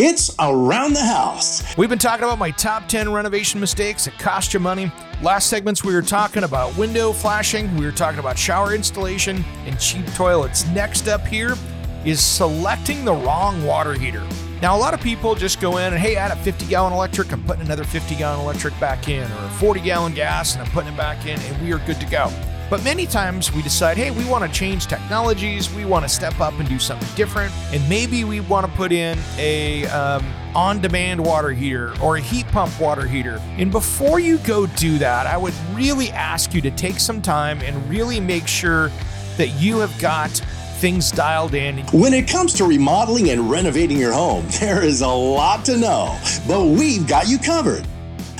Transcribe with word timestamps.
It's 0.00 0.32
Around 0.38 0.92
the 0.92 1.04
House. 1.04 1.76
We've 1.76 1.88
been 1.88 1.98
talking 1.98 2.22
about 2.22 2.38
my 2.38 2.52
top 2.52 2.86
10 2.86 3.10
renovation 3.12 3.58
mistakes 3.58 4.04
that 4.04 4.16
cost 4.16 4.54
you 4.54 4.60
money. 4.60 4.92
Last 5.22 5.50
segments, 5.50 5.82
we 5.82 5.92
were 5.92 6.02
talking 6.02 6.44
about 6.44 6.76
window 6.76 7.12
flashing, 7.12 7.76
we 7.76 7.84
were 7.84 7.90
talking 7.90 8.20
about 8.20 8.38
shower 8.38 8.76
installation 8.76 9.44
and 9.66 9.76
cheap 9.80 10.06
toilets. 10.14 10.64
Next 10.68 11.08
up 11.08 11.26
here 11.26 11.56
is 12.04 12.24
selecting 12.24 13.04
the 13.04 13.12
wrong 13.12 13.64
water 13.64 13.92
heater. 13.92 14.24
Now, 14.62 14.76
a 14.76 14.78
lot 14.78 14.94
of 14.94 15.00
people 15.00 15.34
just 15.34 15.60
go 15.60 15.78
in 15.78 15.92
and, 15.92 16.00
hey, 16.00 16.16
I 16.16 16.28
had 16.28 16.30
a 16.30 16.40
50 16.44 16.66
gallon 16.66 16.92
electric, 16.92 17.32
I'm 17.32 17.42
putting 17.42 17.64
another 17.64 17.82
50 17.82 18.14
gallon 18.14 18.38
electric 18.38 18.78
back 18.78 19.08
in, 19.08 19.24
or 19.24 19.46
a 19.46 19.50
40 19.58 19.80
gallon 19.80 20.14
gas 20.14 20.54
and 20.54 20.62
I'm 20.62 20.70
putting 20.70 20.92
it 20.92 20.96
back 20.96 21.26
in, 21.26 21.40
and 21.40 21.60
we 21.60 21.72
are 21.72 21.78
good 21.78 21.98
to 21.98 22.06
go. 22.06 22.32
But 22.70 22.84
many 22.84 23.06
times 23.06 23.50
we 23.50 23.62
decide, 23.62 23.96
hey, 23.96 24.10
we 24.10 24.26
want 24.26 24.44
to 24.44 24.58
change 24.58 24.86
technologies, 24.88 25.72
we 25.72 25.86
want 25.86 26.04
to 26.04 26.08
step 26.08 26.38
up 26.38 26.58
and 26.58 26.68
do 26.68 26.78
something 26.78 27.08
different, 27.16 27.52
and 27.72 27.86
maybe 27.88 28.24
we 28.24 28.40
want 28.40 28.66
to 28.66 28.72
put 28.72 28.92
in 28.92 29.18
a 29.38 29.86
um, 29.86 30.24
on-demand 30.54 31.24
water 31.24 31.50
heater 31.50 31.94
or 32.02 32.16
a 32.16 32.20
heat 32.20 32.46
pump 32.48 32.78
water 32.78 33.06
heater. 33.06 33.40
And 33.56 33.72
before 33.72 34.20
you 34.20 34.36
go 34.38 34.66
do 34.66 34.98
that, 34.98 35.26
I 35.26 35.38
would 35.38 35.54
really 35.72 36.10
ask 36.10 36.52
you 36.52 36.60
to 36.60 36.70
take 36.72 37.00
some 37.00 37.22
time 37.22 37.60
and 37.62 37.88
really 37.88 38.20
make 38.20 38.46
sure 38.46 38.90
that 39.38 39.48
you 39.58 39.78
have 39.78 39.98
got 39.98 40.30
things 40.78 41.10
dialed 41.10 41.54
in. 41.54 41.78
When 41.86 42.12
it 42.12 42.28
comes 42.28 42.52
to 42.54 42.64
remodeling 42.64 43.30
and 43.30 43.50
renovating 43.50 43.96
your 43.96 44.12
home, 44.12 44.46
there 44.60 44.82
is 44.82 45.00
a 45.00 45.08
lot 45.08 45.64
to 45.66 45.76
know, 45.78 46.18
but 46.46 46.66
we've 46.66 47.06
got 47.06 47.28
you 47.28 47.38
covered. 47.38 47.86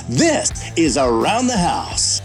This 0.07 0.71
is 0.77 0.97
Around 0.97 1.47
the 1.47 1.57
House. 1.57 2.21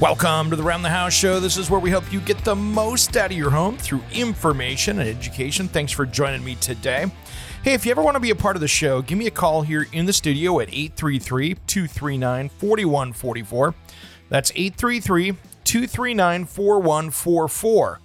Welcome 0.00 0.50
to 0.50 0.54
the 0.54 0.62
Round 0.62 0.84
the 0.84 0.90
House 0.90 1.12
Show. 1.12 1.40
This 1.40 1.56
is 1.56 1.70
where 1.70 1.80
we 1.80 1.90
help 1.90 2.12
you 2.12 2.20
get 2.20 2.38
the 2.44 2.54
most 2.54 3.16
out 3.16 3.32
of 3.32 3.36
your 3.36 3.50
home 3.50 3.76
through 3.76 4.00
information 4.12 5.00
and 5.00 5.08
education. 5.08 5.66
Thanks 5.66 5.90
for 5.90 6.06
joining 6.06 6.44
me 6.44 6.54
today. 6.54 7.06
Hey, 7.64 7.72
if 7.74 7.84
you 7.84 7.90
ever 7.90 8.00
want 8.00 8.14
to 8.14 8.20
be 8.20 8.30
a 8.30 8.36
part 8.36 8.54
of 8.54 8.60
the 8.60 8.68
show, 8.68 9.02
give 9.02 9.18
me 9.18 9.26
a 9.26 9.32
call 9.32 9.62
here 9.62 9.88
in 9.92 10.06
the 10.06 10.12
studio 10.12 10.60
at 10.60 10.68
833 10.68 11.56
239 11.66 12.48
4144. 12.48 13.74
That's 14.28 14.52
833 14.52 15.32
239 15.64 16.44
4144. 16.44 18.00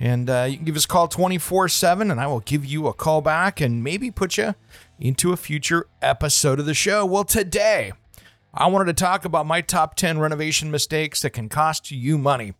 And 0.00 0.28
uh, 0.28 0.46
you 0.50 0.56
can 0.56 0.66
give 0.66 0.74
us 0.74 0.84
a 0.84 0.88
call 0.88 1.06
24 1.06 1.68
7, 1.68 2.10
and 2.10 2.20
I 2.20 2.26
will 2.26 2.40
give 2.40 2.64
you 2.64 2.88
a 2.88 2.92
call 2.92 3.20
back 3.20 3.60
and 3.60 3.84
maybe 3.84 4.10
put 4.10 4.36
you 4.36 4.56
into 4.98 5.32
a 5.32 5.36
future 5.36 5.86
episode 6.02 6.58
of 6.58 6.66
the 6.66 6.74
show. 6.74 7.06
Well, 7.06 7.22
today, 7.22 7.92
I 8.58 8.68
wanted 8.68 8.86
to 8.86 9.04
talk 9.04 9.26
about 9.26 9.44
my 9.44 9.60
top 9.60 9.96
10 9.96 10.18
renovation 10.18 10.70
mistakes 10.70 11.20
that 11.20 11.30
can 11.30 11.50
cost 11.50 11.90
you 11.90 12.16
money. 12.16 12.54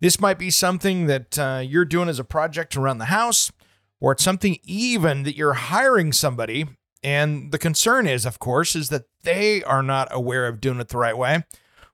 This 0.00 0.18
might 0.18 0.38
be 0.38 0.50
something 0.50 1.06
that 1.08 1.38
uh, 1.38 1.62
you're 1.62 1.84
doing 1.84 2.08
as 2.08 2.18
a 2.18 2.24
project 2.24 2.74
around 2.74 2.98
the 2.98 3.06
house, 3.06 3.52
or 4.00 4.12
it's 4.12 4.24
something 4.24 4.56
even 4.64 5.24
that 5.24 5.36
you're 5.36 5.52
hiring 5.52 6.10
somebody. 6.14 6.68
And 7.02 7.52
the 7.52 7.58
concern 7.58 8.06
is, 8.06 8.24
of 8.24 8.38
course, 8.38 8.74
is 8.74 8.88
that 8.88 9.04
they 9.24 9.62
are 9.64 9.82
not 9.82 10.08
aware 10.10 10.46
of 10.46 10.58
doing 10.58 10.80
it 10.80 10.88
the 10.88 10.96
right 10.96 11.16
way, 11.16 11.44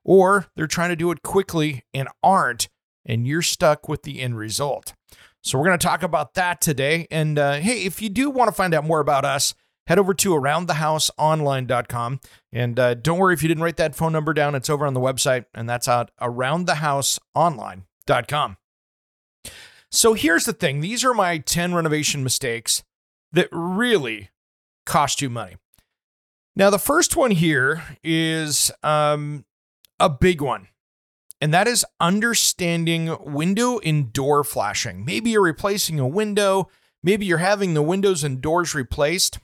or 0.04 0.46
they're 0.54 0.68
trying 0.68 0.90
to 0.90 0.96
do 0.96 1.10
it 1.10 1.22
quickly 1.22 1.82
and 1.92 2.08
aren't, 2.22 2.68
and 3.04 3.26
you're 3.26 3.42
stuck 3.42 3.88
with 3.88 4.04
the 4.04 4.20
end 4.20 4.38
result. 4.38 4.94
So, 5.42 5.58
we're 5.58 5.64
going 5.64 5.78
to 5.78 5.86
talk 5.86 6.04
about 6.04 6.34
that 6.34 6.60
today. 6.60 7.08
And 7.10 7.38
uh, 7.38 7.54
hey, 7.54 7.84
if 7.84 8.00
you 8.00 8.08
do 8.08 8.30
want 8.30 8.48
to 8.48 8.54
find 8.54 8.72
out 8.72 8.84
more 8.84 9.00
about 9.00 9.24
us, 9.24 9.54
head 9.88 9.98
over 9.98 10.14
to 10.14 10.30
aroundthehouseonline.com. 10.30 12.20
And 12.52 12.78
uh, 12.78 12.94
don't 12.94 13.18
worry 13.18 13.34
if 13.34 13.42
you 13.42 13.48
didn't 13.48 13.64
write 13.64 13.78
that 13.78 13.96
phone 13.96 14.12
number 14.12 14.34
down, 14.34 14.54
it's 14.54 14.68
over 14.68 14.84
on 14.86 14.92
the 14.92 15.00
website, 15.00 15.46
and 15.54 15.66
that's 15.68 15.88
at 15.88 16.16
aroundthehouseonline.com. 16.18 18.56
So 19.90 20.12
here's 20.12 20.44
the 20.44 20.52
thing 20.52 20.80
these 20.80 21.02
are 21.04 21.14
my 21.14 21.38
10 21.38 21.74
renovation 21.74 22.22
mistakes 22.22 22.82
that 23.32 23.48
really 23.50 24.28
cost 24.84 25.22
you 25.22 25.30
money. 25.30 25.56
Now, 26.54 26.68
the 26.68 26.78
first 26.78 27.16
one 27.16 27.30
here 27.30 27.82
is 28.04 28.70
um, 28.82 29.46
a 29.98 30.10
big 30.10 30.42
one, 30.42 30.68
and 31.40 31.54
that 31.54 31.66
is 31.66 31.86
understanding 31.98 33.16
window 33.24 33.78
and 33.78 34.12
door 34.12 34.44
flashing. 34.44 35.06
Maybe 35.06 35.30
you're 35.30 35.40
replacing 35.40 35.98
a 35.98 36.06
window, 36.06 36.68
maybe 37.02 37.24
you're 37.24 37.38
having 37.38 37.72
the 37.72 37.80
windows 37.80 38.22
and 38.22 38.42
doors 38.42 38.74
replaced. 38.74 39.38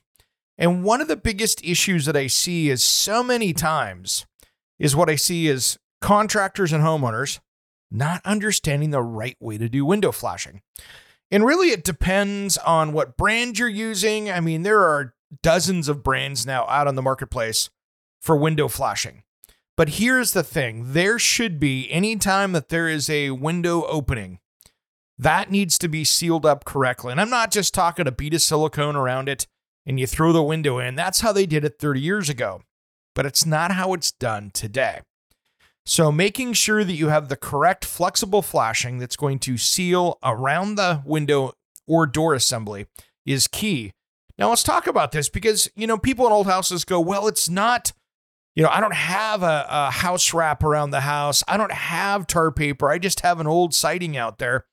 And 0.56 0.84
one 0.84 1.00
of 1.00 1.09
the 1.09 1.16
biggest 1.16 1.65
issues 1.65 2.06
that 2.06 2.16
I 2.16 2.28
see 2.28 2.70
is 2.70 2.82
so 2.82 3.22
many 3.22 3.53
times 3.53 4.26
is 4.78 4.94
what 4.94 5.10
I 5.10 5.16
see 5.16 5.48
is 5.48 5.78
contractors 6.00 6.72
and 6.72 6.84
homeowners 6.84 7.41
not 7.91 8.20
understanding 8.25 8.91
the 8.91 9.03
right 9.03 9.37
way 9.41 9.59
to 9.59 9.69
do 9.69 9.84
window 9.84 10.12
flashing. 10.12 10.62
And 11.31 11.44
really, 11.44 11.70
it 11.70 11.84
depends 11.84 12.59
on 12.59 12.93
what 12.93 13.16
brand 13.16 13.59
you're 13.59 13.69
using. 13.69 14.31
I 14.31 14.41
mean, 14.41 14.62
there 14.62 14.82
are 14.82 15.14
dozens 15.43 15.88
of 15.88 16.03
brands 16.03 16.47
now 16.47 16.66
out 16.69 16.87
on 16.87 16.94
the 16.94 17.03
marketplace 17.03 17.70
for 18.20 18.37
window 18.37 18.69
flashing. 18.69 19.22
But 19.76 19.91
here's 19.91 20.32
the 20.32 20.44
thing 20.44 20.93
there 20.93 21.19
should 21.19 21.59
be, 21.59 21.91
anytime 21.91 22.53
that 22.53 22.69
there 22.69 22.88
is 22.88 23.10
a 23.10 23.31
window 23.31 23.84
opening, 23.87 24.38
that 25.19 25.50
needs 25.50 25.78
to 25.78 25.88
be 25.88 26.04
sealed 26.04 26.47
up 26.47 26.64
correctly. 26.64 27.12
And 27.12 27.20
I'm 27.20 27.31
not 27.31 27.50
just 27.50 27.75
talking 27.75 28.06
a 28.06 28.12
bead 28.12 28.34
of 28.34 28.43
silicone 28.43 28.97
around 28.97 29.28
it 29.28 29.47
and 29.86 30.00
you 30.00 30.06
throw 30.06 30.32
the 30.32 30.42
window 30.42 30.78
in. 30.78 30.94
That's 30.94 31.20
how 31.20 31.32
they 31.32 31.46
did 31.46 31.64
it 31.64 31.78
30 31.78 32.00
years 32.00 32.28
ago, 32.28 32.62
but 33.14 33.26
it's 33.26 33.44
not 33.44 33.72
how 33.72 33.92
it's 33.92 34.12
done 34.12 34.50
today. 34.52 35.00
So, 35.86 36.10
making 36.10 36.54
sure 36.54 36.82
that 36.82 36.94
you 36.94 37.08
have 37.08 37.28
the 37.28 37.36
correct 37.36 37.84
flexible 37.84 38.40
flashing 38.40 38.98
that's 38.98 39.16
going 39.16 39.38
to 39.40 39.58
seal 39.58 40.18
around 40.22 40.76
the 40.76 41.02
window 41.04 41.52
or 41.86 42.06
door 42.06 42.32
assembly 42.34 42.86
is 43.26 43.46
key. 43.46 43.92
Now, 44.38 44.48
let's 44.48 44.62
talk 44.62 44.86
about 44.86 45.12
this 45.12 45.28
because, 45.28 45.70
you 45.76 45.86
know, 45.86 45.98
people 45.98 46.26
in 46.26 46.32
old 46.32 46.46
houses 46.46 46.84
go, 46.84 47.00
well, 47.00 47.28
it's 47.28 47.50
not, 47.50 47.92
you 48.56 48.62
know, 48.62 48.70
I 48.70 48.80
don't 48.80 48.94
have 48.94 49.42
a, 49.42 49.66
a 49.68 49.90
house 49.90 50.32
wrap 50.32 50.64
around 50.64 50.90
the 50.90 51.02
house. 51.02 51.44
I 51.46 51.58
don't 51.58 51.72
have 51.72 52.26
tar 52.26 52.50
paper. 52.50 52.90
I 52.90 52.98
just 52.98 53.20
have 53.20 53.38
an 53.38 53.46
old 53.46 53.74
siding 53.74 54.16
out 54.16 54.38
there. 54.38 54.64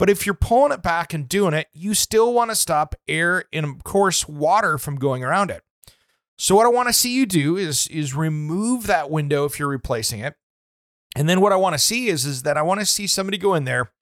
But 0.00 0.08
if 0.08 0.24
you're 0.24 0.34
pulling 0.34 0.72
it 0.72 0.82
back 0.82 1.12
and 1.12 1.28
doing 1.28 1.52
it, 1.52 1.68
you 1.74 1.92
still 1.92 2.32
want 2.32 2.50
to 2.50 2.56
stop 2.56 2.94
air 3.06 3.44
and, 3.52 3.66
of 3.66 3.84
course, 3.84 4.26
water 4.26 4.78
from 4.78 4.96
going 4.96 5.22
around 5.22 5.50
it. 5.50 5.62
So 6.38 6.54
what 6.56 6.64
I 6.64 6.70
want 6.70 6.88
to 6.88 6.94
see 6.94 7.14
you 7.14 7.26
do 7.26 7.58
is 7.58 7.86
is 7.88 8.14
remove 8.14 8.86
that 8.86 9.10
window 9.10 9.44
if 9.44 9.58
you're 9.58 9.68
replacing 9.68 10.20
it. 10.20 10.36
And 11.14 11.28
then 11.28 11.42
what 11.42 11.52
I 11.52 11.56
want 11.56 11.74
to 11.74 11.78
see 11.78 12.08
is 12.08 12.24
is 12.24 12.44
that 12.44 12.56
I 12.56 12.62
want 12.62 12.80
to 12.80 12.86
see 12.86 13.06
somebody 13.06 13.36
go 13.36 13.54
in 13.54 13.64
there 13.64 13.92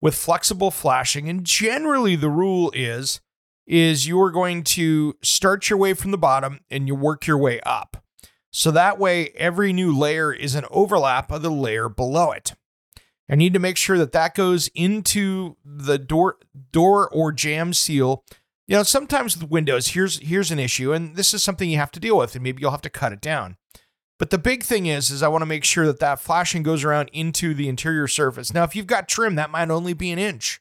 with 0.00 0.16
flexible 0.16 0.72
flashing 0.72 1.28
and 1.28 1.44
generally 1.44 2.16
the 2.16 2.28
rule 2.28 2.72
is 2.74 3.20
is 3.68 4.08
you're 4.08 4.32
going 4.32 4.64
to 4.64 5.14
start 5.22 5.70
your 5.70 5.78
way 5.78 5.94
from 5.94 6.10
the 6.10 6.18
bottom 6.18 6.58
and 6.72 6.88
you 6.88 6.96
work 6.96 7.28
your 7.28 7.38
way 7.38 7.60
up. 7.60 8.02
So 8.50 8.72
that 8.72 8.98
way 8.98 9.28
every 9.36 9.72
new 9.72 9.96
layer 9.96 10.32
is 10.32 10.56
an 10.56 10.64
overlap 10.72 11.30
of 11.30 11.42
the 11.42 11.50
layer 11.50 11.88
below 11.88 12.32
it. 12.32 12.54
I 13.28 13.34
need 13.34 13.54
to 13.54 13.58
make 13.58 13.76
sure 13.76 13.98
that 13.98 14.12
that 14.12 14.34
goes 14.34 14.68
into 14.74 15.56
the 15.64 15.98
door 15.98 16.38
door 16.72 17.08
or 17.08 17.32
jam 17.32 17.72
seal. 17.72 18.24
You 18.66 18.76
know, 18.76 18.82
sometimes 18.82 19.36
with 19.36 19.50
windows, 19.50 19.88
here's 19.88 20.18
here's 20.18 20.50
an 20.50 20.58
issue, 20.58 20.92
and 20.92 21.16
this 21.16 21.34
is 21.34 21.42
something 21.42 21.68
you 21.68 21.78
have 21.78 21.92
to 21.92 22.00
deal 22.00 22.16
with, 22.16 22.34
and 22.34 22.44
maybe 22.44 22.60
you'll 22.60 22.70
have 22.70 22.82
to 22.82 22.90
cut 22.90 23.12
it 23.12 23.20
down. 23.20 23.56
But 24.18 24.30
the 24.30 24.38
big 24.38 24.62
thing 24.62 24.86
is, 24.86 25.10
is 25.10 25.22
I 25.22 25.28
want 25.28 25.42
to 25.42 25.46
make 25.46 25.64
sure 25.64 25.86
that 25.86 26.00
that 26.00 26.20
flashing 26.20 26.62
goes 26.62 26.84
around 26.84 27.10
into 27.12 27.52
the 27.52 27.68
interior 27.68 28.08
surface. 28.08 28.54
Now, 28.54 28.64
if 28.64 28.74
you've 28.74 28.86
got 28.86 29.08
trim, 29.08 29.34
that 29.34 29.50
might 29.50 29.70
only 29.70 29.92
be 29.92 30.10
an 30.10 30.18
inch. 30.18 30.60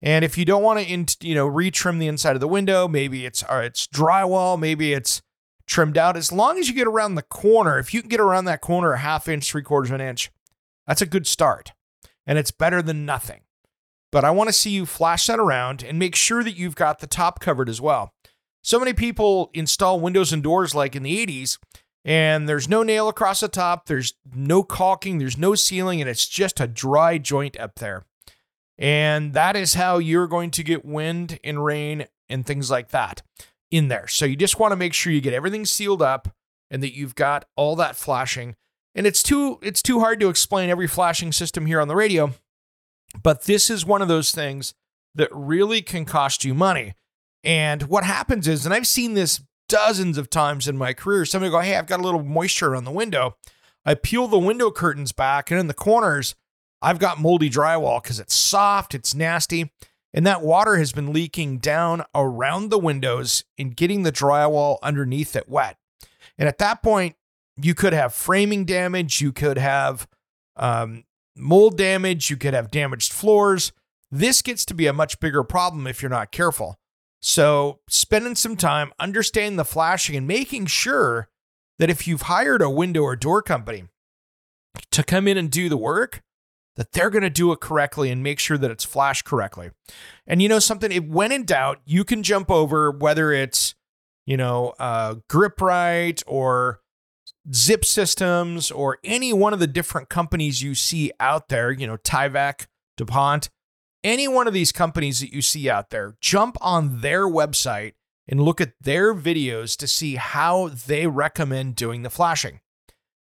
And 0.00 0.24
if 0.24 0.38
you 0.38 0.44
don't 0.44 0.62
want 0.62 0.86
to, 0.86 1.26
you 1.26 1.34
know, 1.34 1.48
retrim 1.48 1.98
the 1.98 2.06
inside 2.06 2.36
of 2.36 2.40
the 2.40 2.46
window, 2.46 2.86
maybe 2.86 3.26
it's 3.26 3.42
or 3.42 3.62
it's 3.62 3.86
drywall, 3.88 4.58
maybe 4.58 4.92
it's 4.92 5.22
trimmed 5.66 5.98
out. 5.98 6.16
As 6.16 6.30
long 6.30 6.58
as 6.58 6.68
you 6.68 6.74
get 6.74 6.86
around 6.86 7.16
the 7.16 7.22
corner, 7.22 7.78
if 7.78 7.92
you 7.92 8.00
can 8.00 8.08
get 8.08 8.20
around 8.20 8.44
that 8.44 8.60
corner 8.60 8.92
a 8.92 8.98
half 8.98 9.26
inch, 9.26 9.50
three 9.50 9.62
quarters 9.62 9.90
of 9.90 9.96
an 9.96 10.06
inch, 10.06 10.30
that's 10.86 11.02
a 11.02 11.06
good 11.06 11.26
start 11.26 11.72
and 12.28 12.38
it's 12.38 12.52
better 12.52 12.82
than 12.82 13.06
nothing. 13.06 13.40
But 14.12 14.24
I 14.24 14.30
want 14.30 14.48
to 14.48 14.52
see 14.52 14.70
you 14.70 14.86
flash 14.86 15.26
that 15.26 15.40
around 15.40 15.82
and 15.82 15.98
make 15.98 16.14
sure 16.14 16.44
that 16.44 16.56
you've 16.56 16.76
got 16.76 17.00
the 17.00 17.06
top 17.06 17.40
covered 17.40 17.68
as 17.68 17.80
well. 17.80 18.14
So 18.62 18.78
many 18.78 18.92
people 18.92 19.50
install 19.54 19.98
windows 19.98 20.32
and 20.32 20.42
doors 20.42 20.74
like 20.74 20.94
in 20.94 21.02
the 21.02 21.26
80s, 21.26 21.58
and 22.04 22.48
there's 22.48 22.68
no 22.68 22.82
nail 22.82 23.08
across 23.08 23.40
the 23.40 23.48
top, 23.48 23.86
there's 23.86 24.14
no 24.34 24.62
caulking, 24.62 25.18
there's 25.18 25.38
no 25.38 25.54
sealing, 25.54 26.00
and 26.00 26.08
it's 26.08 26.28
just 26.28 26.60
a 26.60 26.66
dry 26.66 27.18
joint 27.18 27.58
up 27.58 27.76
there. 27.76 28.04
And 28.76 29.32
that 29.32 29.56
is 29.56 29.74
how 29.74 29.98
you're 29.98 30.28
going 30.28 30.50
to 30.52 30.62
get 30.62 30.84
wind 30.84 31.40
and 31.42 31.64
rain 31.64 32.06
and 32.28 32.46
things 32.46 32.70
like 32.70 32.90
that 32.90 33.22
in 33.70 33.88
there. 33.88 34.06
So 34.06 34.24
you 34.24 34.36
just 34.36 34.58
want 34.58 34.72
to 34.72 34.76
make 34.76 34.94
sure 34.94 35.12
you 35.12 35.20
get 35.20 35.34
everything 35.34 35.64
sealed 35.64 36.02
up 36.02 36.28
and 36.70 36.82
that 36.82 36.94
you've 36.94 37.14
got 37.14 37.46
all 37.56 37.74
that 37.76 37.96
flashing. 37.96 38.54
And 38.94 39.06
it's 39.06 39.22
too 39.22 39.58
it's 39.62 39.82
too 39.82 40.00
hard 40.00 40.20
to 40.20 40.28
explain 40.28 40.70
every 40.70 40.86
flashing 40.86 41.32
system 41.32 41.66
here 41.66 41.80
on 41.80 41.88
the 41.88 41.96
radio, 41.96 42.32
but 43.22 43.44
this 43.44 43.70
is 43.70 43.86
one 43.86 44.02
of 44.02 44.08
those 44.08 44.32
things 44.32 44.74
that 45.14 45.28
really 45.32 45.82
can 45.82 46.04
cost 46.04 46.44
you 46.44 46.54
money. 46.54 46.94
And 47.44 47.84
what 47.84 48.04
happens 48.04 48.48
is, 48.48 48.64
and 48.64 48.74
I've 48.74 48.86
seen 48.86 49.14
this 49.14 49.42
dozens 49.68 50.18
of 50.18 50.30
times 50.30 50.66
in 50.66 50.76
my 50.76 50.92
career, 50.92 51.24
somebody 51.24 51.50
go, 51.50 51.60
Hey, 51.60 51.76
I've 51.76 51.86
got 51.86 52.00
a 52.00 52.02
little 52.02 52.22
moisture 52.22 52.74
on 52.74 52.84
the 52.84 52.90
window. 52.90 53.36
I 53.84 53.94
peel 53.94 54.26
the 54.26 54.38
window 54.38 54.70
curtains 54.70 55.12
back, 55.12 55.50
and 55.50 55.58
in 55.58 55.66
the 55.66 55.74
corners, 55.74 56.34
I've 56.82 56.98
got 56.98 57.20
moldy 57.20 57.50
drywall 57.50 58.02
because 58.02 58.20
it's 58.20 58.34
soft, 58.34 58.94
it's 58.94 59.14
nasty, 59.14 59.72
and 60.12 60.26
that 60.26 60.42
water 60.42 60.76
has 60.76 60.92
been 60.92 61.12
leaking 61.12 61.58
down 61.58 62.04
around 62.14 62.68
the 62.68 62.78
windows 62.78 63.44
and 63.58 63.76
getting 63.76 64.02
the 64.02 64.12
drywall 64.12 64.78
underneath 64.82 65.34
it 65.36 65.48
wet. 65.48 65.76
And 66.36 66.48
at 66.48 66.58
that 66.58 66.82
point, 66.82 67.16
you 67.60 67.74
could 67.74 67.92
have 67.92 68.14
framing 68.14 68.64
damage, 68.64 69.20
you 69.20 69.32
could 69.32 69.58
have 69.58 70.06
um, 70.56 71.04
mold 71.36 71.76
damage, 71.76 72.30
you 72.30 72.36
could 72.36 72.54
have 72.54 72.70
damaged 72.70 73.12
floors. 73.12 73.72
This 74.10 74.42
gets 74.42 74.64
to 74.66 74.74
be 74.74 74.86
a 74.86 74.92
much 74.92 75.20
bigger 75.20 75.42
problem 75.42 75.86
if 75.86 76.02
you're 76.02 76.10
not 76.10 76.32
careful. 76.32 76.78
So, 77.20 77.80
spending 77.88 78.36
some 78.36 78.56
time 78.56 78.92
understanding 79.00 79.56
the 79.56 79.64
flashing 79.64 80.14
and 80.14 80.26
making 80.26 80.66
sure 80.66 81.28
that 81.78 81.90
if 81.90 82.06
you've 82.06 82.22
hired 82.22 82.62
a 82.62 82.70
window 82.70 83.02
or 83.02 83.16
door 83.16 83.42
company 83.42 83.84
to 84.92 85.02
come 85.02 85.26
in 85.26 85.36
and 85.36 85.50
do 85.50 85.68
the 85.68 85.76
work, 85.76 86.22
that 86.76 86.92
they're 86.92 87.10
going 87.10 87.22
to 87.22 87.30
do 87.30 87.50
it 87.50 87.58
correctly 87.58 88.08
and 88.08 88.22
make 88.22 88.38
sure 88.38 88.56
that 88.56 88.70
it's 88.70 88.84
flashed 88.84 89.24
correctly. 89.24 89.70
And 90.28 90.40
you 90.40 90.48
know 90.48 90.60
something, 90.60 90.92
if 90.92 91.04
when 91.04 91.32
in 91.32 91.44
doubt, 91.44 91.80
you 91.84 92.04
can 92.04 92.22
jump 92.22 92.52
over 92.52 92.92
whether 92.92 93.32
it's, 93.32 93.74
you 94.26 94.36
know, 94.36 94.74
uh, 94.78 95.16
right 95.60 96.22
or 96.26 96.80
Zip 97.52 97.84
Systems 97.84 98.70
or 98.70 98.98
any 99.04 99.32
one 99.32 99.52
of 99.52 99.60
the 99.60 99.66
different 99.66 100.08
companies 100.08 100.62
you 100.62 100.74
see 100.74 101.12
out 101.18 101.48
there, 101.48 101.70
you 101.70 101.86
know, 101.86 101.96
Tyvek, 101.96 102.66
DuPont, 102.96 103.48
any 104.04 104.28
one 104.28 104.46
of 104.46 104.54
these 104.54 104.72
companies 104.72 105.20
that 105.20 105.32
you 105.32 105.42
see 105.42 105.68
out 105.68 105.90
there, 105.90 106.16
jump 106.20 106.56
on 106.60 107.00
their 107.00 107.26
website 107.26 107.94
and 108.28 108.40
look 108.40 108.60
at 108.60 108.74
their 108.80 109.14
videos 109.14 109.76
to 109.78 109.86
see 109.86 110.16
how 110.16 110.68
they 110.68 111.06
recommend 111.06 111.76
doing 111.76 112.02
the 112.02 112.10
flashing. 112.10 112.60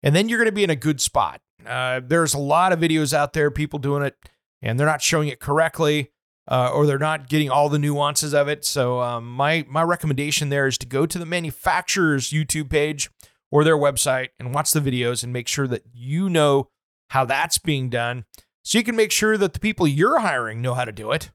And 0.01 0.15
then 0.15 0.29
you're 0.29 0.39
going 0.39 0.47
to 0.47 0.51
be 0.51 0.63
in 0.63 0.69
a 0.69 0.75
good 0.75 0.99
spot. 0.99 1.41
Uh, 1.65 2.01
there's 2.03 2.33
a 2.33 2.39
lot 2.39 2.71
of 2.71 2.79
videos 2.79 3.13
out 3.13 3.33
there, 3.33 3.51
people 3.51 3.79
doing 3.79 4.03
it, 4.03 4.15
and 4.61 4.79
they're 4.79 4.87
not 4.87 5.01
showing 5.01 5.27
it 5.27 5.39
correctly. 5.39 6.11
Uh, 6.49 6.71
or 6.73 6.85
they're 6.85 6.97
not 6.97 7.27
getting 7.27 7.49
all 7.49 7.67
the 7.67 7.77
nuances 7.77 8.33
of 8.33 8.47
it. 8.47 8.63
So 8.63 9.01
um, 9.01 9.29
my 9.29 9.65
my 9.67 9.83
recommendation 9.83 10.47
there 10.47 10.65
is 10.65 10.77
to 10.77 10.85
go 10.85 11.05
to 11.05 11.19
the 11.19 11.25
manufacturer's 11.25 12.29
YouTube 12.29 12.69
page 12.69 13.09
or 13.51 13.63
their 13.63 13.77
website 13.77 14.29
and 14.39 14.53
watch 14.53 14.71
the 14.71 14.79
videos 14.79 15.23
and 15.23 15.31
make 15.31 15.47
sure 15.47 15.67
that 15.67 15.83
you 15.93 16.29
know 16.29 16.69
how 17.09 17.25
that's 17.25 17.57
being 17.57 17.89
done 17.89 18.25
so 18.63 18.77
you 18.77 18.83
can 18.83 18.97
make 18.97 19.11
sure 19.11 19.37
that 19.37 19.53
the 19.53 19.59
people 19.59 19.87
you're 19.87 20.19
hiring 20.19 20.61
know 20.61 20.73
how 20.73 20.83
to 20.83 20.91
do 20.91 21.11
it. 21.11 21.31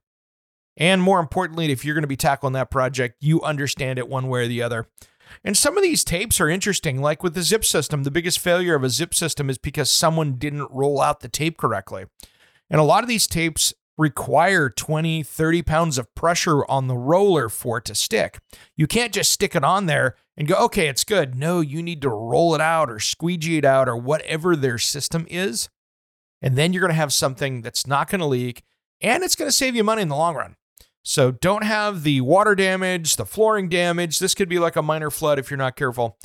And 0.76 1.00
more 1.00 1.18
importantly, 1.18 1.70
if 1.70 1.84
you're 1.84 1.94
going 1.94 2.02
to 2.02 2.08
be 2.08 2.16
tackling 2.16 2.52
that 2.54 2.70
project, 2.70 3.16
you 3.20 3.40
understand 3.42 3.98
it 3.98 4.08
one 4.08 4.28
way 4.28 4.44
or 4.44 4.48
the 4.48 4.62
other. 4.62 4.86
And 5.44 5.56
some 5.56 5.76
of 5.76 5.82
these 5.82 6.04
tapes 6.04 6.40
are 6.40 6.48
interesting, 6.48 7.00
like 7.00 7.22
with 7.22 7.34
the 7.34 7.42
zip 7.42 7.64
system. 7.64 8.02
The 8.02 8.10
biggest 8.10 8.38
failure 8.38 8.74
of 8.74 8.84
a 8.84 8.90
zip 8.90 9.14
system 9.14 9.48
is 9.48 9.58
because 9.58 9.90
someone 9.90 10.34
didn't 10.34 10.70
roll 10.70 11.00
out 11.00 11.20
the 11.20 11.28
tape 11.28 11.56
correctly. 11.56 12.04
And 12.68 12.80
a 12.80 12.84
lot 12.84 13.02
of 13.02 13.08
these 13.08 13.26
tapes 13.26 13.72
require 13.98 14.68
20, 14.68 15.22
30 15.22 15.62
pounds 15.62 15.98
of 15.98 16.14
pressure 16.14 16.64
on 16.66 16.86
the 16.86 16.96
roller 16.96 17.48
for 17.48 17.78
it 17.78 17.84
to 17.86 17.94
stick. 17.94 18.38
You 18.76 18.86
can't 18.86 19.12
just 19.12 19.32
stick 19.32 19.54
it 19.54 19.64
on 19.64 19.86
there 19.86 20.16
and 20.36 20.48
go, 20.48 20.54
okay, 20.56 20.88
it's 20.88 21.04
good. 21.04 21.34
No, 21.34 21.60
you 21.60 21.82
need 21.82 22.02
to 22.02 22.08
roll 22.08 22.54
it 22.54 22.60
out 22.60 22.90
or 22.90 22.98
squeegee 22.98 23.58
it 23.58 23.64
out 23.64 23.88
or 23.88 23.96
whatever 23.96 24.56
their 24.56 24.78
system 24.78 25.26
is. 25.28 25.68
And 26.40 26.56
then 26.56 26.72
you're 26.72 26.80
going 26.80 26.90
to 26.90 26.94
have 26.94 27.12
something 27.12 27.62
that's 27.62 27.86
not 27.86 28.08
going 28.08 28.20
to 28.20 28.26
leak 28.26 28.62
and 29.00 29.22
it's 29.22 29.34
going 29.34 29.48
to 29.48 29.56
save 29.56 29.74
you 29.74 29.84
money 29.84 30.02
in 30.02 30.08
the 30.08 30.16
long 30.16 30.34
run. 30.34 30.56
So 31.04 31.32
don't 31.32 31.64
have 31.64 32.04
the 32.04 32.20
water 32.20 32.54
damage, 32.54 33.16
the 33.16 33.26
flooring 33.26 33.68
damage. 33.68 34.20
This 34.20 34.34
could 34.34 34.48
be 34.48 34.60
like 34.60 34.76
a 34.76 34.82
minor 34.82 35.10
flood 35.10 35.38
if 35.38 35.50
you're 35.50 35.58
not 35.58 35.76
careful. 35.76 36.16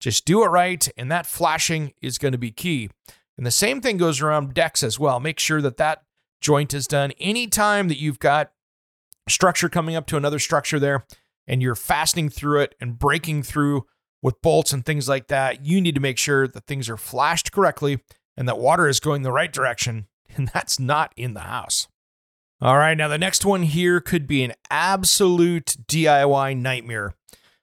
Just 0.00 0.24
do 0.24 0.42
it 0.42 0.48
right, 0.48 0.86
and 0.96 1.10
that 1.10 1.24
flashing 1.24 1.94
is 2.02 2.18
going 2.18 2.32
to 2.32 2.38
be 2.38 2.50
key. 2.50 2.90
And 3.36 3.46
the 3.46 3.52
same 3.52 3.80
thing 3.80 3.96
goes 3.96 4.20
around 4.20 4.52
decks 4.52 4.82
as 4.82 4.98
well. 4.98 5.20
Make 5.20 5.38
sure 5.38 5.62
that 5.62 5.76
that 5.76 6.02
joint 6.40 6.74
is 6.74 6.86
done 6.86 7.12
anytime 7.12 7.88
that 7.88 7.98
you've 7.98 8.18
got 8.18 8.50
structure 9.28 9.68
coming 9.68 9.94
up 9.96 10.06
to 10.08 10.16
another 10.16 10.38
structure 10.38 10.78
there 10.78 11.06
and 11.46 11.62
you're 11.62 11.74
fastening 11.74 12.28
through 12.28 12.60
it 12.60 12.74
and 12.80 12.98
breaking 12.98 13.42
through 13.42 13.84
with 14.22 14.40
bolts 14.40 14.72
and 14.72 14.84
things 14.84 15.08
like 15.08 15.28
that. 15.28 15.64
You 15.64 15.80
need 15.80 15.94
to 15.94 16.00
make 16.00 16.18
sure 16.18 16.48
that 16.48 16.66
things 16.66 16.88
are 16.88 16.96
flashed 16.96 17.52
correctly 17.52 18.00
and 18.36 18.48
that 18.48 18.58
water 18.58 18.88
is 18.88 19.00
going 19.00 19.22
the 19.22 19.32
right 19.32 19.52
direction, 19.52 20.06
and 20.36 20.48
that's 20.48 20.80
not 20.80 21.12
in 21.16 21.34
the 21.34 21.40
house. 21.40 21.88
All 22.60 22.78
right, 22.78 22.96
now 22.96 23.08
the 23.08 23.18
next 23.18 23.44
one 23.44 23.64
here 23.64 24.00
could 24.00 24.26
be 24.26 24.42
an 24.42 24.54
absolute 24.70 25.76
DIY 25.86 26.56
nightmare. 26.56 27.14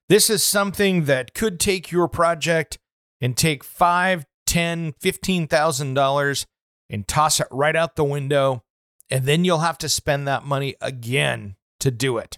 This 0.09 0.29
is 0.29 0.43
something 0.43 1.05
that 1.05 1.33
could 1.33 1.59
take 1.59 1.91
your 1.91 2.07
project 2.07 2.77
and 3.19 3.35
take 3.35 3.63
five, 3.63 4.25
ten, 4.45 4.93
fifteen 4.99 5.47
thousand 5.47 5.93
dollars 5.93 6.45
and 6.89 7.07
toss 7.07 7.39
it 7.39 7.47
right 7.49 7.75
out 7.75 7.95
the 7.95 8.03
window, 8.03 8.63
and 9.09 9.25
then 9.25 9.45
you'll 9.45 9.59
have 9.59 9.77
to 9.79 9.89
spend 9.89 10.27
that 10.27 10.45
money 10.45 10.75
again 10.81 11.55
to 11.79 11.89
do 11.89 12.17
it. 12.17 12.37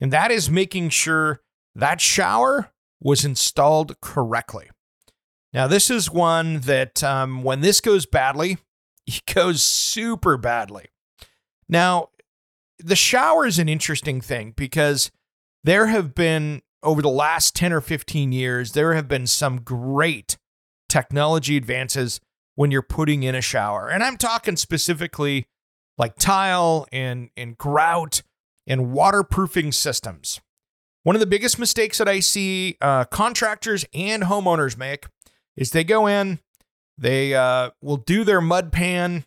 And 0.00 0.12
that 0.12 0.30
is 0.30 0.50
making 0.50 0.90
sure 0.90 1.40
that 1.74 2.00
shower 2.00 2.72
was 3.00 3.24
installed 3.24 4.00
correctly. 4.00 4.70
Now, 5.52 5.66
this 5.66 5.90
is 5.90 6.10
one 6.10 6.60
that 6.60 7.02
um, 7.02 7.42
when 7.42 7.60
this 7.60 7.80
goes 7.80 8.06
badly, 8.06 8.58
it 9.06 9.22
goes 9.32 9.62
super 9.62 10.36
badly. 10.36 10.86
Now, 11.68 12.10
the 12.78 12.96
shower 12.96 13.46
is 13.46 13.58
an 13.58 13.68
interesting 13.68 14.20
thing 14.20 14.52
because 14.56 15.10
there 15.64 15.86
have 15.86 16.14
been, 16.14 16.62
over 16.82 17.02
the 17.02 17.08
last 17.08 17.56
10 17.56 17.72
or 17.72 17.80
15 17.80 18.32
years, 18.32 18.72
there 18.72 18.94
have 18.94 19.08
been 19.08 19.26
some 19.26 19.62
great 19.62 20.36
technology 20.88 21.56
advances 21.56 22.20
when 22.54 22.70
you're 22.70 22.82
putting 22.82 23.22
in 23.22 23.34
a 23.34 23.40
shower. 23.40 23.88
And 23.88 24.02
I'm 24.02 24.16
talking 24.16 24.56
specifically 24.56 25.46
like 25.98 26.16
tile 26.16 26.86
and, 26.92 27.30
and 27.36 27.56
grout 27.56 28.22
and 28.66 28.92
waterproofing 28.92 29.72
systems. 29.72 30.40
One 31.02 31.14
of 31.14 31.20
the 31.20 31.26
biggest 31.26 31.58
mistakes 31.58 31.98
that 31.98 32.08
I 32.08 32.20
see 32.20 32.76
uh, 32.80 33.04
contractors 33.04 33.84
and 33.94 34.24
homeowners 34.24 34.76
make 34.76 35.06
is 35.56 35.70
they 35.70 35.84
go 35.84 36.06
in, 36.06 36.40
they 36.98 37.34
uh, 37.34 37.70
will 37.80 37.96
do 37.96 38.24
their 38.24 38.40
mud 38.40 38.72
pan. 38.72 39.24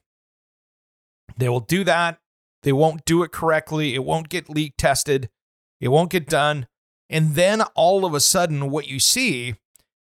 They 1.37 1.47
will 1.47 1.61
do 1.61 1.83
that. 1.85 2.19
They 2.63 2.73
won't 2.73 3.05
do 3.05 3.23
it 3.23 3.31
correctly. 3.31 3.95
It 3.95 4.03
won't 4.03 4.29
get 4.29 4.49
leak 4.49 4.73
tested. 4.77 5.29
It 5.79 5.87
won't 5.89 6.11
get 6.11 6.27
done. 6.27 6.67
And 7.09 7.35
then 7.35 7.61
all 7.75 8.05
of 8.05 8.13
a 8.13 8.19
sudden, 8.19 8.69
what 8.69 8.87
you 8.87 8.99
see 8.99 9.55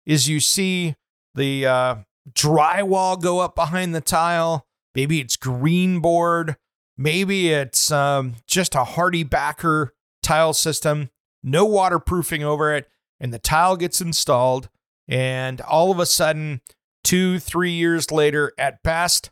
is 0.04 0.28
you 0.28 0.40
see 0.40 0.97
the 1.35 1.66
uh, 1.66 1.95
drywall 2.33 3.21
go 3.21 3.38
up 3.38 3.54
behind 3.54 3.95
the 3.95 4.00
tile. 4.00 4.66
Maybe 4.95 5.21
it's 5.21 5.37
green 5.37 6.00
board. 6.00 6.57
Maybe 6.99 7.50
it's 7.50 7.93
um, 7.93 8.35
just 8.49 8.75
a 8.75 8.83
HardieBacker 8.83 9.90
tile 10.23 10.52
system, 10.52 11.11
no 11.45 11.64
waterproofing 11.64 12.43
over 12.43 12.75
it, 12.75 12.88
and 13.21 13.33
the 13.33 13.38
tile 13.38 13.76
gets 13.76 14.00
installed. 14.00 14.69
And 15.07 15.61
all 15.61 15.93
of 15.93 16.00
a 16.00 16.07
sudden, 16.07 16.61
two, 17.05 17.38
three 17.38 17.71
years 17.71 18.11
later, 18.11 18.52
at 18.59 18.83
best, 18.83 19.31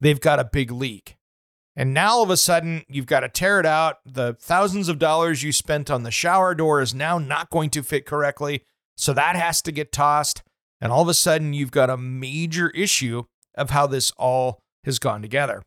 they've 0.00 0.20
got 0.20 0.40
a 0.40 0.50
big 0.52 0.72
leak. 0.72 1.16
And 1.76 1.94
now 1.94 2.14
all 2.14 2.22
of 2.24 2.30
a 2.30 2.36
sudden, 2.36 2.82
you've 2.88 3.06
got 3.06 3.20
to 3.20 3.28
tear 3.28 3.60
it 3.60 3.66
out. 3.66 3.98
The 4.04 4.36
thousands 4.40 4.88
of 4.88 4.98
dollars 4.98 5.42
you 5.42 5.52
spent 5.52 5.90
on 5.90 6.02
the 6.02 6.10
shower 6.10 6.54
door 6.54 6.80
is 6.80 6.94
now 6.94 7.18
not 7.18 7.50
going 7.50 7.70
to 7.70 7.82
fit 7.82 8.06
correctly. 8.06 8.64
So 8.96 9.12
that 9.12 9.36
has 9.36 9.62
to 9.62 9.72
get 9.72 9.92
tossed. 9.92 10.42
And 10.80 10.92
all 10.92 11.02
of 11.02 11.08
a 11.08 11.14
sudden, 11.14 11.54
you've 11.54 11.70
got 11.70 11.90
a 11.90 11.96
major 11.96 12.70
issue 12.70 13.24
of 13.56 13.70
how 13.70 13.86
this 13.86 14.12
all 14.16 14.60
has 14.84 14.98
gone 14.98 15.22
together. 15.22 15.62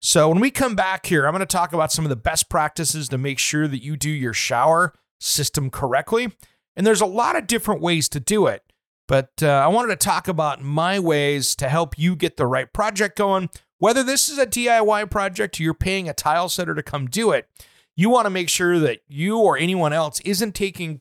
So 0.00 0.28
when 0.28 0.40
we 0.40 0.50
come 0.50 0.76
back 0.76 1.06
here, 1.06 1.26
I'm 1.26 1.32
going 1.32 1.40
to 1.40 1.46
talk 1.46 1.72
about 1.72 1.92
some 1.92 2.04
of 2.04 2.10
the 2.10 2.16
best 2.16 2.48
practices 2.48 3.08
to 3.08 3.18
make 3.18 3.38
sure 3.38 3.66
that 3.66 3.82
you 3.82 3.96
do 3.96 4.10
your 4.10 4.34
shower 4.34 4.94
system 5.18 5.70
correctly. 5.70 6.32
And 6.76 6.86
there's 6.86 7.00
a 7.00 7.06
lot 7.06 7.36
of 7.36 7.46
different 7.46 7.80
ways 7.80 8.08
to 8.10 8.20
do 8.20 8.46
it. 8.46 8.62
But 9.08 9.30
uh, 9.42 9.46
I 9.46 9.68
wanted 9.68 9.88
to 9.88 10.04
talk 10.04 10.28
about 10.28 10.62
my 10.62 10.98
ways 10.98 11.54
to 11.56 11.68
help 11.68 11.98
you 11.98 12.16
get 12.16 12.36
the 12.36 12.46
right 12.46 12.72
project 12.72 13.16
going. 13.16 13.50
Whether 13.78 14.02
this 14.02 14.28
is 14.28 14.38
a 14.38 14.46
DIY 14.46 15.10
project 15.10 15.60
or 15.60 15.62
you're 15.62 15.74
paying 15.74 16.08
a 16.08 16.14
tile 16.14 16.48
setter 16.48 16.74
to 16.74 16.82
come 16.82 17.06
do 17.06 17.30
it, 17.30 17.48
you 17.94 18.10
want 18.10 18.26
to 18.26 18.30
make 18.30 18.48
sure 18.48 18.78
that 18.78 19.00
you 19.08 19.38
or 19.38 19.56
anyone 19.56 19.92
else 19.92 20.20
isn't 20.20 20.54
taking, 20.54 21.00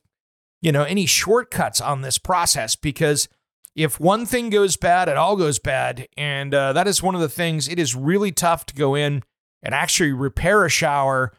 you 0.62 0.72
know, 0.72 0.84
any 0.84 1.06
shortcuts 1.06 1.82
on 1.82 2.02
this 2.02 2.18
process 2.18 2.76
because 2.76 3.28
if 3.76 4.00
one 4.00 4.26
thing 4.26 4.50
goes 4.50 4.78
bad, 4.78 5.10
it 5.10 5.18
all 5.18 5.36
goes 5.36 5.60
bad. 5.60 6.08
And 6.18 6.54
uh, 6.54 6.74
that 6.74 6.88
is 6.88 7.04
one 7.04 7.16
of 7.16 7.22
the 7.22 7.30
things, 7.30 7.68
it 7.68 7.78
is 7.78 7.96
really 7.96 8.32
tough 8.32 8.66
to 8.68 8.76
go 8.76 8.96
in 8.96 9.24
and 9.62 9.76
actually 9.76 10.14
repair 10.14 10.66
a 10.66 10.70
shower 10.70 11.34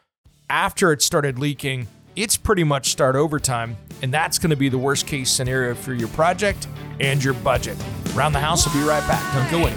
after 0.50 0.92
it 0.92 1.02
started 1.02 1.38
leaking, 1.38 1.88
it's 2.14 2.36
pretty 2.36 2.64
much 2.64 2.90
start 2.90 3.16
over 3.16 3.38
time. 3.38 3.76
And 4.02 4.12
that's 4.12 4.38
going 4.38 4.50
to 4.50 4.56
be 4.56 4.68
the 4.68 4.78
worst 4.78 5.06
case 5.06 5.30
scenario 5.30 5.74
for 5.74 5.94
your 5.94 6.08
project 6.08 6.68
and 7.00 7.22
your 7.22 7.34
budget. 7.34 7.76
Around 8.14 8.32
the 8.32 8.40
house, 8.40 8.66
we'll 8.66 8.82
be 8.82 8.88
right 8.88 9.06
back. 9.08 9.34
Don't 9.34 9.50
go 9.50 9.62
away. 9.62 9.74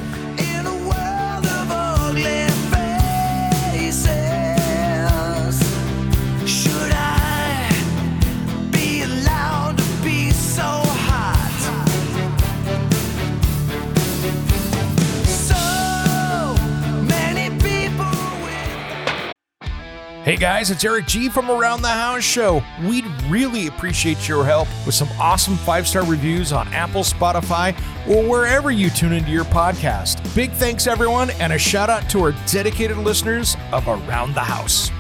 Guys, 20.40 20.72
it's 20.72 20.86
Eric 20.86 21.06
G 21.06 21.28
from 21.28 21.52
Around 21.52 21.82
the 21.82 21.90
House 21.90 22.24
Show. 22.24 22.64
We'd 22.86 23.06
really 23.24 23.68
appreciate 23.68 24.26
your 24.26 24.46
help 24.46 24.70
with 24.86 24.96
some 24.96 25.10
awesome 25.20 25.58
five 25.58 25.86
star 25.86 26.06
reviews 26.06 26.54
on 26.54 26.68
Apple, 26.70 27.02
Spotify, 27.02 27.78
or 28.08 28.24
wherever 28.24 28.72
you 28.72 28.90
tune 28.90 29.12
into 29.12 29.32
your 29.32 29.44
podcast. 29.46 30.24
Big 30.34 30.52
thanks, 30.52 30.88
everyone, 30.88 31.30
and 31.42 31.52
a 31.52 31.58
shout 31.58 31.90
out 31.90 32.10
to 32.12 32.22
our 32.22 32.32
dedicated 32.48 32.98
listeners 32.98 33.58
of 33.74 33.86
Around 33.88 34.34
the 34.34 34.40
House. 34.40 34.92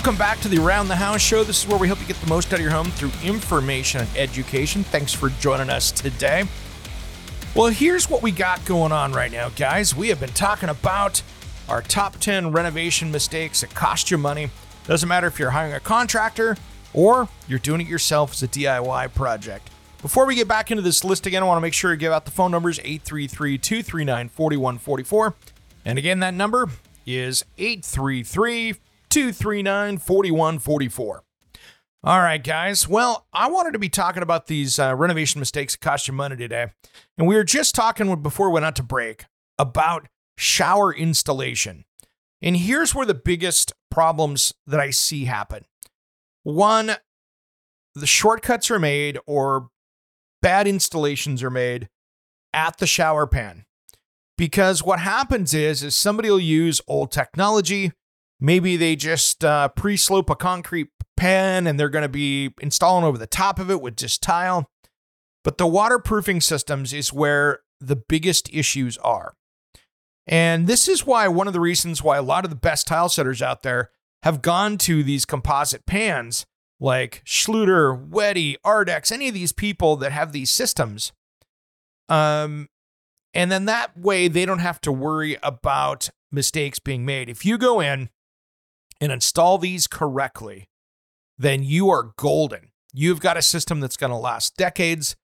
Welcome 0.00 0.16
back 0.16 0.40
to 0.40 0.48
the 0.48 0.56
Around 0.56 0.88
the 0.88 0.96
House 0.96 1.20
show. 1.20 1.44
This 1.44 1.62
is 1.62 1.68
where 1.68 1.78
we 1.78 1.86
help 1.86 2.00
you 2.00 2.06
get 2.06 2.16
the 2.22 2.26
most 2.26 2.54
out 2.54 2.58
of 2.58 2.60
your 2.62 2.70
home 2.70 2.90
through 2.90 3.10
information 3.22 4.00
and 4.00 4.08
education. 4.16 4.82
Thanks 4.82 5.12
for 5.12 5.28
joining 5.28 5.68
us 5.68 5.92
today. 5.92 6.44
Well, 7.54 7.66
here's 7.66 8.08
what 8.08 8.22
we 8.22 8.30
got 8.32 8.64
going 8.64 8.92
on 8.92 9.12
right 9.12 9.30
now, 9.30 9.50
guys. 9.50 9.94
We 9.94 10.08
have 10.08 10.18
been 10.18 10.30
talking 10.30 10.70
about 10.70 11.20
our 11.68 11.82
top 11.82 12.16
10 12.16 12.50
renovation 12.50 13.12
mistakes 13.12 13.60
that 13.60 13.74
cost 13.74 14.10
you 14.10 14.16
money. 14.16 14.48
Doesn't 14.86 15.06
matter 15.06 15.26
if 15.26 15.38
you're 15.38 15.50
hiring 15.50 15.74
a 15.74 15.80
contractor 15.80 16.56
or 16.94 17.28
you're 17.46 17.58
doing 17.58 17.82
it 17.82 17.86
yourself 17.86 18.32
as 18.32 18.42
a 18.42 18.48
DIY 18.48 19.12
project. 19.12 19.68
Before 20.00 20.24
we 20.24 20.34
get 20.34 20.48
back 20.48 20.70
into 20.70 20.82
this 20.82 21.04
list 21.04 21.26
again, 21.26 21.42
I 21.42 21.46
want 21.46 21.58
to 21.58 21.62
make 21.62 21.74
sure 21.74 21.90
to 21.90 21.98
give 21.98 22.10
out 22.10 22.24
the 22.24 22.30
phone 22.30 22.52
numbers 22.52 22.78
833 22.78 23.58
239 23.58 24.30
4144. 24.30 25.34
And 25.84 25.98
again, 25.98 26.20
that 26.20 26.32
number 26.32 26.70
is 27.04 27.44
833 27.58 28.76
239 29.10 29.98
4144. 29.98 31.24
All 32.02 32.20
right, 32.20 32.42
guys. 32.42 32.88
Well, 32.88 33.26
I 33.32 33.50
wanted 33.50 33.72
to 33.72 33.78
be 33.78 33.90
talking 33.90 34.22
about 34.22 34.46
these 34.46 34.78
uh, 34.78 34.94
renovation 34.94 35.38
mistakes 35.38 35.74
that 35.74 35.82
cost 35.82 36.08
you 36.08 36.14
money 36.14 36.36
today. 36.36 36.68
And 37.18 37.28
we 37.28 37.34
were 37.34 37.44
just 37.44 37.74
talking 37.74 38.22
before 38.22 38.48
we 38.48 38.54
went 38.54 38.64
out 38.64 38.76
to 38.76 38.82
break 38.82 39.26
about 39.58 40.08
shower 40.38 40.94
installation. 40.94 41.84
And 42.40 42.56
here's 42.56 42.94
where 42.94 43.04
the 43.04 43.12
biggest 43.12 43.74
problems 43.90 44.54
that 44.66 44.80
I 44.80 44.90
see 44.90 45.26
happen 45.26 45.66
one, 46.42 46.92
the 47.94 48.06
shortcuts 48.06 48.70
are 48.70 48.78
made 48.78 49.18
or 49.26 49.68
bad 50.40 50.66
installations 50.66 51.42
are 51.42 51.50
made 51.50 51.90
at 52.54 52.78
the 52.78 52.86
shower 52.86 53.26
pan. 53.26 53.66
Because 54.38 54.82
what 54.82 55.00
happens 55.00 55.52
is, 55.52 55.82
is 55.82 55.94
somebody 55.94 56.30
will 56.30 56.40
use 56.40 56.80
old 56.88 57.12
technology 57.12 57.92
Maybe 58.40 58.76
they 58.76 58.96
just 58.96 59.44
uh, 59.44 59.68
pre 59.68 59.96
slope 59.96 60.30
a 60.30 60.36
concrete 60.36 60.88
pan 61.16 61.66
and 61.66 61.78
they're 61.78 61.90
going 61.90 62.02
to 62.02 62.08
be 62.08 62.54
installing 62.60 63.04
over 63.04 63.18
the 63.18 63.26
top 63.26 63.58
of 63.58 63.70
it 63.70 63.82
with 63.82 63.96
just 63.96 64.22
tile. 64.22 64.70
But 65.44 65.58
the 65.58 65.66
waterproofing 65.66 66.40
systems 66.40 66.92
is 66.92 67.12
where 67.12 67.60
the 67.80 67.96
biggest 67.96 68.52
issues 68.52 68.96
are. 68.98 69.34
And 70.26 70.66
this 70.66 70.88
is 70.88 71.06
why 71.06 71.28
one 71.28 71.46
of 71.46 71.52
the 71.52 71.60
reasons 71.60 72.02
why 72.02 72.16
a 72.16 72.22
lot 72.22 72.44
of 72.44 72.50
the 72.50 72.56
best 72.56 72.86
tile 72.86 73.08
setters 73.08 73.42
out 73.42 73.62
there 73.62 73.90
have 74.22 74.42
gone 74.42 74.78
to 74.78 75.02
these 75.02 75.24
composite 75.24 75.86
pans 75.86 76.46
like 76.78 77.22
Schluter, 77.26 78.08
Wedi, 78.08 78.56
Ardex, 78.64 79.12
any 79.12 79.28
of 79.28 79.34
these 79.34 79.52
people 79.52 79.96
that 79.96 80.12
have 80.12 80.32
these 80.32 80.50
systems. 80.50 81.12
Um, 82.08 82.68
and 83.34 83.52
then 83.52 83.66
that 83.66 83.96
way 83.98 84.28
they 84.28 84.46
don't 84.46 84.58
have 84.60 84.80
to 84.82 84.92
worry 84.92 85.36
about 85.42 86.10
mistakes 86.32 86.78
being 86.78 87.04
made. 87.04 87.28
If 87.28 87.44
you 87.44 87.58
go 87.58 87.80
in 87.80 88.08
and 89.00 89.10
install 89.10 89.58
these 89.58 89.86
correctly, 89.86 90.68
then 91.38 91.62
you 91.62 91.88
are 91.90 92.12
golden. 92.16 92.70
You've 92.92 93.20
got 93.20 93.36
a 93.36 93.42
system 93.42 93.80
that's 93.80 93.96
going 93.96 94.10
to 94.10 94.16
last 94.16 94.56
decades 94.56 95.16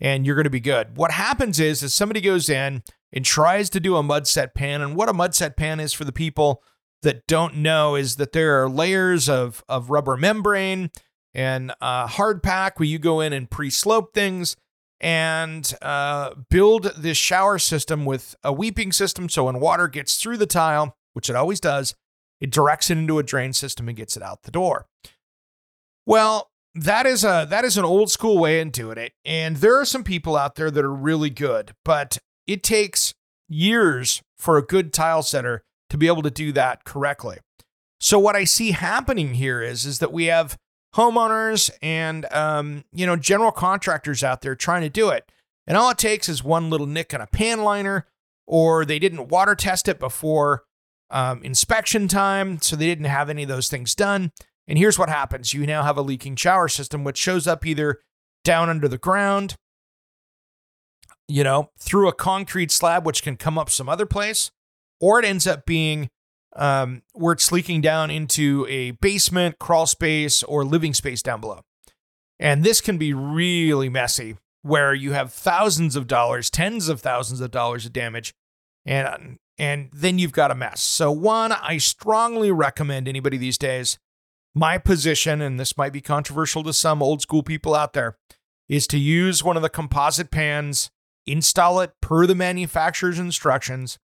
and 0.00 0.26
you're 0.26 0.34
going 0.34 0.44
to 0.44 0.50
be 0.50 0.60
good. 0.60 0.96
What 0.96 1.12
happens 1.12 1.60
is, 1.60 1.82
is 1.82 1.94
somebody 1.94 2.20
goes 2.20 2.48
in 2.48 2.82
and 3.12 3.24
tries 3.24 3.70
to 3.70 3.80
do 3.80 3.96
a 3.96 4.02
mud 4.02 4.26
set 4.26 4.54
pan. 4.54 4.80
And 4.80 4.96
what 4.96 5.08
a 5.08 5.12
mud 5.12 5.34
set 5.34 5.56
pan 5.56 5.78
is 5.78 5.92
for 5.92 6.04
the 6.04 6.12
people 6.12 6.62
that 7.02 7.26
don't 7.26 7.56
know 7.56 7.94
is 7.94 8.16
that 8.16 8.32
there 8.32 8.62
are 8.62 8.68
layers 8.68 9.28
of, 9.28 9.62
of 9.68 9.90
rubber 9.90 10.16
membrane 10.16 10.90
and 11.34 11.72
uh, 11.80 12.06
hard 12.06 12.42
pack 12.42 12.78
where 12.78 12.88
you 12.88 12.98
go 12.98 13.20
in 13.20 13.32
and 13.32 13.50
pre 13.50 13.70
slope 13.70 14.12
things 14.12 14.56
and 15.00 15.74
uh, 15.82 16.34
build 16.48 16.92
this 16.96 17.16
shower 17.16 17.58
system 17.58 18.04
with 18.04 18.34
a 18.44 18.52
weeping 18.52 18.92
system. 18.92 19.28
So 19.28 19.44
when 19.44 19.60
water 19.60 19.88
gets 19.88 20.16
through 20.16 20.36
the 20.36 20.46
tile, 20.46 20.96
which 21.12 21.28
it 21.28 21.36
always 21.36 21.60
does, 21.60 21.94
it 22.42 22.50
directs 22.50 22.90
it 22.90 22.98
into 22.98 23.20
a 23.20 23.22
drain 23.22 23.52
system 23.52 23.86
and 23.88 23.96
gets 23.96 24.16
it 24.16 24.22
out 24.22 24.42
the 24.42 24.50
door. 24.50 24.88
Well, 26.04 26.50
that 26.74 27.06
is 27.06 27.22
a 27.22 27.46
that 27.48 27.64
is 27.64 27.78
an 27.78 27.84
old 27.84 28.10
school 28.10 28.36
way 28.36 28.60
of 28.60 28.72
doing 28.72 28.98
it. 28.98 29.12
And 29.24 29.58
there 29.58 29.78
are 29.78 29.84
some 29.84 30.02
people 30.02 30.36
out 30.36 30.56
there 30.56 30.70
that 30.70 30.84
are 30.84 30.92
really 30.92 31.30
good, 31.30 31.74
but 31.84 32.18
it 32.48 32.64
takes 32.64 33.14
years 33.48 34.22
for 34.36 34.58
a 34.58 34.62
good 34.62 34.92
tile 34.92 35.22
setter 35.22 35.62
to 35.90 35.96
be 35.96 36.08
able 36.08 36.22
to 36.22 36.30
do 36.30 36.50
that 36.52 36.84
correctly. 36.84 37.38
So 38.00 38.18
what 38.18 38.34
I 38.34 38.42
see 38.42 38.72
happening 38.72 39.34
here 39.34 39.62
is 39.62 39.86
is 39.86 40.00
that 40.00 40.12
we 40.12 40.24
have 40.24 40.58
homeowners 40.96 41.70
and 41.80 42.26
um, 42.32 42.84
you 42.92 43.06
know 43.06 43.14
general 43.14 43.52
contractors 43.52 44.24
out 44.24 44.40
there 44.42 44.56
trying 44.56 44.82
to 44.82 44.90
do 44.90 45.10
it, 45.10 45.30
and 45.64 45.76
all 45.76 45.90
it 45.90 45.98
takes 45.98 46.28
is 46.28 46.42
one 46.42 46.70
little 46.70 46.88
nick 46.88 47.14
on 47.14 47.20
a 47.20 47.28
pan 47.28 47.62
liner, 47.62 48.08
or 48.48 48.84
they 48.84 48.98
didn't 48.98 49.28
water 49.28 49.54
test 49.54 49.86
it 49.86 50.00
before 50.00 50.64
um, 51.12 51.42
inspection 51.44 52.08
time, 52.08 52.60
so 52.60 52.74
they 52.74 52.86
didn't 52.86 53.04
have 53.04 53.30
any 53.30 53.42
of 53.44 53.48
those 53.48 53.68
things 53.68 53.94
done. 53.94 54.32
And 54.66 54.78
here's 54.78 54.98
what 54.98 55.08
happens 55.08 55.54
you 55.54 55.66
now 55.66 55.82
have 55.82 55.98
a 55.98 56.02
leaking 56.02 56.36
shower 56.36 56.68
system, 56.68 57.04
which 57.04 57.18
shows 57.18 57.46
up 57.46 57.64
either 57.66 58.00
down 58.44 58.68
under 58.68 58.88
the 58.88 58.98
ground, 58.98 59.56
you 61.28 61.44
know, 61.44 61.70
through 61.78 62.08
a 62.08 62.12
concrete 62.12 62.70
slab, 62.70 63.06
which 63.06 63.22
can 63.22 63.36
come 63.36 63.58
up 63.58 63.70
some 63.70 63.88
other 63.88 64.06
place, 64.06 64.50
or 65.00 65.18
it 65.18 65.24
ends 65.24 65.46
up 65.46 65.66
being 65.66 66.08
um, 66.56 67.02
where 67.12 67.32
it's 67.32 67.52
leaking 67.52 67.80
down 67.80 68.10
into 68.10 68.66
a 68.68 68.92
basement, 68.92 69.58
crawl 69.58 69.86
space, 69.86 70.42
or 70.42 70.64
living 70.64 70.94
space 70.94 71.22
down 71.22 71.40
below. 71.40 71.60
And 72.38 72.64
this 72.64 72.80
can 72.80 72.98
be 72.98 73.14
really 73.14 73.88
messy 73.88 74.36
where 74.62 74.94
you 74.94 75.12
have 75.12 75.32
thousands 75.32 75.96
of 75.96 76.06
dollars, 76.06 76.50
tens 76.50 76.88
of 76.88 77.00
thousands 77.00 77.40
of 77.40 77.50
dollars 77.50 77.86
of 77.86 77.92
damage. 77.92 78.34
And 78.84 79.38
and 79.62 79.90
then 79.92 80.18
you've 80.18 80.32
got 80.32 80.50
a 80.50 80.56
mess. 80.56 80.82
So, 80.82 81.12
one, 81.12 81.52
I 81.52 81.78
strongly 81.78 82.50
recommend 82.50 83.06
anybody 83.06 83.36
these 83.36 83.56
days, 83.56 83.96
my 84.56 84.76
position, 84.76 85.40
and 85.40 85.58
this 85.58 85.76
might 85.76 85.92
be 85.92 86.00
controversial 86.00 86.64
to 86.64 86.72
some 86.72 87.00
old 87.00 87.22
school 87.22 87.44
people 87.44 87.72
out 87.72 87.92
there, 87.92 88.16
is 88.68 88.88
to 88.88 88.98
use 88.98 89.44
one 89.44 89.54
of 89.54 89.62
the 89.62 89.68
composite 89.68 90.32
pans, 90.32 90.90
install 91.28 91.78
it 91.78 91.92
per 92.00 92.26
the 92.26 92.34
manufacturer's 92.34 93.20
instructions. 93.20 94.00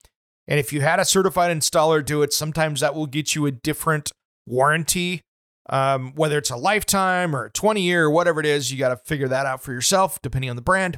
And 0.48 0.60
if 0.60 0.74
you 0.74 0.81
had 0.81 1.00
a 1.00 1.05
certified 1.05 1.55
installer 1.55 2.03
do 2.03 2.24
it, 2.24 2.33
sometimes 2.33 2.79
that 2.79 2.95
will 2.95 3.05
get 3.05 3.36
you 3.36 3.45
a 3.45 3.51
different 3.51 4.12
warranty, 4.48 5.22
um, 5.69 6.13
whether 6.15 6.39
it's 6.39 6.50
a 6.50 6.57
lifetime 6.57 7.36
or 7.36 7.45
a 7.45 7.51
20 7.51 7.79
year 7.79 8.05
or 8.05 8.10
whatever 8.10 8.39
it 8.39 8.48
is. 8.48 8.72
You 8.72 8.79
got 8.79 8.89
to 8.89 8.98
figure 8.98 9.27
that 9.27 9.45
out 9.45 9.62
for 9.62 9.72
yourself, 9.72 10.19
depending 10.24 10.50
on 10.50 10.55
the 10.55 10.63
brand. 10.63 10.98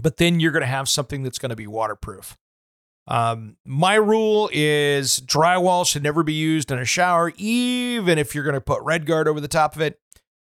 But 0.00 0.16
then 0.16 0.40
you're 0.40 0.50
going 0.50 0.62
to 0.62 0.66
have 0.66 0.88
something 0.88 1.22
that's 1.22 1.38
going 1.38 1.50
to 1.50 1.56
be 1.56 1.66
waterproof. 1.66 2.38
Um, 3.06 3.56
my 3.64 3.94
rule 3.94 4.48
is 4.52 5.20
drywall 5.20 5.86
should 5.86 6.02
never 6.02 6.22
be 6.22 6.32
used 6.32 6.70
in 6.70 6.78
a 6.78 6.84
shower, 6.84 7.32
even 7.36 8.18
if 8.18 8.34
you're 8.34 8.44
going 8.44 8.54
to 8.54 8.60
put 8.60 8.82
RedGard 8.82 9.26
over 9.26 9.40
the 9.40 9.48
top 9.48 9.76
of 9.76 9.82
it. 9.82 9.98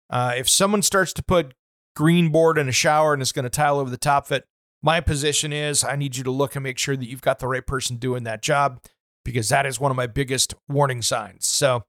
Uh, 0.10 0.34
if 0.38 0.48
someone 0.48 0.82
starts 0.82 1.14
to 1.14 1.24
put 1.24 1.56
green 1.96 2.30
board 2.30 2.58
in 2.58 2.70
a 2.70 2.74
shower 2.74 3.14
and 3.14 3.22
is 3.22 3.32
going 3.32 3.44
to 3.44 3.50
tile 3.50 3.80
over 3.80 3.90
the 3.90 3.98
top 3.98 4.28
of 4.28 4.32
it, 4.34 4.46
my 4.84 5.02
position 5.02 5.52
is 5.52 5.84
I 5.84 5.96
need 5.96 6.16
you 6.16 6.24
to 6.24 6.32
look 6.32 6.56
and 6.56 6.64
make 6.64 6.78
sure 6.78 6.96
that 6.96 7.10
you've 7.10 7.22
got 7.22 7.40
the 7.40 7.48
right 7.48 7.66
person 7.66 7.96
doing 7.98 8.24
that 8.26 8.44
job 8.44 8.80
because 9.24 9.50
that 9.50 9.66
is 9.66 9.80
one 9.80 9.90
of 9.90 9.98
my 9.98 10.06
biggest 10.06 10.54
warning 10.70 11.02
signs. 11.02 11.48
So 11.48 11.86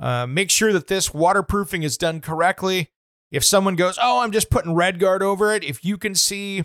uh, 0.00 0.26
make 0.26 0.50
sure 0.50 0.72
that 0.72 0.88
this 0.88 1.14
waterproofing 1.14 1.84
is 1.84 1.96
done 1.96 2.20
correctly. 2.20 2.90
If 3.30 3.44
someone 3.44 3.76
goes, 3.76 3.96
oh, 4.02 4.20
I'm 4.20 4.32
just 4.32 4.50
putting 4.50 4.74
RedGard 4.74 5.20
over 5.20 5.54
it, 5.54 5.62
if 5.62 5.84
you 5.84 5.96
can 5.96 6.16
see 6.16 6.64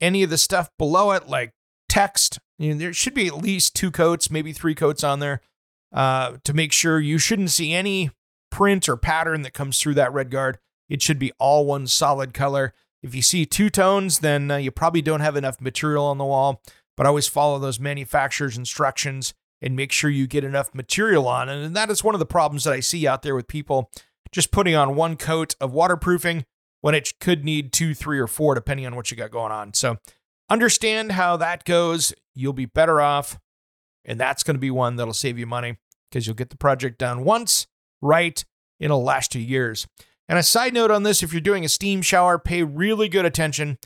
any 0.00 0.22
of 0.22 0.28
the 0.28 0.36
stuff 0.36 0.68
below 0.78 1.12
it, 1.12 1.28
like 1.28 1.54
text. 1.88 2.38
You 2.58 2.72
know, 2.72 2.78
there 2.78 2.92
should 2.92 3.14
be 3.14 3.26
at 3.26 3.36
least 3.38 3.74
two 3.74 3.90
coats, 3.90 4.30
maybe 4.30 4.52
three 4.52 4.74
coats 4.74 5.02
on 5.02 5.18
there. 5.20 5.40
uh, 5.92 6.38
to 6.44 6.54
make 6.54 6.72
sure 6.72 7.00
you 7.00 7.18
shouldn't 7.18 7.50
see 7.50 7.72
any 7.72 8.10
print 8.50 8.88
or 8.88 8.96
pattern 8.96 9.42
that 9.42 9.52
comes 9.52 9.78
through 9.78 9.94
that 9.94 10.10
RedGard. 10.12 10.56
It 10.88 11.02
should 11.02 11.18
be 11.18 11.32
all 11.38 11.66
one 11.66 11.86
solid 11.86 12.34
color. 12.34 12.72
If 13.02 13.14
you 13.14 13.22
see 13.22 13.46
two 13.46 13.70
tones, 13.70 14.20
then 14.20 14.50
uh, 14.50 14.56
you 14.56 14.70
probably 14.70 15.02
don't 15.02 15.20
have 15.20 15.36
enough 15.36 15.60
material 15.60 16.04
on 16.04 16.18
the 16.18 16.24
wall. 16.24 16.62
But 16.96 17.06
always 17.06 17.28
follow 17.28 17.58
those 17.58 17.80
manufacturer's 17.80 18.58
instructions 18.58 19.32
and 19.62 19.74
make 19.74 19.92
sure 19.92 20.10
you 20.10 20.26
get 20.26 20.44
enough 20.44 20.74
material 20.74 21.26
on. 21.26 21.48
And 21.48 21.74
that 21.74 21.90
is 21.90 22.04
one 22.04 22.14
of 22.14 22.18
the 22.18 22.26
problems 22.26 22.64
that 22.64 22.74
I 22.74 22.80
see 22.80 23.06
out 23.06 23.22
there 23.22 23.34
with 23.34 23.48
people 23.48 23.90
just 24.30 24.50
putting 24.50 24.74
on 24.74 24.94
one 24.94 25.16
coat 25.16 25.54
of 25.60 25.72
waterproofing 25.72 26.44
when 26.80 26.94
it 26.94 27.18
could 27.20 27.44
need 27.44 27.72
two, 27.72 27.94
three, 27.94 28.18
or 28.18 28.26
four, 28.26 28.54
depending 28.54 28.86
on 28.86 28.94
what 28.94 29.10
you 29.10 29.16
got 29.16 29.30
going 29.30 29.52
on. 29.52 29.72
So 29.72 29.96
understand 30.52 31.12
how 31.12 31.36
that 31.38 31.64
goes. 31.64 32.12
You'll 32.34 32.52
be 32.52 32.66
better 32.66 33.00
off. 33.00 33.38
And 34.04 34.18
that's 34.18 34.42
going 34.42 34.56
to 34.56 34.60
be 34.60 34.70
one 34.70 34.96
that'll 34.96 35.14
save 35.14 35.38
you 35.38 35.46
money 35.46 35.78
because 36.10 36.26
you'll 36.26 36.36
get 36.36 36.50
the 36.50 36.56
project 36.56 36.98
done 36.98 37.24
once, 37.24 37.66
right? 38.00 38.44
It'll 38.78 39.02
last 39.02 39.34
you 39.34 39.40
years. 39.40 39.86
And 40.28 40.38
a 40.38 40.42
side 40.42 40.74
note 40.74 40.90
on 40.90 41.04
this 41.04 41.22
if 41.22 41.32
you're 41.32 41.40
doing 41.40 41.64
a 41.64 41.68
steam 41.68 42.02
shower, 42.02 42.38
pay 42.38 42.62
really 42.62 43.08
good 43.08 43.24
attention 43.24 43.78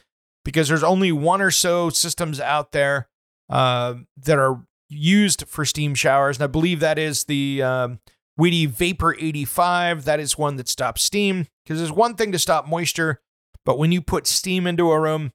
because 0.45 0.69
there's 0.69 0.83
only 0.83 1.13
one 1.13 1.43
or 1.43 1.51
so 1.51 1.91
systems 1.91 2.41
out 2.41 2.73
there 2.73 3.09
uh, 3.51 3.95
that 4.17 4.39
are 4.39 4.65
used 4.89 5.47
for 5.49 5.65
steam 5.65 5.95
showers. 5.95 6.39
And 6.39 6.45
I 6.45 6.47
believe 6.47 6.81
that 6.81 6.99
is 6.99 7.25
the 7.25 7.63
um, 7.63 8.01
Wedi 8.41 8.69
Vapor 8.69 9.17
85. 9.19 10.05
That 10.05 10.21
is 10.21 10.39
one 10.39 10.57
that 10.57 10.69
stops 10.69 11.03
steam 11.03 11.47
because 11.65 11.79
there's 11.79 11.93
one 11.93 12.15
thing 12.15 12.33
to 12.33 12.39
stop 12.39 12.69
moisture, 12.69 13.21
but 13.65 13.79
when 13.79 13.93
you 13.93 14.01
put 14.01 14.27
steam 14.27 14.67
into 14.67 14.91
a 14.91 15.01
room, 15.01 15.33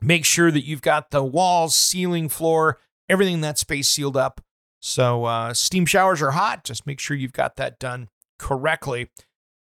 make 0.00 0.24
sure 0.24 0.50
that 0.50 0.64
you've 0.64 0.82
got 0.82 1.10
the 1.10 1.24
walls, 1.24 1.74
ceiling, 1.74 2.28
floor, 2.28 2.78
everything 3.08 3.34
in 3.34 3.40
that 3.42 3.58
space 3.58 3.88
sealed 3.88 4.16
up. 4.16 4.40
So 4.80 5.24
uh, 5.24 5.54
steam 5.54 5.86
showers 5.86 6.22
are 6.22 6.32
hot. 6.32 6.64
Just 6.64 6.86
make 6.86 7.00
sure 7.00 7.16
you've 7.16 7.32
got 7.32 7.56
that 7.56 7.78
done 7.78 8.08
correctly. 8.38 9.10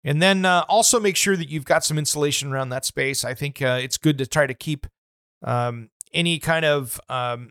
And 0.05 0.23
then 0.23 0.45
uh, 0.45 0.65
also 0.69 1.01
make 1.01 1.17
sure 1.17 1.37
that 1.37 1.49
you've 1.49 1.65
got 1.65 1.85
some 1.85 1.99
insulation 1.99 2.53
around 2.53 2.69
that 2.69 2.85
space. 2.85 3.25
I 3.25 3.35
think 3.35 3.61
uh, 3.61 3.79
it's 3.83 3.99
good 3.99 4.19
to 4.19 4.27
try 4.27 4.47
to 4.47 4.55
keep 4.55 4.87
um, 5.43 5.91
any 6.13 6.39
kind 6.39 6.65
of, 6.65 7.01
um, 7.09 7.51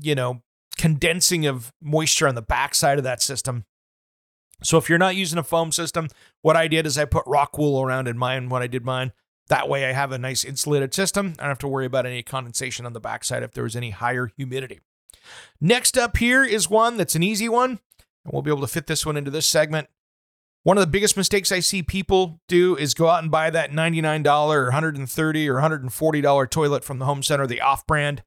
you 0.00 0.14
know, 0.14 0.42
condensing 0.76 1.46
of 1.46 1.72
moisture 1.82 2.28
on 2.28 2.34
the 2.34 2.42
backside 2.42 2.98
of 2.98 3.04
that 3.04 3.22
system. 3.22 3.64
So 4.62 4.78
if 4.78 4.88
you're 4.88 4.98
not 4.98 5.16
using 5.16 5.38
a 5.38 5.42
foam 5.42 5.72
system, 5.72 6.08
what 6.42 6.56
I 6.56 6.68
did 6.68 6.86
is 6.86 6.96
I 6.96 7.06
put 7.06 7.24
rock 7.26 7.58
wool 7.58 7.82
around 7.82 8.08
in 8.08 8.18
mine 8.18 8.50
when 8.50 8.62
I 8.62 8.66
did 8.66 8.84
mine. 8.84 9.12
That 9.50 9.68
way 9.68 9.84
I 9.84 9.92
have 9.92 10.12
a 10.12 10.18
nice 10.18 10.44
insulated 10.44 10.94
system. 10.94 11.34
I 11.38 11.42
don't 11.42 11.50
have 11.50 11.58
to 11.58 11.68
worry 11.68 11.84
about 11.84 12.06
any 12.06 12.22
condensation 12.22 12.86
on 12.86 12.92
the 12.92 13.00
backside 13.00 13.42
if 13.42 13.52
there 13.52 13.64
was 13.64 13.74
any 13.74 13.90
higher 13.90 14.30
humidity. 14.36 14.78
Next 15.60 15.98
up 15.98 16.18
here 16.18 16.44
is 16.44 16.70
one 16.70 16.96
that's 16.96 17.16
an 17.16 17.24
easy 17.24 17.48
one, 17.48 17.70
and 18.24 18.32
we'll 18.32 18.42
be 18.42 18.50
able 18.52 18.60
to 18.60 18.68
fit 18.68 18.86
this 18.86 19.04
one 19.04 19.16
into 19.16 19.30
this 19.30 19.48
segment. 19.48 19.88
One 20.62 20.78
of 20.78 20.82
the 20.82 20.90
biggest 20.90 21.16
mistakes 21.16 21.50
I 21.50 21.58
see 21.58 21.82
people 21.82 22.40
do 22.46 22.76
is 22.76 22.94
go 22.94 23.08
out 23.08 23.22
and 23.24 23.30
buy 23.30 23.50
that 23.50 23.72
$99 23.72 24.24
or 24.50 24.70
$130 24.70 25.48
or 25.48 25.54
$140 25.54 26.50
toilet 26.50 26.84
from 26.84 27.00
the 27.00 27.06
home 27.06 27.24
center, 27.24 27.48
the 27.48 27.60
off 27.60 27.84
brand, 27.88 28.22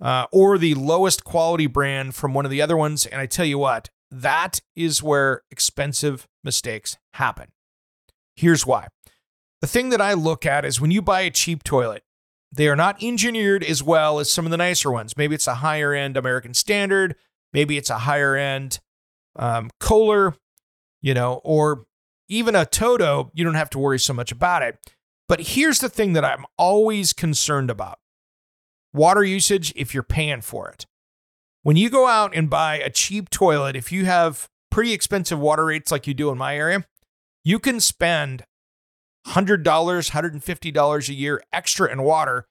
uh, 0.00 0.26
or 0.32 0.58
the 0.58 0.74
lowest 0.74 1.22
quality 1.22 1.68
brand 1.68 2.16
from 2.16 2.34
one 2.34 2.44
of 2.44 2.50
the 2.50 2.60
other 2.60 2.76
ones. 2.76 3.06
And 3.06 3.20
I 3.20 3.26
tell 3.26 3.46
you 3.46 3.58
what, 3.58 3.90
that 4.10 4.60
is 4.74 5.04
where 5.04 5.42
expensive 5.52 6.26
mistakes 6.42 6.98
happen. 7.12 7.52
Here's 8.34 8.66
why. 8.66 8.88
The 9.64 9.68
thing 9.68 9.88
that 9.88 10.00
I 10.02 10.12
look 10.12 10.44
at 10.44 10.66
is 10.66 10.78
when 10.78 10.90
you 10.90 11.00
buy 11.00 11.22
a 11.22 11.30
cheap 11.30 11.64
toilet, 11.64 12.02
they 12.52 12.68
are 12.68 12.76
not 12.76 13.02
engineered 13.02 13.64
as 13.64 13.82
well 13.82 14.18
as 14.18 14.30
some 14.30 14.44
of 14.44 14.50
the 14.50 14.58
nicer 14.58 14.92
ones. 14.92 15.16
Maybe 15.16 15.34
it's 15.34 15.46
a 15.46 15.54
higher 15.54 15.94
end 15.94 16.18
American 16.18 16.52
Standard, 16.52 17.16
maybe 17.50 17.78
it's 17.78 17.88
a 17.88 18.00
higher 18.00 18.36
end 18.36 18.80
um, 19.36 19.70
Kohler, 19.80 20.34
you 21.00 21.14
know, 21.14 21.40
or 21.44 21.86
even 22.28 22.54
a 22.54 22.66
Toto. 22.66 23.30
You 23.32 23.42
don't 23.42 23.54
have 23.54 23.70
to 23.70 23.78
worry 23.78 23.98
so 23.98 24.12
much 24.12 24.30
about 24.30 24.60
it. 24.60 24.76
But 25.28 25.40
here's 25.40 25.78
the 25.78 25.88
thing 25.88 26.12
that 26.12 26.26
I'm 26.26 26.44
always 26.58 27.14
concerned 27.14 27.70
about 27.70 28.00
water 28.92 29.24
usage 29.24 29.72
if 29.76 29.94
you're 29.94 30.02
paying 30.02 30.42
for 30.42 30.68
it. 30.68 30.84
When 31.62 31.78
you 31.78 31.88
go 31.88 32.06
out 32.06 32.36
and 32.36 32.50
buy 32.50 32.80
a 32.80 32.90
cheap 32.90 33.30
toilet, 33.30 33.76
if 33.76 33.90
you 33.90 34.04
have 34.04 34.50
pretty 34.70 34.92
expensive 34.92 35.38
water 35.38 35.64
rates 35.64 35.90
like 35.90 36.06
you 36.06 36.12
do 36.12 36.28
in 36.28 36.36
my 36.36 36.54
area, 36.54 36.84
you 37.42 37.58
can 37.58 37.80
spend 37.80 38.44
$100, 39.28 39.62
$150 39.64 41.08
a 41.08 41.14
year 41.14 41.42
extra 41.52 41.90
in 41.90 42.02
water 42.02 42.46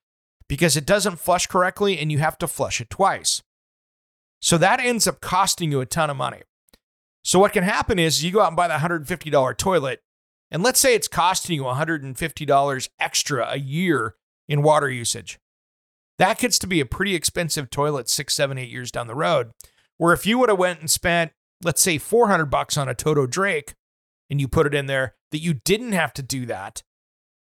because 0.47 0.75
it 0.75 0.86
doesn't 0.86 1.19
flush 1.19 1.47
correctly 1.47 1.97
and 1.97 2.12
you 2.12 2.19
have 2.19 2.38
to 2.38 2.47
flush 2.47 2.81
it 2.81 2.89
twice. 2.89 3.41
So 4.41 4.57
that 4.57 4.79
ends 4.79 5.07
up 5.07 5.21
costing 5.21 5.71
you 5.71 5.79
a 5.81 5.86
ton 5.86 6.09
of 6.09 6.17
money. 6.17 6.41
So 7.23 7.39
what 7.39 7.53
can 7.53 7.63
happen 7.63 7.97
is 7.97 8.23
you 8.23 8.31
go 8.31 8.41
out 8.41 8.49
and 8.49 8.57
buy 8.57 8.67
the 8.67 8.73
$150 8.73 9.57
toilet, 9.57 10.01
and 10.51 10.62
let's 10.62 10.79
say 10.79 10.93
it's 10.93 11.07
costing 11.07 11.55
you 11.55 11.63
$150 11.63 12.89
extra 12.99 13.47
a 13.49 13.57
year 13.57 14.15
in 14.49 14.62
water 14.62 14.89
usage. 14.89 15.39
That 16.19 16.38
gets 16.38 16.59
to 16.59 16.67
be 16.67 16.79
a 16.79 16.86
pretty 16.86 17.15
expensive 17.15 17.69
toilet 17.69 18.09
six, 18.09 18.33
seven, 18.33 18.57
eight 18.57 18.69
years 18.69 18.91
down 18.91 19.07
the 19.07 19.15
road. 19.15 19.51
Where 19.97 20.13
if 20.13 20.25
you 20.25 20.38
would 20.39 20.49
have 20.49 20.59
went 20.59 20.79
and 20.79 20.91
spent, 20.91 21.31
let's 21.63 21.81
say, 21.81 21.97
400 21.97 22.47
bucks 22.47 22.77
on 22.77 22.89
a 22.89 22.93
Toto 22.93 23.25
Drake, 23.25 23.73
and 24.34 24.41
you 24.41 24.48
put 24.48 24.65
it 24.65 24.74
in 24.74 24.88
there, 24.88 25.13
that 25.32 25.43
you 25.43 25.54
didn't 25.54 25.91
have 25.91 26.12
to 26.12 26.24
do 26.24 26.48
that. 26.48 26.82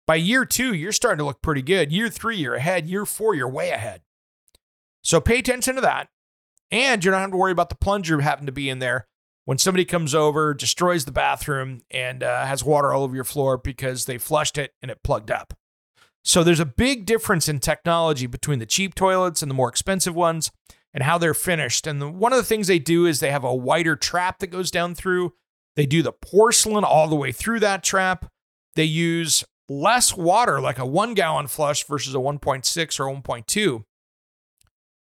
By 0.05 0.17
year 0.17 0.45
two, 0.45 0.75
you're 0.75 0.91
starting 0.91 1.19
to 1.19 1.25
look 1.25 1.41
pretty 1.41 1.63
good. 1.63 1.93
Year 1.93 2.09
three, 2.09 2.39
you're 2.39 2.57
ahead. 2.57 2.89
Year 2.89 3.07
four, 3.07 3.37
you're 3.37 3.49
way 3.49 3.71
ahead. 3.71 4.03
So 5.05 5.21
pay 5.21 5.39
attention 5.39 5.77
to 5.77 5.81
that. 5.81 6.09
And 6.73 7.05
you 7.05 7.13
don't 7.13 7.21
have 7.21 7.31
to 7.31 7.37
worry 7.37 7.53
about 7.53 7.69
the 7.69 7.77
plunger 7.77 8.21
having 8.21 8.47
to 8.47 8.53
be 8.53 8.69
in 8.69 8.81
there 8.81 9.07
when 9.45 9.59
somebody 9.59 9.85
comes 9.85 10.13
over, 10.13 10.55
destroys 10.55 11.05
the 11.05 11.13
bathroom, 11.13 11.83
and 11.89 12.25
uh, 12.25 12.47
has 12.47 12.65
water 12.65 12.93
all 12.93 13.05
over 13.05 13.15
your 13.15 13.23
floor 13.23 13.57
because 13.57 14.07
they 14.07 14.19
flushed 14.19 14.59
it 14.59 14.75
and 14.83 14.91
it 14.91 15.05
plugged 15.05 15.31
up. 15.31 15.55
So 16.25 16.43
there's 16.43 16.59
a 16.59 16.67
big 16.67 17.07
difference 17.07 17.49
in 17.49 17.61
technology 17.61 18.27
between 18.27 18.59
the 18.59 18.67
cheap 18.67 18.97
toilets 18.97 19.41
and 19.41 19.49
the 19.49 19.55
more 19.55 19.69
expensive 19.69 20.17
ones 20.17 20.51
and 20.93 21.05
how 21.05 21.17
they're 21.17 21.33
finished. 21.33 21.87
And 21.87 22.03
the, 22.03 22.09
one 22.09 22.33
of 22.33 22.39
the 22.39 22.45
things 22.45 22.67
they 22.67 22.81
do 22.81 23.07
is 23.07 23.21
they 23.21 23.31
have 23.31 23.45
a 23.45 23.55
wider 23.55 23.95
trap 23.95 24.41
that 24.41 24.49
goes 24.49 24.73
down 24.73 24.97
through. 24.97 25.35
They 25.77 25.87
do 25.87 26.03
the 26.03 26.13
porcelain 26.13 26.85
all 26.85 27.09
the 27.09 27.17
way 27.17 27.33
through 27.33 27.61
that 27.61 27.83
trap. 27.83 28.31
They 28.75 28.85
use 28.85 29.45
less 29.69 30.17
water, 30.17 30.61
like 30.61 30.79
a 30.79 30.87
one 30.87 31.15
gallon 31.15 31.47
flush 31.47 31.85
versus 31.87 32.15
a 32.15 32.19
1.6 32.19 33.01
or 33.01 33.05
1.2. 33.07 33.85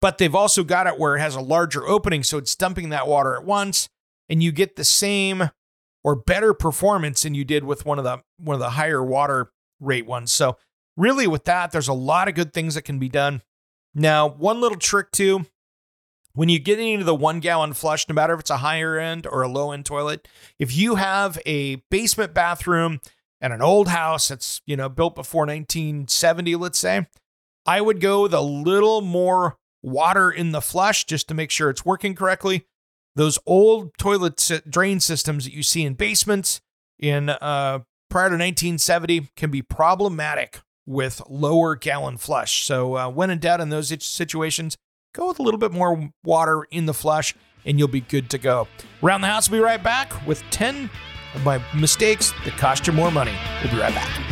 But 0.01 0.17
they've 0.17 0.35
also 0.35 0.63
got 0.63 0.87
it 0.87 0.97
where 0.97 1.15
it 1.17 1.21
has 1.21 1.35
a 1.35 1.41
larger 1.41 1.85
opening, 1.87 2.23
so 2.23 2.37
it's 2.37 2.55
dumping 2.55 2.89
that 2.89 3.07
water 3.07 3.35
at 3.35 3.43
once, 3.43 3.89
and 4.29 4.41
you 4.41 4.51
get 4.51 4.75
the 4.75 4.85
same 4.85 5.49
or 6.03 6.15
better 6.15 6.53
performance 6.53 7.23
than 7.23 7.35
you 7.35 7.43
did 7.43 7.65
with 7.65 7.85
one 7.85 7.97
of 7.97 8.05
the 8.05 8.21
one 8.37 8.53
of 8.53 8.61
the 8.61 8.71
higher 8.71 9.03
water 9.03 9.51
rate 9.81 10.05
ones. 10.05 10.31
So 10.31 10.57
really, 10.95 11.27
with 11.27 11.45
that, 11.45 11.71
there's 11.71 11.89
a 11.89 11.93
lot 11.93 12.29
of 12.29 12.35
good 12.35 12.53
things 12.53 12.75
that 12.75 12.83
can 12.83 12.99
be 12.99 13.09
done. 13.09 13.41
Now, 13.93 14.27
one 14.27 14.61
little 14.61 14.77
trick 14.77 15.11
too 15.11 15.45
when 16.39 16.47
you 16.47 16.57
get 16.57 16.79
into 16.79 17.03
the 17.03 17.13
one 17.13 17.41
gallon 17.41 17.73
flush, 17.73 18.07
no 18.07 18.15
matter 18.15 18.33
if 18.33 18.39
it's 18.39 18.49
a 18.49 18.59
higher 18.59 18.97
end 18.97 19.27
or 19.27 19.41
a 19.41 19.49
low 19.49 19.73
end 19.73 19.85
toilet, 19.85 20.25
if 20.57 20.73
you 20.73 20.95
have 20.95 21.37
a 21.45 21.75
basement 21.91 22.33
bathroom 22.33 23.01
and 23.41 23.51
an 23.51 23.61
old 23.61 23.89
house 23.89 24.29
that's, 24.29 24.61
you 24.65 24.77
know, 24.77 24.87
built 24.87 25.15
before 25.15 25.41
1970, 25.45 26.55
let's 26.55 26.79
say, 26.79 27.07
I 27.65 27.81
would 27.81 27.99
go 27.99 28.21
with 28.21 28.33
a 28.33 28.39
little 28.39 29.01
more 29.01 29.57
water 29.83 30.31
in 30.31 30.53
the 30.53 30.61
flush 30.61 31.03
just 31.03 31.27
to 31.27 31.33
make 31.33 31.51
sure 31.51 31.69
it's 31.69 31.83
working 31.83 32.15
correctly. 32.15 32.65
Those 33.17 33.37
old 33.45 33.97
toilet 33.97 34.61
drain 34.69 35.01
systems 35.01 35.43
that 35.43 35.53
you 35.53 35.61
see 35.61 35.83
in 35.83 35.95
basements 35.95 36.61
in 36.97 37.27
uh, 37.27 37.79
prior 38.09 38.29
to 38.29 38.35
1970 38.35 39.27
can 39.35 39.51
be 39.51 39.61
problematic 39.61 40.61
with 40.85 41.21
lower 41.27 41.75
gallon 41.75 42.15
flush. 42.15 42.63
So 42.63 42.95
uh, 42.95 43.09
when 43.09 43.29
in 43.29 43.39
doubt 43.39 43.59
in 43.59 43.67
those 43.67 43.93
situations, 44.05 44.77
go 45.13 45.27
with 45.27 45.39
a 45.39 45.43
little 45.43 45.59
bit 45.59 45.71
more 45.71 46.11
water 46.23 46.65
in 46.71 46.85
the 46.85 46.93
flush 46.93 47.35
and 47.65 47.77
you'll 47.77 47.87
be 47.87 48.01
good 48.01 48.29
to 48.31 48.37
go. 48.37 48.67
Around 49.03 49.21
the 49.21 49.27
house, 49.27 49.49
we'll 49.49 49.61
be 49.61 49.63
right 49.63 49.81
back 49.81 50.25
with 50.25 50.41
10 50.51 50.89
of 51.35 51.43
my 51.43 51.61
mistakes 51.75 52.33
that 52.45 52.57
cost 52.57 52.87
you 52.87 52.93
more 52.93 53.11
money. 53.11 53.35
We'll 53.63 53.73
be 53.73 53.79
right 53.79 53.93
back. 53.93 54.28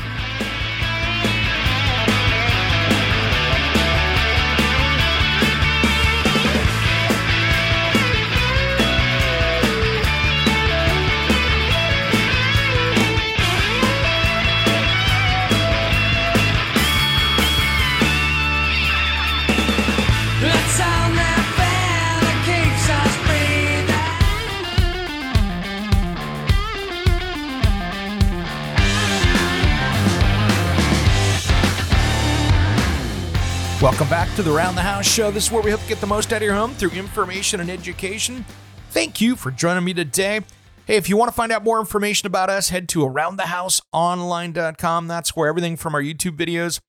Welcome 33.88 34.10
back 34.10 34.36
to 34.36 34.44
the 34.44 34.52
Round 34.52 34.76
the 34.76 34.82
House 34.82 35.08
Show. 35.08 35.32
This 35.32 35.46
is 35.46 35.52
where 35.52 35.64
we 35.64 35.72
hope 35.72 35.80
to 35.80 35.88
get 35.88 36.02
the 36.02 36.08
most 36.08 36.34
out 36.34 36.42
of 36.42 36.44
your 36.44 36.54
home 36.54 36.74
through 36.74 36.90
information 36.90 37.62
and 37.62 37.70
education. 37.70 38.44
Thank 38.90 39.22
you 39.22 39.38
for 39.38 39.50
joining 39.50 39.86
me 39.86 39.94
today. 39.94 40.42
Hey, 40.86 40.98
if 40.98 41.08
you 41.08 41.16
want 41.16 41.30
to 41.30 41.34
find 41.34 41.54
out 41.54 41.64
more 41.64 41.80
information 41.80 42.28
about 42.28 42.50
us, 42.50 42.68
head 42.68 42.90
to 42.90 43.06
aroundthehouseonline.com. 43.06 45.08
That's 45.08 45.38
where 45.38 45.48
everything 45.48 45.78
from 45.78 45.96
our 45.96 46.02
YouTube 46.02 46.36
videos 46.36 46.82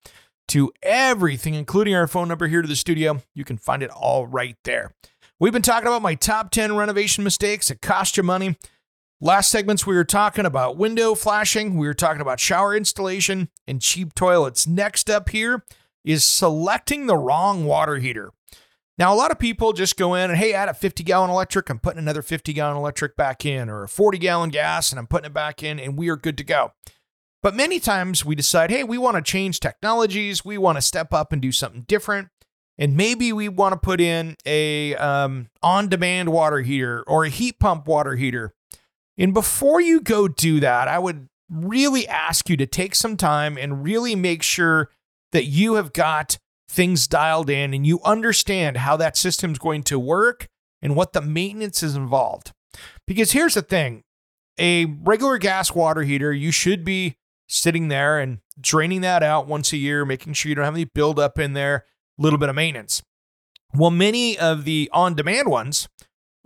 to 0.49 0.73
everything, 0.83 1.55
including 1.55 1.95
our 1.95 2.09
phone 2.09 2.27
number 2.27 2.49
here 2.49 2.63
to 2.63 2.69
the 2.69 2.75
studio, 2.75 3.23
you 3.33 3.45
can 3.45 3.59
find 3.59 3.85
it 3.85 3.91
all 3.91 4.27
right 4.27 4.57
there. 4.65 4.93
We've 5.39 5.53
been 5.53 5.63
talking 5.63 5.87
about 5.87 6.03
my 6.03 6.17
top 6.17 6.51
10 6.51 6.75
renovation 6.75 7.23
mistakes 7.23 7.69
that 7.69 7.81
cost 7.81 8.17
you 8.17 8.25
money. 8.25 8.57
Last 9.21 9.53
segments, 9.53 9.87
we 9.87 9.95
were 9.95 10.03
talking 10.03 10.47
about 10.47 10.77
window 10.77 11.15
flashing, 11.15 11.77
we 11.77 11.87
were 11.87 11.95
talking 11.95 12.23
about 12.23 12.41
shower 12.41 12.77
installation 12.77 13.51
and 13.69 13.81
cheap 13.81 14.17
toilets. 14.17 14.67
Next 14.67 15.09
up 15.09 15.29
here 15.29 15.63
is 16.09 16.25
selecting 16.25 17.07
the 17.07 17.19
wrong 17.19 17.67
water 17.67 17.99
heater. 17.99 18.33
Now, 18.97 19.13
a 19.13 19.17
lot 19.17 19.31
of 19.31 19.39
people 19.39 19.75
just 19.75 19.99
go 19.99 20.15
in 20.15 20.31
and, 20.31 20.39
hey, 20.39 20.55
I 20.55 20.61
had 20.61 20.71
a 20.71 20.75
50 20.75 21.05
gallon 21.05 21.29
electric, 21.29 21.69
I'm 21.69 21.79
putting 21.79 21.99
another 21.99 22.23
50 22.23 22.55
gallon 22.55 22.79
electric 22.79 23.15
back 23.15 23.45
in, 23.45 23.69
or 23.69 23.85
a 23.85 23.89
40 23.89 24.17
gallon 24.17 24.49
gas 24.49 24.91
and 24.91 24.99
I'm 24.99 25.07
putting 25.07 25.27
it 25.27 25.35
back 25.35 25.63
in, 25.63 25.79
and 25.79 25.99
we 25.99 26.09
are 26.09 26.17
good 26.17 26.39
to 26.39 26.45
go. 26.45 26.73
But 27.43 27.55
many 27.55 27.79
times 27.79 28.25
we 28.25 28.35
decide, 28.35 28.71
hey, 28.71 28.85
we 28.85 28.97
want 28.97 29.17
to 29.17 29.23
change 29.23 29.61
technologies, 29.61 30.47
we 30.47 30.57
want 30.57 30.79
to 30.79 30.83
step 30.83 31.13
up 31.13 31.31
and 31.31 31.43
do 31.43 31.53
something 31.53 31.83
different. 31.83 32.29
And 32.79 32.97
maybe 32.97 33.31
we 33.31 33.51
want 33.51 33.75
to 33.75 33.79
put 33.79 34.01
in 34.01 34.37
a 34.47 34.97
um, 34.97 35.51
on 35.63 35.89
demand 35.89 36.31
water 36.31 36.61
heater 36.61 37.05
or 37.07 37.25
a 37.25 37.29
heat 37.29 37.61
pump 37.61 37.87
water 37.87 38.17
heater. 38.17 38.55
And 39.19 39.35
before 39.35 39.83
you 39.83 40.01
go 40.01 40.27
do 40.27 40.59
that, 40.61 40.89
I 40.89 40.99
would 40.99 41.29
really 41.51 42.09
ask 42.09 42.49
you 42.49 42.57
to 42.57 42.67
take 42.67 42.95
some 42.95 43.17
time 43.19 43.59
and 43.59 43.85
really 43.85 44.15
make 44.15 44.43
sure 44.43 44.91
that 45.33 45.45
you 45.45 45.75
have 45.75 45.93
got 45.93 46.39
things 46.69 47.07
dialed 47.07 47.49
in 47.49 47.73
and 47.73 47.87
you 47.87 48.01
understand 48.05 48.79
how 48.79 48.97
that 48.97 49.17
system's 49.17 49.59
going 49.59 49.83
to 49.85 49.99
work 49.99 50.49
and 50.83 50.95
what 50.95 51.13
the 51.13 51.23
maintenance 51.23 51.83
is 51.83 51.97
involved. 51.97 52.53
Because 53.07 53.33
here's 53.33 53.55
the 53.55 53.63
thing 53.63 54.03
a 54.59 54.85
regular 54.85 55.39
gas 55.39 55.75
water 55.75 56.03
heater, 56.03 56.33
you 56.33 56.51
should 56.51 56.85
be 56.85 57.17
sitting 57.49 57.89
there 57.89 58.19
and 58.19 58.39
draining 58.61 59.01
that 59.01 59.23
out 59.23 59.47
once 59.47 59.73
a 59.73 59.77
year, 59.77 60.05
making 60.05 60.35
sure 60.35 60.49
you 60.49 60.55
don't 60.55 60.65
have 60.65 60.75
any 60.75 60.85
buildup 60.85 61.39
in 61.39 61.53
there, 61.55 61.85
a 62.19 62.23
little 62.23 62.39
bit 62.39 62.49
of 62.49 62.55
maintenance. 62.55 63.03
Well, 63.75 63.91
many 63.91 64.39
of 64.39 64.65
the 64.65 64.91
on 64.93 65.15
demand 65.15 65.49
ones 65.49 65.89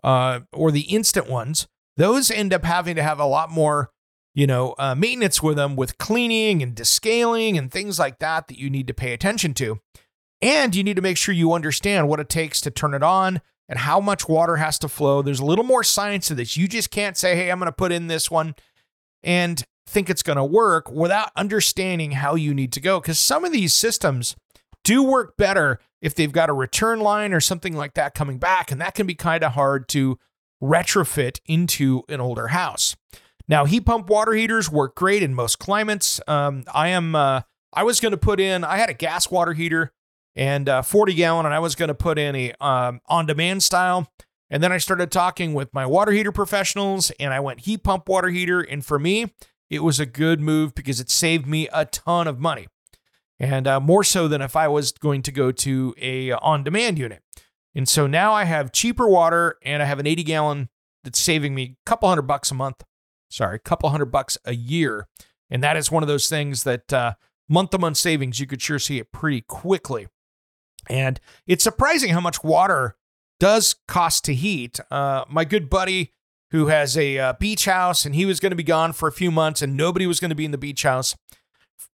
uh, 0.02 0.40
or 0.52 0.70
the 0.70 0.82
instant 0.82 1.28
ones, 1.28 1.66
those 1.96 2.30
end 2.30 2.52
up 2.52 2.64
having 2.64 2.96
to 2.96 3.02
have 3.02 3.20
a 3.20 3.26
lot 3.26 3.50
more 3.50 3.90
you 4.34 4.46
know, 4.46 4.74
uh, 4.78 4.94
maintenance 4.94 5.42
with 5.42 5.56
them 5.56 5.76
with 5.76 5.98
cleaning 5.98 6.62
and 6.62 6.74
descaling 6.74 7.58
and 7.58 7.70
things 7.70 7.98
like 7.98 8.18
that 8.18 8.48
that 8.48 8.58
you 8.58 8.70
need 8.70 8.86
to 8.86 8.94
pay 8.94 9.12
attention 9.12 9.54
to. 9.54 9.80
And 10.40 10.74
you 10.74 10.82
need 10.82 10.96
to 10.96 11.02
make 11.02 11.16
sure 11.16 11.34
you 11.34 11.52
understand 11.52 12.08
what 12.08 12.20
it 12.20 12.28
takes 12.28 12.60
to 12.62 12.70
turn 12.70 12.94
it 12.94 13.02
on 13.02 13.40
and 13.68 13.78
how 13.78 14.00
much 14.00 14.28
water 14.28 14.56
has 14.56 14.78
to 14.80 14.88
flow. 14.88 15.22
There's 15.22 15.40
a 15.40 15.44
little 15.44 15.64
more 15.64 15.84
science 15.84 16.28
to 16.28 16.34
this. 16.34 16.56
You 16.56 16.66
just 16.66 16.90
can't 16.90 17.16
say, 17.16 17.36
hey, 17.36 17.50
I'm 17.50 17.58
going 17.58 17.66
to 17.66 17.72
put 17.72 17.92
in 17.92 18.08
this 18.08 18.30
one 18.30 18.54
and 19.22 19.62
think 19.86 20.10
it's 20.10 20.22
going 20.22 20.36
to 20.36 20.44
work 20.44 20.90
without 20.90 21.30
understanding 21.36 22.12
how 22.12 22.34
you 22.34 22.54
need 22.54 22.72
to 22.72 22.80
go. 22.80 23.00
Because 23.00 23.20
some 23.20 23.44
of 23.44 23.52
these 23.52 23.72
systems 23.72 24.34
do 24.82 25.02
work 25.02 25.36
better 25.36 25.78
if 26.00 26.14
they've 26.14 26.32
got 26.32 26.50
a 26.50 26.54
return 26.54 27.00
line 27.00 27.32
or 27.32 27.40
something 27.40 27.76
like 27.76 27.94
that 27.94 28.14
coming 28.14 28.38
back. 28.38 28.72
And 28.72 28.80
that 28.80 28.94
can 28.94 29.06
be 29.06 29.14
kind 29.14 29.44
of 29.44 29.52
hard 29.52 29.88
to 29.90 30.18
retrofit 30.60 31.38
into 31.46 32.02
an 32.08 32.20
older 32.20 32.48
house. 32.48 32.96
Now, 33.52 33.66
heat 33.66 33.84
pump 33.84 34.08
water 34.08 34.32
heaters 34.32 34.70
work 34.70 34.94
great 34.94 35.22
in 35.22 35.34
most 35.34 35.58
climates. 35.58 36.22
Um, 36.26 36.64
I 36.72 36.88
am, 36.88 37.14
uh, 37.14 37.42
I 37.70 37.82
was 37.82 38.00
going 38.00 38.12
to 38.12 38.16
put 38.16 38.40
in, 38.40 38.64
I 38.64 38.78
had 38.78 38.88
a 38.88 38.94
gas 38.94 39.30
water 39.30 39.52
heater 39.52 39.92
and 40.34 40.70
uh, 40.70 40.80
40 40.80 41.12
gallon, 41.12 41.44
and 41.44 41.54
I 41.54 41.58
was 41.58 41.74
going 41.74 41.88
to 41.88 41.94
put 41.94 42.18
in 42.18 42.34
a 42.34 42.54
um, 42.62 43.02
on 43.08 43.26
demand 43.26 43.62
style. 43.62 44.10
And 44.48 44.62
then 44.62 44.72
I 44.72 44.78
started 44.78 45.10
talking 45.10 45.52
with 45.52 45.68
my 45.74 45.84
water 45.84 46.12
heater 46.12 46.32
professionals, 46.32 47.10
and 47.20 47.34
I 47.34 47.40
went 47.40 47.60
heat 47.60 47.84
pump 47.84 48.08
water 48.08 48.30
heater. 48.30 48.62
And 48.62 48.82
for 48.82 48.98
me, 48.98 49.34
it 49.68 49.80
was 49.80 50.00
a 50.00 50.06
good 50.06 50.40
move 50.40 50.74
because 50.74 50.98
it 50.98 51.10
saved 51.10 51.46
me 51.46 51.68
a 51.74 51.84
ton 51.84 52.26
of 52.26 52.40
money, 52.40 52.68
and 53.38 53.66
uh, 53.66 53.80
more 53.80 54.02
so 54.02 54.28
than 54.28 54.40
if 54.40 54.56
I 54.56 54.66
was 54.66 54.92
going 54.92 55.20
to 55.20 55.30
go 55.30 55.52
to 55.52 55.94
a 56.00 56.32
on 56.32 56.64
demand 56.64 56.98
unit. 56.98 57.22
And 57.74 57.86
so 57.86 58.06
now 58.06 58.32
I 58.32 58.44
have 58.44 58.72
cheaper 58.72 59.06
water, 59.06 59.58
and 59.60 59.82
I 59.82 59.84
have 59.84 59.98
an 59.98 60.06
80 60.06 60.24
gallon 60.24 60.68
that's 61.04 61.18
saving 61.18 61.54
me 61.54 61.62
a 61.62 61.76
couple 61.84 62.08
hundred 62.08 62.22
bucks 62.22 62.50
a 62.50 62.54
month. 62.54 62.82
Sorry, 63.32 63.56
a 63.56 63.60
couple 63.60 63.88
hundred 63.88 64.06
bucks 64.06 64.36
a 64.44 64.54
year. 64.54 65.08
And 65.50 65.62
that 65.62 65.76
is 65.76 65.90
one 65.90 66.02
of 66.02 66.08
those 66.08 66.28
things 66.28 66.64
that 66.64 66.92
uh, 66.92 67.14
month 67.48 67.70
to 67.70 67.78
month 67.78 67.96
savings, 67.96 68.40
you 68.40 68.46
could 68.46 68.62
sure 68.62 68.78
see 68.78 68.98
it 68.98 69.12
pretty 69.12 69.40
quickly. 69.40 70.08
And 70.88 71.20
it's 71.46 71.64
surprising 71.64 72.10
how 72.10 72.20
much 72.20 72.42
water 72.42 72.96
does 73.40 73.76
cost 73.88 74.24
to 74.26 74.34
heat. 74.34 74.80
Uh, 74.90 75.24
my 75.28 75.44
good 75.44 75.70
buddy 75.70 76.12
who 76.50 76.66
has 76.66 76.96
a 76.98 77.18
uh, 77.18 77.32
beach 77.34 77.64
house 77.64 78.04
and 78.04 78.14
he 78.14 78.26
was 78.26 78.38
going 78.38 78.50
to 78.50 78.56
be 78.56 78.62
gone 78.62 78.92
for 78.92 79.08
a 79.08 79.12
few 79.12 79.30
months 79.30 79.62
and 79.62 79.76
nobody 79.76 80.06
was 80.06 80.20
going 80.20 80.28
to 80.28 80.34
be 80.34 80.44
in 80.44 80.50
the 80.50 80.58
beach 80.58 80.82
house, 80.82 81.16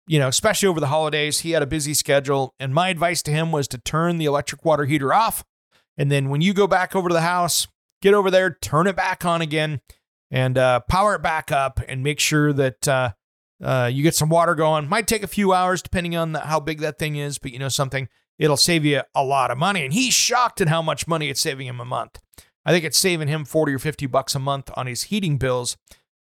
you 0.07 0.18
know, 0.18 0.29
especially 0.29 0.68
over 0.68 0.81
the 0.81 0.88
holidays. 0.88 1.40
He 1.40 1.53
had 1.53 1.62
a 1.62 1.66
busy 1.66 1.94
schedule. 1.94 2.55
And 2.59 2.74
my 2.74 2.88
advice 2.88 3.22
to 3.22 3.31
him 3.31 3.53
was 3.53 3.68
to 3.68 3.79
turn 3.79 4.18
the 4.18 4.24
electric 4.24 4.64
water 4.64 4.85
heater 4.85 5.14
off. 5.14 5.44
And 5.96 6.11
then 6.11 6.29
when 6.29 6.40
you 6.40 6.53
go 6.53 6.66
back 6.66 6.96
over 6.96 7.09
to 7.09 7.14
the 7.14 7.20
house, 7.20 7.68
get 8.03 8.14
over 8.14 8.31
there, 8.31 8.51
turn 8.61 8.87
it 8.87 8.96
back 8.96 9.24
on 9.24 9.40
again, 9.40 9.81
and 10.30 10.58
uh, 10.58 10.80
power 10.80 11.14
it 11.14 11.22
back 11.22 11.50
up 11.50 11.80
and 11.88 12.02
make 12.02 12.20
sure 12.20 12.52
that 12.52 12.86
uh, 12.86 13.12
uh, 13.62 13.90
you 13.92 14.02
get 14.02 14.14
some 14.14 14.28
water 14.28 14.54
going. 14.54 14.88
Might 14.88 15.06
take 15.06 15.22
a 15.22 15.28
few 15.28 15.52
hours 15.52 15.82
depending 15.82 16.16
on 16.16 16.32
the, 16.32 16.40
how 16.40 16.60
big 16.60 16.80
that 16.80 16.98
thing 16.98 17.16
is, 17.16 17.38
but 17.38 17.52
you 17.52 17.58
know 17.58 17.68
something, 17.68 18.08
it'll 18.38 18.56
save 18.56 18.84
you 18.84 19.02
a 19.14 19.24
lot 19.24 19.50
of 19.50 19.58
money. 19.58 19.84
And 19.84 19.92
he's 19.92 20.14
shocked 20.14 20.60
at 20.60 20.68
how 20.68 20.82
much 20.82 21.06
money 21.06 21.28
it's 21.28 21.40
saving 21.40 21.66
him 21.66 21.80
a 21.80 21.84
month. 21.84 22.20
I 22.64 22.72
think 22.72 22.84
it's 22.84 22.98
saving 22.98 23.28
him 23.28 23.44
40 23.44 23.74
or 23.74 23.78
50 23.78 24.06
bucks 24.06 24.34
a 24.34 24.38
month 24.38 24.70
on 24.74 24.86
his 24.86 25.04
heating 25.04 25.38
bills, 25.38 25.76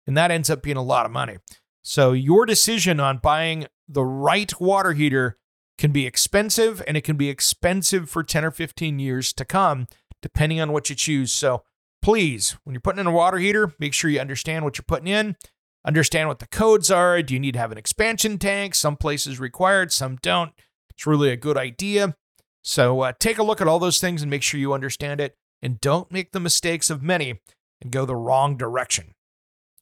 and 0.06 0.16
that 0.16 0.30
ends 0.30 0.48
up 0.48 0.62
being 0.62 0.78
a 0.78 0.82
lot 0.82 1.04
of 1.04 1.12
money. 1.12 1.36
So 1.82 2.12
your 2.12 2.46
decision 2.46 3.00
on 3.00 3.18
buying 3.18 3.66
the 3.88 4.04
right 4.04 4.58
water 4.60 4.92
heater 4.92 5.38
can 5.78 5.92
be 5.92 6.06
expensive 6.06 6.82
and 6.86 6.96
it 6.96 7.02
can 7.02 7.16
be 7.16 7.28
expensive 7.28 8.10
for 8.10 8.22
10 8.22 8.44
or 8.44 8.50
15 8.50 8.98
years 8.98 9.32
to 9.32 9.44
come 9.44 9.86
depending 10.20 10.60
on 10.60 10.72
what 10.72 10.90
you 10.90 10.96
choose. 10.96 11.30
So 11.32 11.62
please, 12.02 12.56
when 12.64 12.74
you're 12.74 12.80
putting 12.80 13.00
in 13.00 13.06
a 13.06 13.12
water 13.12 13.38
heater, 13.38 13.74
make 13.78 13.94
sure 13.94 14.10
you 14.10 14.20
understand 14.20 14.64
what 14.64 14.78
you're 14.78 14.84
putting 14.86 15.08
in, 15.08 15.36
understand 15.84 16.28
what 16.28 16.38
the 16.38 16.46
codes 16.46 16.90
are. 16.90 17.22
Do 17.22 17.34
you 17.34 17.40
need 17.40 17.52
to 17.52 17.58
have 17.58 17.72
an 17.72 17.78
expansion 17.78 18.38
tank? 18.38 18.74
Some 18.74 18.96
places 18.96 19.40
required, 19.40 19.92
some 19.92 20.18
don't. 20.22 20.52
It's 20.90 21.06
really 21.06 21.30
a 21.30 21.36
good 21.36 21.56
idea. 21.56 22.16
So 22.62 23.00
uh, 23.00 23.12
take 23.18 23.38
a 23.38 23.42
look 23.42 23.60
at 23.60 23.68
all 23.68 23.78
those 23.78 24.00
things 24.00 24.22
and 24.22 24.30
make 24.30 24.42
sure 24.42 24.60
you 24.60 24.72
understand 24.72 25.20
it. 25.20 25.36
And 25.62 25.80
don't 25.80 26.12
make 26.12 26.32
the 26.32 26.40
mistakes 26.40 26.90
of 26.90 27.02
many 27.02 27.40
and 27.80 27.90
go 27.90 28.04
the 28.04 28.16
wrong 28.16 28.56
direction. 28.56 29.14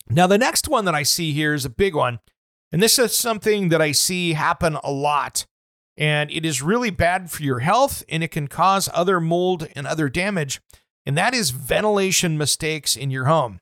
Now, 0.08 0.26
the 0.26 0.38
next 0.38 0.68
one 0.68 0.84
that 0.84 0.94
I 0.94 1.02
see 1.02 1.32
here 1.32 1.52
is 1.52 1.64
a 1.64 1.70
big 1.70 1.94
one. 1.94 2.20
And 2.72 2.82
this 2.82 2.98
is 2.98 3.16
something 3.16 3.68
that 3.70 3.82
I 3.82 3.92
see 3.92 4.34
happen 4.34 4.78
a 4.82 4.90
lot. 4.90 5.46
And 5.96 6.30
it 6.30 6.44
is 6.44 6.62
really 6.62 6.90
bad 6.90 7.30
for 7.30 7.42
your 7.42 7.60
health 7.60 8.04
and 8.08 8.22
it 8.22 8.30
can 8.30 8.48
cause 8.48 8.88
other 8.92 9.20
mold 9.20 9.68
and 9.74 9.86
other 9.86 10.08
damage. 10.08 10.60
And 11.06 11.16
that 11.16 11.34
is 11.34 11.50
ventilation 11.50 12.36
mistakes 12.36 12.96
in 12.96 13.10
your 13.10 13.26
home. 13.26 13.60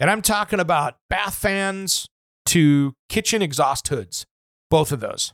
And 0.00 0.10
I'm 0.10 0.22
talking 0.22 0.58
about 0.58 0.96
bath 1.08 1.36
fans 1.36 2.08
to 2.46 2.94
kitchen 3.08 3.42
exhaust 3.42 3.88
hoods, 3.88 4.26
both 4.70 4.90
of 4.90 5.00
those. 5.00 5.32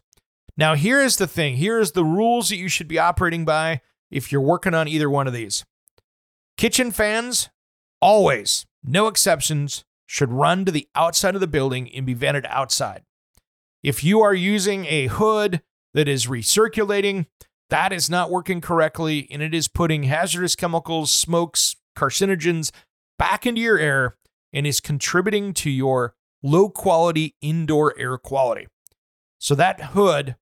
Now, 0.56 0.74
here 0.74 1.00
is 1.00 1.16
the 1.16 1.26
thing 1.26 1.56
here 1.56 1.80
is 1.80 1.92
the 1.92 2.04
rules 2.04 2.48
that 2.50 2.56
you 2.56 2.68
should 2.68 2.88
be 2.88 2.98
operating 2.98 3.44
by 3.44 3.80
if 4.10 4.30
you're 4.30 4.40
working 4.40 4.74
on 4.74 4.88
either 4.88 5.08
one 5.08 5.26
of 5.26 5.32
these. 5.32 5.64
Kitchen 6.56 6.90
fans, 6.90 7.50
always, 8.00 8.66
no 8.82 9.06
exceptions, 9.06 9.84
should 10.06 10.32
run 10.32 10.64
to 10.64 10.72
the 10.72 10.88
outside 10.94 11.34
of 11.34 11.40
the 11.40 11.46
building 11.46 11.92
and 11.94 12.06
be 12.06 12.14
vented 12.14 12.46
outside. 12.48 13.02
If 13.82 14.02
you 14.02 14.20
are 14.20 14.34
using 14.34 14.86
a 14.86 15.06
hood 15.06 15.62
that 15.94 16.08
is 16.08 16.26
recirculating, 16.26 17.26
that 17.70 17.92
is 17.92 18.08
not 18.08 18.30
working 18.30 18.60
correctly 18.60 19.26
and 19.30 19.42
it 19.42 19.54
is 19.54 19.68
putting 19.68 20.04
hazardous 20.04 20.54
chemicals, 20.54 21.10
smokes, 21.10 21.76
carcinogens 21.96 22.70
back 23.18 23.46
into 23.46 23.60
your 23.60 23.78
air 23.78 24.16
and 24.52 24.66
is 24.66 24.80
contributing 24.80 25.52
to 25.54 25.70
your 25.70 26.14
low 26.42 26.68
quality 26.68 27.34
indoor 27.40 27.98
air 27.98 28.18
quality. 28.18 28.66
So 29.38 29.54
that 29.54 29.80
hood 29.80 30.36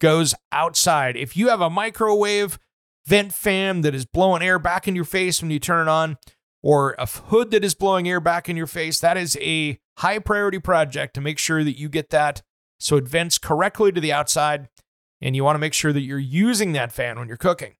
goes 0.00 0.34
outside. 0.52 1.16
If 1.16 1.36
you 1.36 1.48
have 1.48 1.60
a 1.60 1.70
microwave 1.70 2.58
vent 3.06 3.32
fan 3.32 3.82
that 3.82 3.94
is 3.94 4.04
blowing 4.04 4.42
air 4.42 4.58
back 4.58 4.86
in 4.86 4.94
your 4.94 5.04
face 5.04 5.40
when 5.40 5.50
you 5.50 5.58
turn 5.58 5.88
it 5.88 5.90
on, 5.90 6.16
or 6.62 6.96
a 6.98 7.06
hood 7.06 7.52
that 7.52 7.64
is 7.64 7.74
blowing 7.74 8.08
air 8.08 8.20
back 8.20 8.48
in 8.48 8.56
your 8.56 8.66
face, 8.66 8.98
that 8.98 9.16
is 9.16 9.38
a 9.40 9.78
high 9.98 10.18
priority 10.18 10.58
project 10.58 11.14
to 11.14 11.20
make 11.20 11.38
sure 11.38 11.62
that 11.62 11.78
you 11.78 11.88
get 11.88 12.10
that 12.10 12.42
so 12.80 12.96
it 12.96 13.06
vents 13.06 13.38
correctly 13.38 13.92
to 13.92 14.00
the 14.00 14.12
outside. 14.12 14.68
And 15.20 15.34
you 15.34 15.44
want 15.44 15.56
to 15.56 15.60
make 15.60 15.74
sure 15.74 15.92
that 15.92 16.02
you're 16.02 16.18
using 16.18 16.72
that 16.72 16.92
fan 16.92 17.18
when 17.18 17.28
you're 17.28 17.36
cooking. 17.36 17.74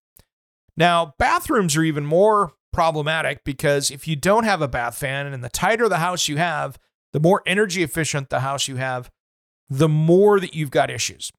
Now, 0.76 1.14
bathrooms 1.18 1.76
are 1.76 1.82
even 1.82 2.06
more 2.06 2.52
problematic 2.72 3.44
because 3.44 3.90
if 3.90 4.06
you 4.06 4.16
don't 4.16 4.44
have 4.44 4.60
a 4.60 4.68
bath 4.68 4.98
fan 4.98 5.26
and 5.26 5.42
the 5.42 5.48
tighter 5.48 5.88
the 5.88 5.98
house 5.98 6.28
you 6.28 6.36
have, 6.36 6.78
the 7.12 7.20
more 7.20 7.42
energy 7.46 7.82
efficient 7.82 8.28
the 8.28 8.40
house 8.40 8.68
you 8.68 8.76
have, 8.76 9.10
the 9.68 9.88
more 9.88 10.38
that 10.38 10.54
you've 10.54 10.70
got 10.70 10.90
issues. 10.90 11.32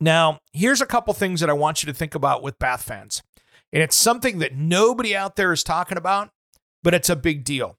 Now, 0.00 0.38
here's 0.52 0.80
a 0.80 0.86
couple 0.86 1.14
things 1.14 1.40
that 1.40 1.50
I 1.50 1.54
want 1.54 1.82
you 1.82 1.86
to 1.86 1.96
think 1.96 2.14
about 2.14 2.42
with 2.42 2.58
bath 2.58 2.82
fans. 2.82 3.22
And 3.72 3.82
it's 3.82 3.96
something 3.96 4.38
that 4.38 4.54
nobody 4.54 5.16
out 5.16 5.36
there 5.36 5.52
is 5.52 5.62
talking 5.62 5.96
about, 5.96 6.30
but 6.82 6.94
it's 6.94 7.08
a 7.08 7.16
big 7.16 7.44
deal. 7.44 7.78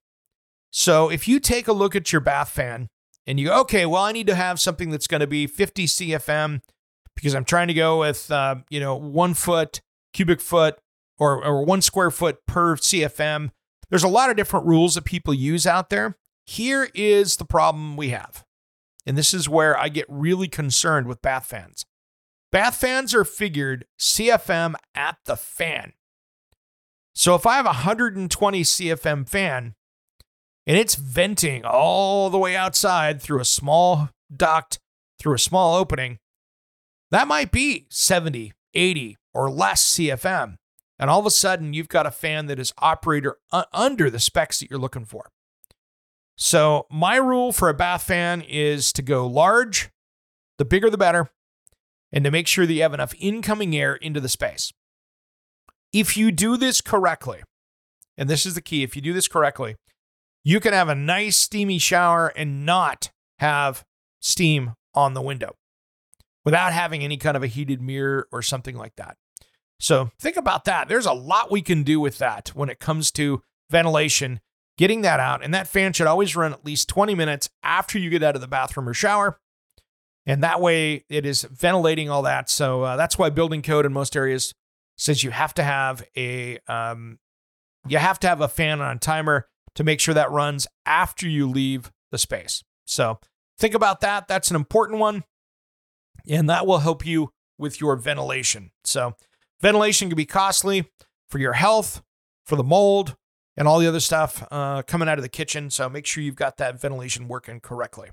So 0.72 1.10
if 1.10 1.28
you 1.28 1.39
take 1.39 1.67
a 1.67 1.74
look 1.74 1.96
at 1.96 2.12
your 2.12 2.22
bath 2.22 2.50
fan 2.50 2.88
and 3.28 3.39
you 3.39 3.48
go, 3.48 3.60
okay, 3.62 3.86
well, 3.86 4.04
I 4.04 4.12
need 4.12 4.28
to 4.28 4.36
have 4.36 4.60
something 4.60 4.89
that's 4.89 5.08
going 5.08 5.22
to 5.22 5.28
be 5.28 5.46
50 5.46 5.86
CFM 5.86 6.62
because 7.15 7.36
I'm 7.36 7.45
trying 7.45 7.67
to 7.67 7.73
go 7.73 7.99
with, 7.99 8.32
uh, 8.32 8.56
you 8.69 8.80
know, 8.80 8.95
one 8.95 9.34
foot 9.34 9.82
cubic 10.13 10.41
foot 10.41 10.78
or, 11.17 11.43
or 11.43 11.65
one 11.65 11.82
square 11.82 12.12
foot 12.12 12.45
per 12.45 12.76
CFM. 12.76 13.52
There's 13.89 14.04
a 14.04 14.10
lot 14.10 14.30
of 14.30 14.36
different 14.36 14.65
rules 14.65 14.95
that 14.95 15.06
people 15.06 15.34
use 15.34 15.67
out 15.67 15.89
there. 15.89 16.17
Here 16.45 16.89
is 16.93 17.38
the 17.38 17.45
problem 17.45 17.95
we 17.95 18.10
have. 18.10 18.43
And 19.06 19.17
this 19.17 19.34
is 19.34 19.49
where 19.49 19.78
I 19.78 19.89
get 19.89 20.06
really 20.08 20.47
concerned 20.47 21.08
with 21.08 21.21
bath 21.21 21.45
fans. 21.45 21.86
Bath 22.52 22.76
fans 22.76 23.13
are 23.13 23.26
figured 23.26 23.86
CFM 23.99 24.76
at 24.95 25.17
the 25.26 25.36
fan. 25.36 25.93
So 27.15 27.36
if 27.36 27.45
I 27.45 27.58
have 27.58 27.65
a 27.65 27.69
120 27.69 28.62
CFM 28.62 29.28
fan 29.28 29.76
and 30.65 30.78
it's 30.78 30.95
venting 30.95 31.63
all 31.65 32.30
the 32.30 32.38
way 32.38 32.56
outside 32.56 33.21
through 33.21 33.39
a 33.39 33.45
small 33.45 34.10
duct, 34.36 34.80
through 35.19 35.36
a 35.36 35.39
small 35.39 35.76
opening, 35.76 36.19
that 37.13 37.28
might 37.28 37.52
be 37.52 37.86
70, 37.91 38.54
80, 38.73 39.17
or 39.36 39.52
less 39.52 39.84
CFM. 39.93 40.56
And 40.97 41.12
all 41.12 41.19
of 41.19 41.28
a 41.28 41.32
sudden, 41.32 41.73
you've 41.73 41.88
got 41.88 42.08
a 42.08 42.12
fan 42.12 42.47
that 42.47 42.58
is 42.58 42.73
operator 42.80 43.38
under 43.71 44.10
the 44.10 44.19
specs 44.19 44.60
that 44.60 44.71
you're 44.71 44.80
looking 44.80 45.06
for. 45.06 45.30
So, 46.36 46.88
my 46.89 47.17
rule 47.17 47.52
for 47.52 47.69
a 47.69 47.73
bath 47.76 48.02
fan 48.02 48.41
is 48.41 48.91
to 48.93 49.04
go 49.04 49.28
large, 49.28 49.91
the 50.58 50.65
bigger 50.65 50.89
the 50.89 50.97
better, 50.97 51.30
and 52.12 52.23
to 52.23 52.32
make 52.32 52.47
sure 52.47 52.65
that 52.65 52.73
you 52.73 52.82
have 52.82 52.95
enough 52.95 53.13
incoming 53.19 53.76
air 53.76 53.93
into 53.93 54.19
the 54.19 54.30
space. 54.30 54.73
If 55.91 56.17
you 56.17 56.32
do 56.32 56.58
this 56.58 56.82
correctly, 56.82 57.43
and 58.17 58.28
this 58.28 58.43
is 58.43 58.56
the 58.56 58.62
key, 58.62 58.82
if 58.82 58.95
you 58.95 59.04
do 59.04 59.13
this 59.13 59.28
correctly, 59.28 59.76
you 60.43 60.60
can 60.60 60.73
have 60.73 60.89
a 60.89 60.95
nice 60.95 61.38
steamy 61.38 61.78
shower 61.78 62.34
and 62.36 62.65
not 62.65 63.12
have 63.38 63.86
steam 64.19 64.73
on 64.95 65.13
the 65.13 65.21
window 65.21 65.56
without 66.45 66.73
having 66.73 67.03
any 67.03 67.17
kind 67.17 67.38
of 67.38 67.43
a 67.43 67.47
heated 67.47 67.82
mirror 67.82 68.27
or 68.32 68.41
something 68.41 68.75
like 68.75 68.95
that. 68.95 69.17
So 69.79 70.12
think 70.19 70.38
about 70.38 70.65
that. 70.65 70.88
There's 70.88 71.06
a 71.06 71.13
lot 71.13 71.51
we 71.51 71.62
can 71.62 71.84
do 71.84 71.99
with 71.99 72.17
that 72.19 72.49
when 72.49 72.69
it 72.69 72.79
comes 72.79 73.12
to 73.12 73.41
ventilation, 73.69 74.39
getting 74.77 75.01
that 75.01 75.19
out. 75.19 75.43
And 75.43 75.53
that 75.53 75.67
fan 75.67 75.93
should 75.93 76.08
always 76.08 76.36
run 76.36 76.53
at 76.53 76.65
least 76.65 76.89
20 76.89 77.15
minutes 77.15 77.49
after 77.63 77.99
you 77.99 78.10
get 78.10 78.23
out 78.23 78.36
of 78.36 78.41
the 78.41 78.47
bathroom 78.47 78.88
or 78.88 78.93
shower. 78.93 79.39
And 80.25 80.41
that 80.41 80.62
way 80.62 81.03
it 81.10 81.25
is 81.25 81.43
ventilating 81.43 82.10
all 82.10 82.21
that. 82.21 82.49
So 82.49 82.84
uh, 82.84 82.95
that's 82.95 83.17
why 83.17 83.29
building 83.29 83.62
code 83.62 83.86
in 83.86 83.91
most 83.91 84.15
areas 84.15 84.53
says 84.97 85.23
you 85.23 85.32
have 85.32 85.53
to 85.56 85.63
have 85.63 86.06
a 86.15 86.60
um, 86.67 87.19
you 87.88 87.97
have 87.97 88.19
to 88.19 88.27
have 88.27 88.39
a 88.39 88.47
fan 88.47 88.79
on 88.79 88.99
timer 88.99 89.47
to 89.75 89.84
make 89.84 89.99
sure 89.99 90.13
that 90.13 90.32
runs 90.32 90.67
after 90.86 91.27
you 91.27 91.49
leave 91.49 91.91
the 92.12 92.17
space. 92.17 92.63
So 92.86 93.19
think 93.58 93.73
about 93.73 94.01
that. 94.01 94.27
That's 94.27 94.49
an 94.49 94.56
important 94.56 94.99
one. 94.99 95.23
And 96.29 96.49
that 96.49 96.65
will 96.65 96.79
help 96.79 97.05
you 97.05 97.31
with 97.57 97.81
your 97.81 97.95
ventilation. 97.95 98.71
So 98.83 99.15
ventilation 99.62 100.09
can 100.09 100.15
be 100.15 100.25
costly 100.25 100.89
for 101.29 101.39
your 101.39 101.53
health, 101.53 102.01
for 102.45 102.55
the 102.55 102.63
mold, 102.63 103.15
and 103.55 103.67
all 103.67 103.79
the 103.79 103.88
other 103.88 103.99
stuff 103.99 104.45
uh, 104.51 104.81
coming 104.83 105.07
out 105.07 105.17
of 105.17 105.23
the 105.23 105.29
kitchen. 105.29 105.69
So 105.69 105.89
make 105.89 106.05
sure 106.05 106.23
you've 106.23 106.36
got 106.36 106.57
that 106.57 106.79
ventilation 106.79 107.27
working 107.27 107.59
correctly. 107.59 108.09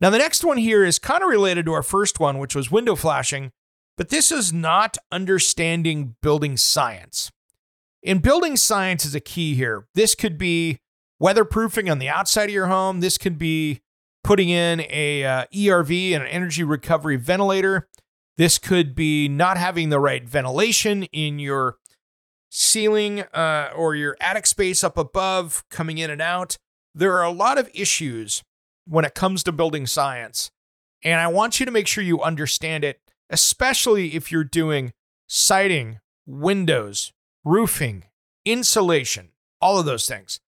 Now, 0.00 0.10
the 0.10 0.18
next 0.18 0.44
one 0.44 0.58
here 0.58 0.84
is 0.84 0.98
kind 0.98 1.22
of 1.22 1.28
related 1.28 1.66
to 1.66 1.72
our 1.72 1.82
first 1.82 2.20
one, 2.20 2.38
which 2.38 2.54
was 2.54 2.70
window 2.70 2.96
flashing, 2.96 3.52
but 3.96 4.08
this 4.08 4.32
is 4.32 4.52
not 4.52 4.98
understanding 5.12 6.16
building 6.20 6.56
science. 6.56 7.30
In 8.02 8.18
building 8.18 8.56
science 8.56 9.04
is 9.04 9.14
a 9.14 9.20
key 9.20 9.54
here. 9.54 9.86
This 9.94 10.14
could 10.14 10.36
be 10.36 10.78
weatherproofing 11.22 11.90
on 11.90 12.00
the 12.00 12.08
outside 12.08 12.50
of 12.50 12.54
your 12.54 12.66
home. 12.66 13.00
This 13.00 13.16
could 13.16 13.38
be 13.38 13.80
putting 14.24 14.48
in 14.48 14.80
a 14.90 15.24
uh, 15.24 15.44
ERV 15.54 16.12
and 16.12 16.24
an 16.24 16.28
energy 16.28 16.64
recovery 16.64 17.16
ventilator. 17.16 17.86
This 18.36 18.58
could 18.58 18.96
be 18.96 19.28
not 19.28 19.56
having 19.56 19.90
the 19.90 20.00
right 20.00 20.28
ventilation 20.28 21.04
in 21.04 21.38
your 21.38 21.76
ceiling 22.50 23.20
uh, 23.20 23.70
or 23.76 23.94
your 23.94 24.16
attic 24.20 24.46
space 24.46 24.82
up 24.82 24.98
above, 24.98 25.62
coming 25.70 25.98
in 25.98 26.10
and 26.10 26.20
out. 26.20 26.56
There 26.94 27.16
are 27.16 27.24
a 27.24 27.30
lot 27.30 27.58
of 27.58 27.70
issues 27.72 28.42
when 28.86 29.04
it 29.04 29.14
comes 29.14 29.44
to 29.44 29.52
building 29.52 29.86
science. 29.86 30.50
And 31.04 31.20
I 31.20 31.28
want 31.28 31.60
you 31.60 31.66
to 31.66 31.72
make 31.72 31.86
sure 31.86 32.02
you 32.02 32.22
understand 32.22 32.82
it, 32.82 33.00
especially 33.30 34.14
if 34.14 34.32
you're 34.32 34.42
doing 34.42 34.92
siding, 35.28 36.00
windows, 36.26 37.12
roofing, 37.44 38.04
insulation, 38.44 39.30
all 39.60 39.78
of 39.78 39.86
those 39.86 40.08
things. 40.08 40.40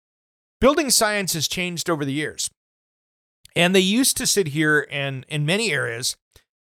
Building 0.60 0.90
science 0.90 1.34
has 1.34 1.46
changed 1.46 1.90
over 1.90 2.04
the 2.04 2.12
years. 2.12 2.50
And 3.56 3.74
they 3.74 3.80
used 3.80 4.18
to 4.18 4.26
sit 4.26 4.48
here 4.48 4.86
and 4.90 5.24
in 5.28 5.46
many 5.46 5.72
areas, 5.72 6.16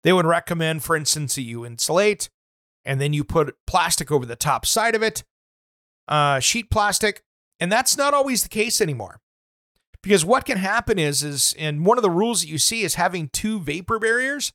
they 0.03 0.12
would 0.12 0.24
recommend, 0.24 0.83
for 0.83 0.96
instance, 0.96 1.35
that 1.35 1.42
you 1.42 1.66
insulate 1.66 2.31
and 2.85 2.98
then 2.98 3.12
you 3.12 3.24
put 3.24 3.55
plastic 3.66 4.11
over 4.11 4.24
the 4.24 4.37
top 4.37 4.64
side 4.64 4.94
of 4.94 5.03
it, 5.03 5.22
uh, 6.09 6.40
sheet 6.40 6.70
plastic. 6.70 7.22
And 7.61 7.70
that's 7.70 7.98
not 7.98 8.14
always 8.14 8.42
the 8.42 8.48
case 8.48 8.81
anymore. 8.81 9.20
Because 10.03 10.24
what 10.24 10.46
can 10.46 10.57
happen 10.57 10.98
is, 10.98 11.22
is, 11.22 11.55
and 11.59 11.85
one 11.85 11.98
of 11.98 12.03
the 12.03 12.11
rules 12.11 12.40
that 12.40 12.48
you 12.48 12.57
see 12.57 12.83
is 12.83 12.94
having 12.94 13.29
two 13.29 13.61
vapor 13.61 13.98
barriers 13.98 14.53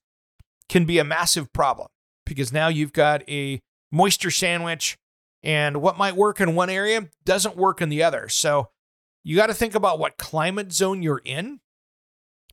can 0.69 0.86
be 0.86 0.98
a 0.98 1.04
massive 1.04 1.54
problem 1.54 1.89
because 2.26 2.52
now 2.52 2.69
you've 2.69 2.93
got 2.93 3.30
a 3.30 3.62
moisture 3.91 4.32
sandwich 4.32 4.98
and 5.43 5.82
what 5.82 5.98
might 5.98 6.15
work 6.15 6.39
in 6.39 6.56
one 6.56 6.69
area 6.69 7.10
doesn't 7.26 7.58
work 7.58 7.82
in 7.82 7.89
the 7.89 8.02
other. 8.02 8.30
So 8.30 8.69
you 9.24 9.36
got 9.36 9.48
to 9.48 9.54
think 9.54 9.76
about 9.76 10.00
what 10.00 10.17
climate 10.17 10.72
zone 10.72 11.04
you're 11.04 11.22
in 11.24 11.60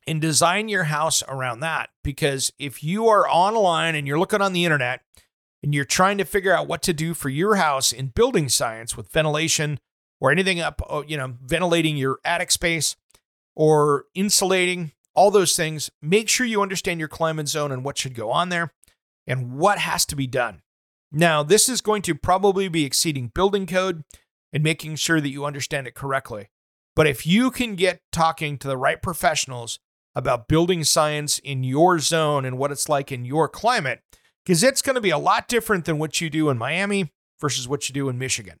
and 0.07 0.21
design 0.21 0.69
your 0.69 0.85
house 0.85 1.23
around 1.27 1.59
that. 1.59 1.89
Because 2.03 2.51
if 2.57 2.83
you 2.83 3.07
are 3.07 3.29
online 3.29 3.95
and 3.95 4.07
you're 4.07 4.19
looking 4.19 4.41
on 4.41 4.53
the 4.53 4.65
internet 4.65 5.01
and 5.63 5.73
you're 5.75 5.85
trying 5.85 6.17
to 6.17 6.25
figure 6.25 6.53
out 6.53 6.67
what 6.67 6.81
to 6.83 6.93
do 6.93 7.13
for 7.13 7.29
your 7.29 7.55
house 7.55 7.91
in 7.91 8.07
building 8.07 8.49
science 8.49 8.97
with 8.97 9.11
ventilation 9.11 9.79
or 10.19 10.31
anything 10.31 10.59
up, 10.59 10.81
uh, 10.89 11.03
you 11.07 11.17
know, 11.17 11.35
ventilating 11.43 11.97
your 11.97 12.19
attic 12.25 12.51
space 12.51 12.95
or 13.55 14.05
insulating, 14.15 14.91
all 15.13 15.29
those 15.29 15.55
things, 15.55 15.91
make 16.01 16.29
sure 16.29 16.45
you 16.45 16.61
understand 16.61 16.99
your 16.99 17.09
climate 17.09 17.47
zone 17.47 17.71
and 17.71 17.83
what 17.83 17.97
should 17.97 18.15
go 18.15 18.31
on 18.31 18.49
there 18.49 18.73
and 19.27 19.53
what 19.53 19.77
has 19.77 20.05
to 20.05 20.15
be 20.15 20.27
done. 20.27 20.61
Now, 21.11 21.43
this 21.43 21.67
is 21.67 21.81
going 21.81 22.01
to 22.03 22.15
probably 22.15 22.69
be 22.69 22.85
exceeding 22.85 23.27
building 23.27 23.67
code 23.67 24.03
and 24.53 24.63
making 24.63 24.95
sure 24.95 25.19
that 25.19 25.29
you 25.29 25.45
understand 25.45 25.87
it 25.87 25.93
correctly. 25.93 26.49
But 26.95 27.07
if 27.07 27.25
you 27.25 27.51
can 27.51 27.75
get 27.75 28.01
talking 28.11 28.57
to 28.59 28.67
the 28.67 28.77
right 28.77 29.01
professionals 29.01 29.79
about 30.15 30.47
building 30.47 30.83
science 30.83 31.39
in 31.39 31.63
your 31.63 31.99
zone 31.99 32.45
and 32.45 32.57
what 32.57 32.71
it's 32.71 32.89
like 32.89 33.11
in 33.11 33.25
your 33.25 33.47
climate, 33.47 34.01
because 34.45 34.63
it's 34.63 34.81
going 34.81 34.95
to 34.95 35.01
be 35.01 35.09
a 35.09 35.17
lot 35.17 35.47
different 35.47 35.85
than 35.85 35.99
what 35.99 36.19
you 36.19 36.29
do 36.29 36.49
in 36.49 36.57
Miami 36.57 37.11
versus 37.39 37.67
what 37.67 37.87
you 37.87 37.93
do 37.93 38.09
in 38.09 38.17
Michigan, 38.17 38.59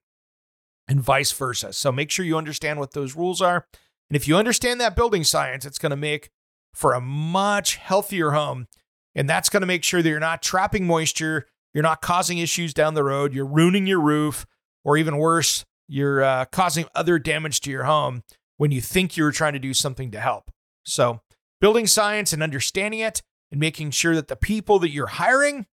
and 0.87 1.01
vice 1.01 1.31
versa. 1.31 1.73
So 1.73 1.91
make 1.91 2.09
sure 2.09 2.25
you 2.25 2.37
understand 2.37 2.79
what 2.79 2.93
those 2.93 3.15
rules 3.15 3.41
are. 3.41 3.65
And 4.09 4.15
if 4.15 4.27
you 4.27 4.35
understand 4.35 4.81
that 4.81 4.95
building 4.95 5.23
science, 5.23 5.65
it's 5.65 5.77
going 5.77 5.91
to 5.91 5.95
make 5.95 6.29
for 6.73 6.93
a 6.93 7.01
much 7.01 7.75
healthier 7.75 8.31
home. 8.31 8.67
And 9.13 9.29
that's 9.29 9.49
going 9.49 9.61
to 9.61 9.67
make 9.67 9.83
sure 9.83 10.01
that 10.01 10.09
you're 10.09 10.19
not 10.19 10.41
trapping 10.41 10.87
moisture, 10.87 11.47
you're 11.73 11.83
not 11.83 12.01
causing 12.01 12.37
issues 12.37 12.73
down 12.73 12.93
the 12.93 13.03
road, 13.03 13.33
you're 13.33 13.45
ruining 13.45 13.87
your 13.87 14.01
roof, 14.01 14.45
or 14.83 14.97
even 14.97 15.17
worse, 15.17 15.65
you're 15.87 16.23
uh, 16.23 16.45
causing 16.45 16.85
other 16.95 17.19
damage 17.19 17.59
to 17.61 17.71
your 17.71 17.83
home 17.83 18.23
when 18.57 18.71
you 18.71 18.81
think 18.81 19.17
you're 19.17 19.31
trying 19.31 19.53
to 19.53 19.59
do 19.59 19.73
something 19.73 20.11
to 20.11 20.19
help. 20.19 20.49
So 20.83 21.21
building 21.61 21.87
science 21.87 22.33
and 22.33 22.43
understanding 22.43 22.99
it 22.99 23.21
and 23.51 23.59
making 23.59 23.91
sure 23.91 24.15
that 24.15 24.27
the 24.27 24.35
people 24.35 24.79
that 24.79 24.89
you're 24.89 25.07
hiring 25.07 25.67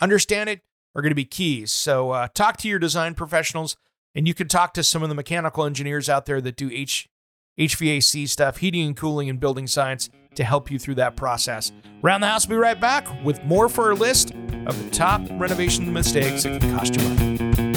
understand 0.00 0.48
it 0.48 0.60
are 0.94 1.02
going 1.02 1.10
to 1.10 1.16
be 1.16 1.24
keys. 1.24 1.72
So 1.72 2.10
uh, 2.10 2.28
talk 2.32 2.56
to 2.58 2.68
your 2.68 2.78
design 2.78 3.14
professionals, 3.14 3.76
and 4.14 4.28
you 4.28 4.34
can 4.34 4.46
talk 4.46 4.74
to 4.74 4.84
some 4.84 5.02
of 5.02 5.08
the 5.08 5.14
mechanical 5.14 5.64
engineers 5.64 6.08
out 6.08 6.26
there 6.26 6.40
that 6.40 6.56
do 6.56 6.70
H- 6.70 7.08
HVAC 7.58 8.28
stuff, 8.28 8.58
heating 8.58 8.86
and 8.86 8.96
cooling, 8.96 9.28
and 9.28 9.40
building 9.40 9.66
science 9.66 10.10
to 10.34 10.44
help 10.44 10.70
you 10.70 10.78
through 10.78 10.96
that 10.96 11.16
process. 11.16 11.72
Round 12.02 12.22
the 12.22 12.28
House 12.28 12.46
we'll 12.46 12.58
be 12.58 12.62
right 12.62 12.80
back 12.80 13.06
with 13.24 13.42
more 13.44 13.68
for 13.68 13.86
our 13.86 13.94
list 13.94 14.32
of 14.66 14.82
the 14.82 14.90
top 14.90 15.22
renovation 15.32 15.92
mistakes 15.92 16.44
that 16.44 16.60
can 16.60 16.76
cost 16.76 16.96
you 16.96 17.08
money. 17.08 17.69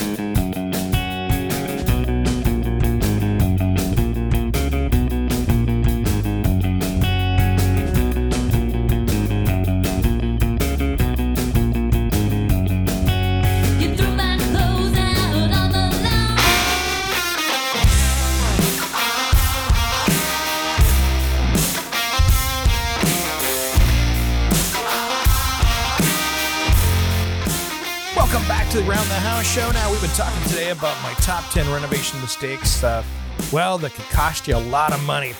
Show. 29.54 29.72
Now, 29.72 29.92
we've 29.92 30.02
been 30.02 30.10
talking 30.12 30.42
today 30.50 30.72
about 30.72 31.00
my 31.04 31.13
top 31.20 31.48
10 31.52 31.72
renovation 31.72 32.20
mistakes, 32.22 32.84
uh, 32.84 33.04
well, 33.52 33.78
that 33.78 33.94
could 33.94 34.06
cost 34.06 34.48
you 34.48 34.56
a 34.56 34.58
lot 34.58 34.92
of 34.94 35.04
money. 35.04 35.34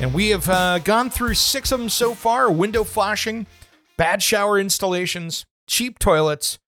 And 0.00 0.12
we 0.12 0.30
have 0.30 0.48
uh, 0.48 0.80
gone 0.80 1.08
through 1.08 1.34
six 1.34 1.70
of 1.70 1.78
them 1.78 1.88
so 1.88 2.12
far 2.12 2.50
window 2.50 2.82
flashing, 2.82 3.46
bad 3.96 4.24
shower 4.24 4.58
installations, 4.58 5.46
cheap 5.68 6.00
toilets, 6.00 6.58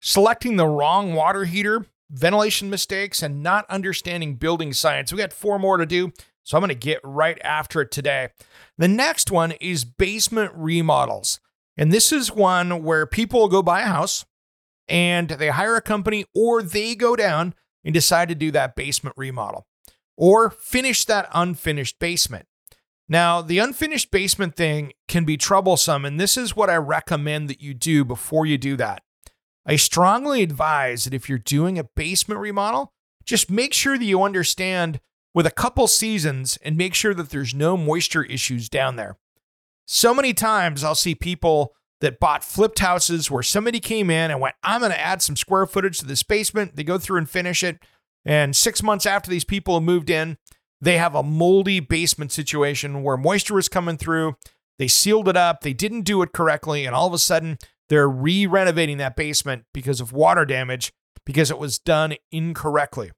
selecting 0.00 0.56
the 0.56 0.66
wrong 0.66 1.14
water 1.14 1.44
heater, 1.44 1.86
ventilation 2.10 2.68
mistakes, 2.68 3.22
and 3.22 3.40
not 3.40 3.64
understanding 3.70 4.34
building 4.34 4.72
science. 4.72 5.12
We 5.12 5.18
got 5.18 5.32
four 5.32 5.60
more 5.60 5.76
to 5.76 5.86
do, 5.86 6.12
so 6.42 6.56
I'm 6.56 6.60
going 6.62 6.70
to 6.70 6.74
get 6.74 6.98
right 7.04 7.40
after 7.44 7.82
it 7.82 7.92
today. 7.92 8.30
The 8.76 8.88
next 8.88 9.30
one 9.30 9.52
is 9.60 9.84
basement 9.84 10.50
remodels. 10.56 11.38
And 11.76 11.92
this 11.92 12.10
is 12.10 12.32
one 12.32 12.82
where 12.82 13.06
people 13.06 13.46
go 13.46 13.62
buy 13.62 13.82
a 13.82 13.86
house 13.86 14.24
and 14.92 15.30
they 15.30 15.48
hire 15.48 15.74
a 15.74 15.80
company 15.80 16.26
or 16.34 16.62
they 16.62 16.94
go 16.94 17.16
down 17.16 17.54
and 17.82 17.94
decide 17.94 18.28
to 18.28 18.34
do 18.34 18.50
that 18.50 18.76
basement 18.76 19.16
remodel 19.16 19.66
or 20.18 20.50
finish 20.50 21.06
that 21.06 21.30
unfinished 21.32 21.98
basement. 21.98 22.46
Now, 23.08 23.40
the 23.40 23.58
unfinished 23.58 24.10
basement 24.10 24.54
thing 24.54 24.92
can 25.08 25.24
be 25.24 25.38
troublesome, 25.38 26.04
and 26.04 26.20
this 26.20 26.36
is 26.36 26.54
what 26.54 26.68
I 26.70 26.76
recommend 26.76 27.48
that 27.48 27.60
you 27.60 27.72
do 27.72 28.04
before 28.04 28.44
you 28.44 28.58
do 28.58 28.76
that. 28.76 29.02
I 29.64 29.76
strongly 29.76 30.42
advise 30.42 31.04
that 31.04 31.14
if 31.14 31.26
you're 31.26 31.38
doing 31.38 31.78
a 31.78 31.84
basement 31.84 32.40
remodel, 32.40 32.92
just 33.24 33.50
make 33.50 33.72
sure 33.72 33.96
that 33.96 34.04
you 34.04 34.22
understand 34.22 35.00
with 35.34 35.46
a 35.46 35.50
couple 35.50 35.86
seasons 35.86 36.58
and 36.62 36.76
make 36.76 36.94
sure 36.94 37.14
that 37.14 37.30
there's 37.30 37.54
no 37.54 37.78
moisture 37.78 38.24
issues 38.24 38.68
down 38.68 38.96
there. 38.96 39.16
So 39.86 40.12
many 40.14 40.34
times 40.34 40.84
I'll 40.84 40.94
see 40.94 41.14
people 41.14 41.74
that 42.02 42.18
bought 42.18 42.44
flipped 42.44 42.80
houses 42.80 43.30
where 43.30 43.44
somebody 43.44 43.78
came 43.80 44.10
in 44.10 44.30
and 44.30 44.40
went, 44.40 44.56
I'm 44.62 44.80
going 44.80 44.92
to 44.92 45.00
add 45.00 45.22
some 45.22 45.36
square 45.36 45.66
footage 45.66 45.98
to 46.00 46.04
this 46.04 46.24
basement. 46.24 46.74
They 46.74 46.82
go 46.82 46.98
through 46.98 47.18
and 47.18 47.30
finish 47.30 47.62
it. 47.62 47.78
And 48.24 48.54
six 48.54 48.82
months 48.82 49.06
after 49.06 49.30
these 49.30 49.44
people 49.44 49.74
have 49.74 49.84
moved 49.84 50.10
in, 50.10 50.36
they 50.80 50.98
have 50.98 51.14
a 51.14 51.22
moldy 51.22 51.78
basement 51.78 52.32
situation 52.32 53.04
where 53.04 53.16
moisture 53.16 53.58
is 53.58 53.68
coming 53.68 53.96
through. 53.96 54.34
They 54.78 54.88
sealed 54.88 55.28
it 55.28 55.36
up, 55.36 55.60
they 55.60 55.72
didn't 55.72 56.02
do 56.02 56.22
it 56.22 56.32
correctly, 56.32 56.84
and 56.84 56.94
all 56.94 57.06
of 57.06 57.12
a 57.12 57.18
sudden 57.18 57.56
they're 57.88 58.08
re 58.08 58.46
renovating 58.46 58.98
that 58.98 59.14
basement 59.14 59.64
because 59.72 60.00
of 60.00 60.12
water 60.12 60.44
damage 60.44 60.92
because 61.24 61.52
it 61.52 61.58
was 61.58 61.78
done 61.78 62.16
incorrectly. 62.32 63.12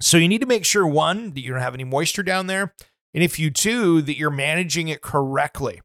So 0.00 0.16
you 0.16 0.28
need 0.28 0.40
to 0.40 0.46
make 0.46 0.64
sure 0.64 0.86
one, 0.86 1.34
that 1.34 1.40
you 1.40 1.52
don't 1.52 1.60
have 1.60 1.74
any 1.74 1.84
moisture 1.84 2.22
down 2.22 2.46
there. 2.46 2.74
And 3.12 3.22
if 3.22 3.38
you 3.38 3.50
do, 3.50 4.00
that 4.02 4.16
you're 4.16 4.30
managing 4.30 4.88
it 4.88 5.02
correctly. 5.02 5.80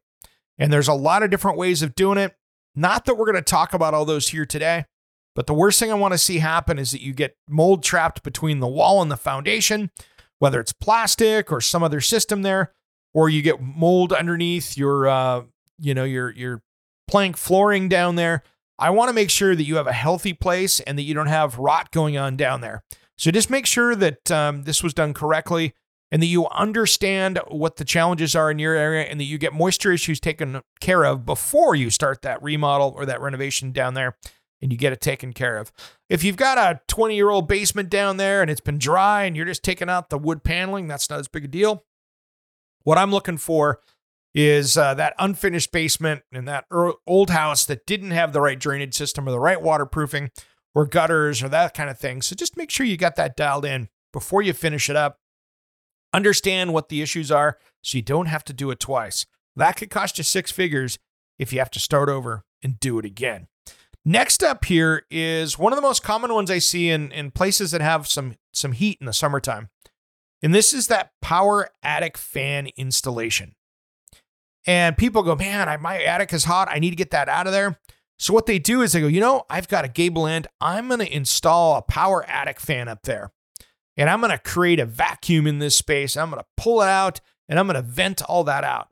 And 0.58 0.72
there's 0.72 0.88
a 0.88 0.94
lot 0.94 1.22
of 1.22 1.30
different 1.30 1.58
ways 1.58 1.82
of 1.82 1.94
doing 1.94 2.18
it. 2.18 2.36
Not 2.74 3.04
that 3.04 3.14
we're 3.14 3.26
going 3.26 3.36
to 3.36 3.42
talk 3.42 3.72
about 3.72 3.94
all 3.94 4.04
those 4.04 4.28
here 4.28 4.46
today, 4.46 4.84
but 5.34 5.46
the 5.46 5.54
worst 5.54 5.78
thing 5.78 5.90
I 5.90 5.94
want 5.94 6.12
to 6.12 6.18
see 6.18 6.38
happen 6.38 6.78
is 6.78 6.90
that 6.92 7.02
you 7.02 7.12
get 7.12 7.36
mold 7.48 7.82
trapped 7.82 8.22
between 8.22 8.60
the 8.60 8.68
wall 8.68 9.02
and 9.02 9.10
the 9.10 9.16
foundation, 9.16 9.90
whether 10.38 10.60
it's 10.60 10.72
plastic 10.72 11.52
or 11.52 11.60
some 11.60 11.82
other 11.82 12.00
system 12.00 12.42
there, 12.42 12.72
or 13.12 13.28
you 13.28 13.42
get 13.42 13.60
mold 13.60 14.12
underneath 14.12 14.76
your, 14.76 15.08
uh, 15.08 15.42
you 15.78 15.94
know, 15.94 16.04
your 16.04 16.30
your 16.32 16.62
plank 17.08 17.36
flooring 17.36 17.88
down 17.88 18.16
there. 18.16 18.42
I 18.78 18.90
want 18.90 19.08
to 19.08 19.14
make 19.14 19.30
sure 19.30 19.54
that 19.54 19.64
you 19.64 19.76
have 19.76 19.86
a 19.86 19.92
healthy 19.92 20.32
place 20.32 20.80
and 20.80 20.98
that 20.98 21.02
you 21.02 21.14
don't 21.14 21.28
have 21.28 21.58
rot 21.58 21.92
going 21.92 22.16
on 22.16 22.36
down 22.36 22.60
there. 22.60 22.82
So 23.16 23.30
just 23.30 23.50
make 23.50 23.66
sure 23.66 23.94
that 23.94 24.30
um, 24.32 24.64
this 24.64 24.82
was 24.82 24.94
done 24.94 25.14
correctly 25.14 25.74
and 26.14 26.22
that 26.22 26.26
you 26.26 26.46
understand 26.50 27.40
what 27.48 27.74
the 27.74 27.84
challenges 27.84 28.36
are 28.36 28.48
in 28.48 28.60
your 28.60 28.76
area 28.76 29.02
and 29.02 29.18
that 29.18 29.24
you 29.24 29.36
get 29.36 29.52
moisture 29.52 29.90
issues 29.90 30.20
taken 30.20 30.62
care 30.80 31.04
of 31.04 31.26
before 31.26 31.74
you 31.74 31.90
start 31.90 32.22
that 32.22 32.40
remodel 32.40 32.94
or 32.96 33.04
that 33.04 33.20
renovation 33.20 33.72
down 33.72 33.94
there 33.94 34.16
and 34.62 34.70
you 34.70 34.78
get 34.78 34.92
it 34.92 35.00
taken 35.00 35.32
care 35.32 35.58
of. 35.58 35.72
If 36.08 36.22
you've 36.22 36.36
got 36.36 36.56
a 36.56 36.80
20 36.86 37.16
year 37.16 37.30
old 37.30 37.48
basement 37.48 37.90
down 37.90 38.16
there 38.16 38.42
and 38.42 38.48
it's 38.48 38.60
been 38.60 38.78
dry 38.78 39.24
and 39.24 39.36
you're 39.36 39.44
just 39.44 39.64
taking 39.64 39.90
out 39.90 40.08
the 40.08 40.16
wood 40.16 40.44
paneling, 40.44 40.86
that's 40.86 41.10
not 41.10 41.18
as 41.18 41.26
big 41.26 41.46
a 41.46 41.48
deal. 41.48 41.84
What 42.84 42.96
I'm 42.96 43.10
looking 43.10 43.36
for 43.36 43.80
is 44.36 44.76
uh, 44.76 44.94
that 44.94 45.14
unfinished 45.18 45.72
basement 45.72 46.22
in 46.30 46.44
that 46.44 46.66
old 47.08 47.30
house 47.30 47.64
that 47.64 47.86
didn't 47.86 48.12
have 48.12 48.32
the 48.32 48.40
right 48.40 48.60
drainage 48.60 48.94
system 48.94 49.26
or 49.26 49.32
the 49.32 49.40
right 49.40 49.60
waterproofing 49.60 50.30
or 50.76 50.86
gutters 50.86 51.42
or 51.42 51.48
that 51.48 51.74
kind 51.74 51.90
of 51.90 51.98
thing. 51.98 52.22
So 52.22 52.36
just 52.36 52.56
make 52.56 52.70
sure 52.70 52.86
you 52.86 52.96
got 52.96 53.16
that 53.16 53.36
dialed 53.36 53.64
in 53.64 53.88
before 54.12 54.42
you 54.42 54.52
finish 54.52 54.88
it 54.88 54.94
up. 54.94 55.18
Understand 56.14 56.72
what 56.72 56.90
the 56.90 57.02
issues 57.02 57.32
are 57.32 57.58
so 57.82 57.98
you 57.98 58.02
don't 58.02 58.26
have 58.26 58.44
to 58.44 58.52
do 58.52 58.70
it 58.70 58.78
twice. 58.78 59.26
That 59.56 59.76
could 59.76 59.90
cost 59.90 60.16
you 60.16 60.22
six 60.22 60.52
figures 60.52 60.96
if 61.40 61.52
you 61.52 61.58
have 61.58 61.72
to 61.72 61.80
start 61.80 62.08
over 62.08 62.44
and 62.62 62.78
do 62.78 63.00
it 63.00 63.04
again. 63.04 63.48
Next 64.04 64.44
up 64.44 64.64
here 64.66 65.02
is 65.10 65.58
one 65.58 65.72
of 65.72 65.76
the 65.76 65.82
most 65.82 66.04
common 66.04 66.32
ones 66.32 66.52
I 66.52 66.58
see 66.58 66.88
in, 66.88 67.10
in 67.10 67.32
places 67.32 67.72
that 67.72 67.80
have 67.80 68.06
some, 68.06 68.36
some 68.52 68.72
heat 68.72 68.98
in 69.00 69.06
the 69.06 69.12
summertime. 69.12 69.70
And 70.40 70.54
this 70.54 70.72
is 70.72 70.86
that 70.86 71.10
power 71.20 71.70
attic 71.82 72.16
fan 72.16 72.68
installation. 72.76 73.56
And 74.66 74.96
people 74.96 75.24
go, 75.24 75.34
man, 75.34 75.68
I, 75.68 75.78
my 75.78 76.00
attic 76.00 76.32
is 76.32 76.44
hot. 76.44 76.68
I 76.70 76.78
need 76.78 76.90
to 76.90 76.96
get 76.96 77.10
that 77.10 77.28
out 77.28 77.46
of 77.46 77.52
there. 77.52 77.80
So 78.20 78.32
what 78.32 78.46
they 78.46 78.60
do 78.60 78.82
is 78.82 78.92
they 78.92 79.00
go, 79.00 79.08
you 79.08 79.20
know, 79.20 79.46
I've 79.50 79.68
got 79.68 79.84
a 79.84 79.88
gable 79.88 80.28
end. 80.28 80.46
I'm 80.60 80.86
going 80.86 81.00
to 81.00 81.12
install 81.12 81.76
a 81.76 81.82
power 81.82 82.24
attic 82.28 82.60
fan 82.60 82.86
up 82.86 83.02
there. 83.02 83.32
And 83.96 84.10
I'm 84.10 84.20
going 84.20 84.32
to 84.32 84.38
create 84.38 84.80
a 84.80 84.86
vacuum 84.86 85.46
in 85.46 85.58
this 85.58 85.76
space. 85.76 86.16
I'm 86.16 86.30
going 86.30 86.42
to 86.42 86.48
pull 86.56 86.82
it 86.82 86.88
out 86.88 87.20
and 87.48 87.58
I'm 87.58 87.66
going 87.66 87.76
to 87.76 87.82
vent 87.82 88.22
all 88.22 88.44
that 88.44 88.64
out. 88.64 88.88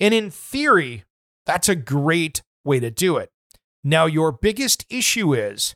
And 0.00 0.12
in 0.12 0.30
theory, 0.30 1.04
that's 1.46 1.68
a 1.68 1.76
great 1.76 2.42
way 2.64 2.80
to 2.80 2.90
do 2.90 3.16
it. 3.16 3.30
Now, 3.84 4.06
your 4.06 4.32
biggest 4.32 4.86
issue 4.90 5.34
is 5.34 5.74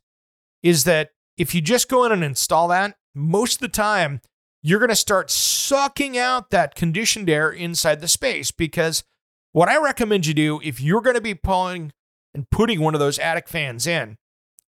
is 0.62 0.85
that 0.85 1.11
if 1.37 1.55
you 1.55 1.61
just 1.61 1.88
go 1.88 2.05
in 2.05 2.11
and 2.11 2.25
install 2.25 2.68
that, 2.68 2.97
most 3.14 3.57
of 3.57 3.61
the 3.61 3.68
time 3.68 4.21
you're 4.62 4.81
going 4.81 4.88
to 4.88 4.97
start 4.97 5.31
sucking 5.31 6.18
out 6.18 6.51
that 6.51 6.75
conditioned 6.75 7.31
air 7.31 7.51
inside 7.51 8.01
the 8.01 8.09
space 8.09 8.51
because 8.51 9.05
what 9.53 9.68
I 9.68 9.81
recommend 9.81 10.27
you 10.27 10.35
do 10.35 10.61
if 10.64 10.81
you're 10.81 11.01
going 11.01 11.14
to 11.14 11.23
be 11.23 11.35
pulling 11.35 11.92
and 12.35 12.51
putting 12.51 12.81
one 12.81 12.94
of 12.94 13.01
those 13.01 13.18
attic 13.18 13.49
fans 13.49 13.87
in, 13.87 14.16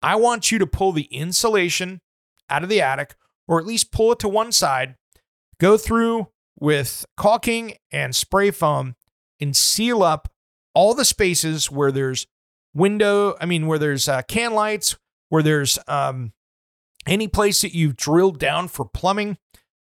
I 0.02 0.15
want 0.15 0.52
you 0.52 0.60
to 0.60 0.67
pull 0.67 0.91
the 0.91 1.04
insulation 1.12 2.02
out 2.50 2.63
of 2.63 2.70
the 2.70 2.82
attic 2.82 3.15
or 3.52 3.60
at 3.60 3.66
least 3.66 3.92
pull 3.92 4.14
it 4.14 4.20
to 4.20 4.30
one 4.30 4.50
side, 4.50 4.96
go 5.60 5.78
through 5.78 6.30
with 6.58 7.06
caulking 7.18 7.74
and 7.92 8.16
spray 8.16 8.50
foam 8.50 8.96
and 9.42 9.58
seal 9.58 10.02
up 10.02 10.30
all 10.74 10.94
the 10.94 11.04
spaces 11.04 11.70
where 11.70 11.92
there's 11.92 12.28
window, 12.74 13.36
I 13.42 13.46
mean, 13.46 13.68
where 13.68 13.78
there's 13.78 14.08
uh, 14.08 14.22
can 14.22 14.54
lights, 14.54 14.98
where 15.28 15.44
there's 15.44 15.78
um, 15.90 16.32
any 17.06 17.28
place 17.28 17.62
that 17.62 17.76
you've 17.76 17.98
drilled 17.98 18.40
down 18.40 18.70
for 18.70 18.86
plumbing. 18.86 19.38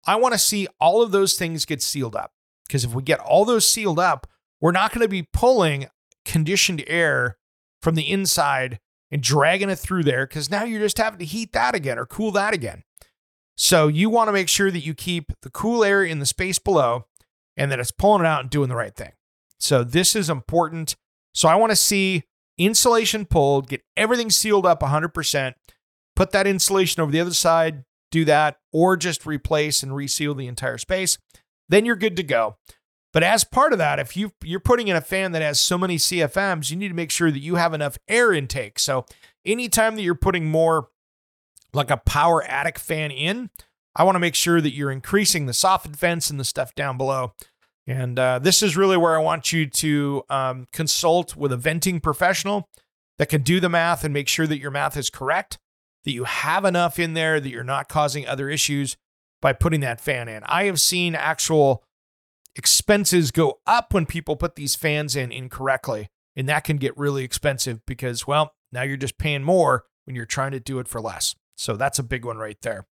I 0.07 0.15
want 0.15 0.33
to 0.33 0.39
see 0.39 0.67
all 0.79 1.03
of 1.03 1.11
those 1.11 1.35
things 1.35 1.63
get 1.65 1.83
sealed 1.83 2.15
up 2.15 2.31
because 2.67 2.83
if 2.83 2.95
we 2.95 3.03
get 3.03 3.19
all 3.19 3.45
those 3.45 3.67
sealed 3.67 3.99
up, 3.99 4.25
we're 4.59 4.71
not 4.71 4.91
going 4.91 5.05
to 5.05 5.07
be 5.07 5.27
pulling 5.31 5.85
conditioned 6.25 6.83
air 6.87 7.37
from 7.79 7.93
the 7.93 8.09
inside 8.09 8.79
and 9.11 9.21
dragging 9.21 9.69
it 9.69 9.77
through 9.77 10.03
there 10.03 10.25
because 10.25 10.49
now 10.49 10.63
you're 10.63 10.79
just 10.79 10.97
having 10.97 11.19
to 11.19 11.25
heat 11.25 11.53
that 11.53 11.75
again 11.75 11.99
or 11.99 12.07
cool 12.07 12.31
that 12.31 12.55
again. 12.55 12.81
So 13.61 13.87
you 13.87 14.09
want 14.09 14.27
to 14.27 14.31
make 14.31 14.49
sure 14.49 14.71
that 14.71 14.83
you 14.83 14.95
keep 14.95 15.33
the 15.43 15.51
cool 15.51 15.83
air 15.83 16.03
in 16.03 16.17
the 16.17 16.25
space 16.25 16.57
below 16.57 17.05
and 17.55 17.71
that 17.71 17.79
it's 17.79 17.91
pulling 17.91 18.21
it 18.21 18.25
out 18.25 18.41
and 18.41 18.49
doing 18.49 18.69
the 18.69 18.75
right 18.75 18.95
thing. 18.95 19.11
So 19.59 19.83
this 19.83 20.15
is 20.15 20.31
important. 20.31 20.95
So 21.35 21.47
I 21.47 21.53
want 21.53 21.69
to 21.69 21.75
see 21.75 22.23
insulation 22.57 23.23
pulled, 23.23 23.69
get 23.69 23.83
everything 23.95 24.31
sealed 24.31 24.65
up 24.65 24.81
100%, 24.81 25.53
put 26.15 26.31
that 26.31 26.47
insulation 26.47 27.03
over 27.03 27.11
the 27.11 27.19
other 27.19 27.35
side, 27.35 27.83
do 28.09 28.25
that, 28.25 28.57
or 28.73 28.97
just 28.97 29.27
replace 29.27 29.83
and 29.83 29.95
reseal 29.95 30.33
the 30.33 30.47
entire 30.47 30.79
space. 30.79 31.19
Then 31.69 31.85
you're 31.85 31.95
good 31.95 32.17
to 32.17 32.23
go. 32.23 32.57
But 33.13 33.21
as 33.21 33.43
part 33.43 33.73
of 33.73 33.77
that, 33.77 33.99
if 33.99 34.17
you 34.17 34.31
you're 34.43 34.59
putting 34.59 34.87
in 34.87 34.95
a 34.95 35.01
fan 35.01 35.33
that 35.33 35.43
has 35.43 35.59
so 35.59 35.77
many 35.77 35.97
CFMs, 35.97 36.71
you 36.71 36.77
need 36.77 36.87
to 36.87 36.95
make 36.95 37.11
sure 37.11 37.29
that 37.29 37.43
you 37.43 37.55
have 37.55 37.75
enough 37.75 37.99
air 38.07 38.33
intake. 38.33 38.79
So 38.79 39.05
anytime 39.45 39.95
that 39.97 40.01
you're 40.01 40.15
putting 40.15 40.45
more 40.45 40.87
like 41.73 41.91
a 41.91 41.97
power 41.97 42.43
attic 42.43 42.77
fan 42.77 43.11
in, 43.11 43.49
I 43.95 44.03
want 44.03 44.15
to 44.15 44.19
make 44.19 44.35
sure 44.35 44.61
that 44.61 44.73
you're 44.73 44.91
increasing 44.91 45.45
the 45.45 45.51
soffit 45.51 45.95
vents 45.95 46.29
and 46.29 46.39
the 46.39 46.45
stuff 46.45 46.73
down 46.75 46.97
below. 46.97 47.33
And 47.87 48.17
uh, 48.17 48.39
this 48.39 48.61
is 48.61 48.77
really 48.77 48.97
where 48.97 49.15
I 49.15 49.21
want 49.21 49.51
you 49.51 49.67
to 49.67 50.23
um, 50.29 50.67
consult 50.71 51.35
with 51.35 51.51
a 51.51 51.57
venting 51.57 51.99
professional 51.99 52.69
that 53.17 53.29
can 53.29 53.41
do 53.41 53.59
the 53.59 53.69
math 53.69 54.03
and 54.03 54.13
make 54.13 54.27
sure 54.27 54.47
that 54.47 54.59
your 54.59 54.71
math 54.71 54.95
is 54.95 55.09
correct, 55.09 55.57
that 56.05 56.11
you 56.11 56.23
have 56.23 56.63
enough 56.63 56.99
in 56.99 57.13
there, 57.13 57.39
that 57.39 57.49
you're 57.49 57.63
not 57.63 57.89
causing 57.89 58.25
other 58.25 58.49
issues 58.49 58.97
by 59.41 59.53
putting 59.53 59.81
that 59.81 59.99
fan 59.99 60.27
in. 60.27 60.43
I 60.45 60.65
have 60.65 60.79
seen 60.79 61.15
actual 61.15 61.83
expenses 62.55 63.31
go 63.31 63.59
up 63.65 63.93
when 63.93 64.05
people 64.05 64.35
put 64.35 64.55
these 64.55 64.75
fans 64.75 65.15
in 65.15 65.31
incorrectly. 65.31 66.09
And 66.35 66.47
that 66.47 66.63
can 66.63 66.77
get 66.77 66.97
really 66.97 67.23
expensive 67.23 67.85
because, 67.85 68.25
well, 68.25 68.53
now 68.71 68.83
you're 68.83 68.95
just 68.95 69.17
paying 69.17 69.43
more 69.43 69.83
when 70.05 70.15
you're 70.15 70.25
trying 70.25 70.51
to 70.51 70.59
do 70.59 70.79
it 70.79 70.87
for 70.87 71.01
less. 71.01 71.35
So 71.61 71.75
that's 71.75 71.99
a 71.99 72.03
big 72.03 72.25
one 72.25 72.37
right 72.37 72.59
there. 72.61 72.87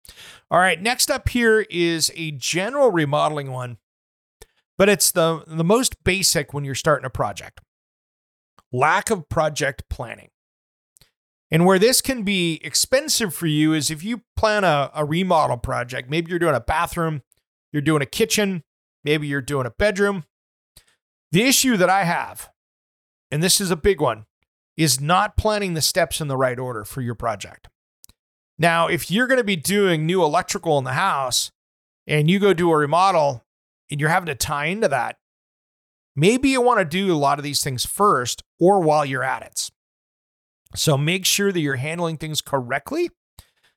All 0.50 0.60
right, 0.60 0.80
next 0.80 1.10
up 1.10 1.30
here 1.30 1.66
is 1.70 2.12
a 2.14 2.32
general 2.32 2.90
remodeling 2.90 3.50
one, 3.50 3.78
but 4.76 4.90
it's 4.90 5.10
the, 5.10 5.42
the 5.46 5.64
most 5.64 6.04
basic 6.04 6.52
when 6.52 6.64
you're 6.64 6.74
starting 6.74 7.06
a 7.06 7.10
project 7.10 7.60
lack 8.70 9.08
of 9.08 9.26
project 9.30 9.84
planning. 9.88 10.28
And 11.50 11.64
where 11.64 11.78
this 11.78 12.02
can 12.02 12.24
be 12.24 12.60
expensive 12.62 13.34
for 13.34 13.46
you 13.46 13.72
is 13.72 13.90
if 13.90 14.04
you 14.04 14.20
plan 14.36 14.64
a, 14.64 14.90
a 14.94 15.06
remodel 15.06 15.56
project, 15.56 16.10
maybe 16.10 16.28
you're 16.28 16.38
doing 16.38 16.54
a 16.54 16.60
bathroom, 16.60 17.22
you're 17.72 17.80
doing 17.80 18.02
a 18.02 18.06
kitchen, 18.06 18.62
maybe 19.04 19.26
you're 19.26 19.40
doing 19.40 19.64
a 19.66 19.70
bedroom. 19.70 20.24
The 21.32 21.44
issue 21.44 21.78
that 21.78 21.88
I 21.88 22.04
have, 22.04 22.50
and 23.30 23.42
this 23.42 23.58
is 23.58 23.70
a 23.70 23.76
big 23.76 24.02
one, 24.02 24.26
is 24.76 25.00
not 25.00 25.38
planning 25.38 25.72
the 25.72 25.80
steps 25.80 26.20
in 26.20 26.28
the 26.28 26.36
right 26.36 26.58
order 26.58 26.84
for 26.84 27.00
your 27.00 27.14
project. 27.14 27.68
Now, 28.58 28.88
if 28.88 29.10
you're 29.10 29.26
going 29.26 29.38
to 29.38 29.44
be 29.44 29.56
doing 29.56 30.04
new 30.04 30.22
electrical 30.22 30.78
in 30.78 30.84
the 30.84 30.92
house 30.92 31.52
and 32.06 32.30
you 32.30 32.38
go 32.38 32.52
do 32.52 32.70
a 32.72 32.76
remodel 32.76 33.44
and 33.90 34.00
you're 34.00 34.10
having 34.10 34.26
to 34.26 34.34
tie 34.34 34.66
into 34.66 34.88
that, 34.88 35.16
maybe 36.16 36.48
you 36.48 36.60
want 36.60 36.80
to 36.80 36.84
do 36.84 37.14
a 37.14 37.16
lot 37.16 37.38
of 37.38 37.44
these 37.44 37.62
things 37.62 37.86
first 37.86 38.42
or 38.58 38.80
while 38.80 39.04
you're 39.04 39.22
at 39.22 39.42
it. 39.42 39.70
So 40.74 40.98
make 40.98 41.24
sure 41.24 41.52
that 41.52 41.60
you're 41.60 41.76
handling 41.76 42.16
things 42.16 42.42
correctly 42.42 43.10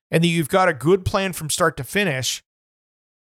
and 0.09 0.23
that 0.23 0.27
you've 0.27 0.49
got 0.49 0.67
a 0.67 0.73
good 0.73 1.05
plan 1.05 1.33
from 1.33 1.49
start 1.49 1.77
to 1.77 1.83
finish 1.83 2.43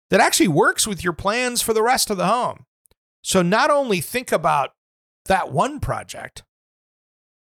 that 0.10 0.22
actually 0.22 0.48
works 0.48 0.88
with 0.88 1.04
your 1.04 1.14
plans 1.14 1.62
for 1.62 1.74
the 1.74 1.84
rest 1.84 2.10
of 2.10 2.18
the 2.18 2.28
home. 2.28 2.66
So 3.22 3.42
not 3.42 3.70
only 3.70 4.02
think 4.02 4.32
about 4.32 4.72
that 5.26 5.52
one 5.52 5.80
project, 5.80 6.44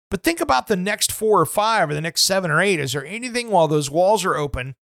but 0.10 0.24
think 0.24 0.42
about 0.42 0.68
the 0.68 0.76
next 0.76 1.12
four 1.12 1.40
or 1.40 1.46
five 1.46 1.90
or 1.90 1.94
the 1.94 2.02
next 2.02 2.24
seven 2.24 2.50
or 2.52 2.62
eight. 2.62 2.80
Is 2.80 2.94
there 2.94 3.06
anything 3.06 3.50
while 3.50 3.68
those 3.68 3.90
walls 3.92 4.26
are 4.26 4.36
open? 4.36 4.76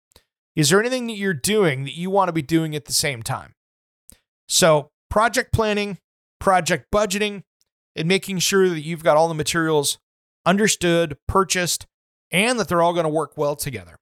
Is 0.56 0.70
there 0.70 0.80
anything 0.80 1.08
that 1.08 1.18
you're 1.18 1.34
doing 1.34 1.84
that 1.84 1.96
you 1.96 2.10
want 2.10 2.30
to 2.30 2.34
be 2.34 2.42
doing 2.42 2.76
at 2.76 2.86
the 2.86 2.94
same 2.94 3.24
time? 3.24 3.56
So, 4.48 4.92
project 5.10 5.52
planning, 5.52 5.98
project 6.40 6.88
budgeting, 6.94 7.44
and 7.96 8.08
making 8.08 8.40
sure 8.40 8.70
that 8.70 8.82
you've 8.82 9.04
got 9.04 9.18
all 9.18 9.28
the 9.28 9.34
materials 9.34 9.98
understood, 10.46 11.18
purchased, 11.28 11.88
and 12.32 12.60
that 12.60 12.68
they're 12.68 12.82
all 12.82 12.94
going 12.94 13.06
to 13.06 13.10
work 13.10 13.38
well 13.38 13.56
together 13.56 13.98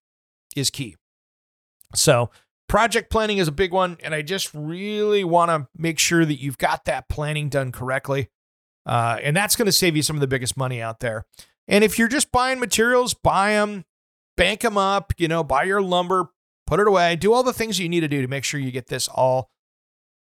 is 0.56 0.70
key. 0.70 0.96
So, 1.96 2.30
project 2.68 3.12
planning 3.12 3.38
is 3.38 3.48
a 3.48 3.52
big 3.52 3.72
one. 3.72 3.98
And 4.04 4.14
I 4.14 4.22
just 4.22 4.54
really 4.54 5.24
want 5.24 5.50
to 5.50 5.68
make 5.78 6.00
sure 6.00 6.26
that 6.26 6.42
you've 6.42 6.58
got 6.58 6.86
that 6.86 7.08
planning 7.10 7.50
done 7.50 7.72
correctly. 7.72 8.30
Uh, 8.86 9.18
and 9.22 9.36
that's 9.36 9.56
going 9.56 9.66
to 9.66 9.72
save 9.72 9.96
you 9.96 10.02
some 10.02 10.16
of 10.16 10.22
the 10.22 10.28
biggest 10.28 10.58
money 10.58 10.82
out 10.82 11.00
there. 11.00 11.26
And 11.68 11.84
if 11.84 11.98
you're 11.98 12.08
just 12.08 12.32
buying 12.32 12.60
materials, 12.60 13.14
buy 13.14 13.52
them, 13.52 13.86
bank 14.36 14.62
them 14.62 14.78
up, 14.78 15.14
you 15.18 15.28
know, 15.28 15.44
buy 15.44 15.64
your 15.64 15.82
lumber, 15.82 16.30
put 16.68 16.80
it 16.80 16.88
away, 16.88 17.16
do 17.16 17.34
all 17.34 17.44
the 17.44 17.54
things 17.54 17.80
you 17.80 17.88
need 17.88 18.02
to 18.02 18.08
do 18.08 18.22
to 18.22 18.28
make 18.28 18.44
sure 18.44 18.60
you 18.60 18.72
get 18.72 18.88
this 18.88 19.08
all 19.08 19.50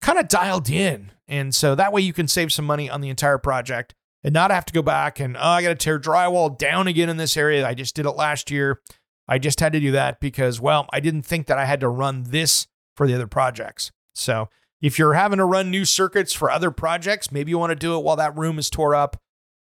kind 0.02 0.20
of 0.20 0.28
dialed 0.28 0.70
in. 0.70 1.12
And 1.28 1.56
so 1.56 1.76
that 1.76 1.94
way 1.94 2.02
you 2.02 2.14
can 2.14 2.28
save 2.28 2.52
some 2.52 2.66
money 2.66 2.90
on 2.90 3.02
the 3.02 3.10
entire 3.10 3.38
project 3.38 3.96
and 4.24 4.34
not 4.34 4.52
have 4.52 4.66
to 4.66 4.74
go 4.74 4.82
back 4.82 5.20
and, 5.20 5.36
oh, 5.38 5.40
I 5.40 5.62
got 5.64 5.70
to 5.70 5.76
tear 5.76 6.00
drywall 6.00 6.56
down 6.58 6.88
again 6.88 7.10
in 7.10 7.18
this 7.18 7.38
area. 7.38 7.68
I 7.68 7.74
just 7.74 7.96
did 7.96 8.06
it 8.06 8.12
last 8.12 8.52
year. 8.52 8.80
I 9.28 9.40
just 9.40 9.60
had 9.60 9.74
to 9.74 9.80
do 9.80 9.92
that 9.94 10.20
because, 10.20 10.60
well, 10.60 10.88
I 10.92 11.00
didn't 11.00 11.24
think 11.24 11.48
that 11.48 11.58
I 11.58 11.66
had 11.66 11.80
to 11.80 11.90
run 11.90 12.24
this 12.24 12.68
for 12.96 13.08
the 13.08 13.16
other 13.16 13.28
projects. 13.28 13.92
So 14.14 14.50
if 14.82 14.98
you're 14.98 15.14
having 15.14 15.38
to 15.38 15.46
run 15.46 15.70
new 15.70 15.86
circuits 15.86 16.34
for 16.34 16.50
other 16.50 16.72
projects, 16.72 17.32
maybe 17.32 17.52
you 17.52 17.58
want 17.58 17.72
to 17.72 17.76
do 17.76 17.96
it 17.96 18.04
while 18.04 18.16
that 18.16 18.36
room 18.36 18.58
is 18.58 18.70
tore 18.70 18.96
up. 18.96 19.18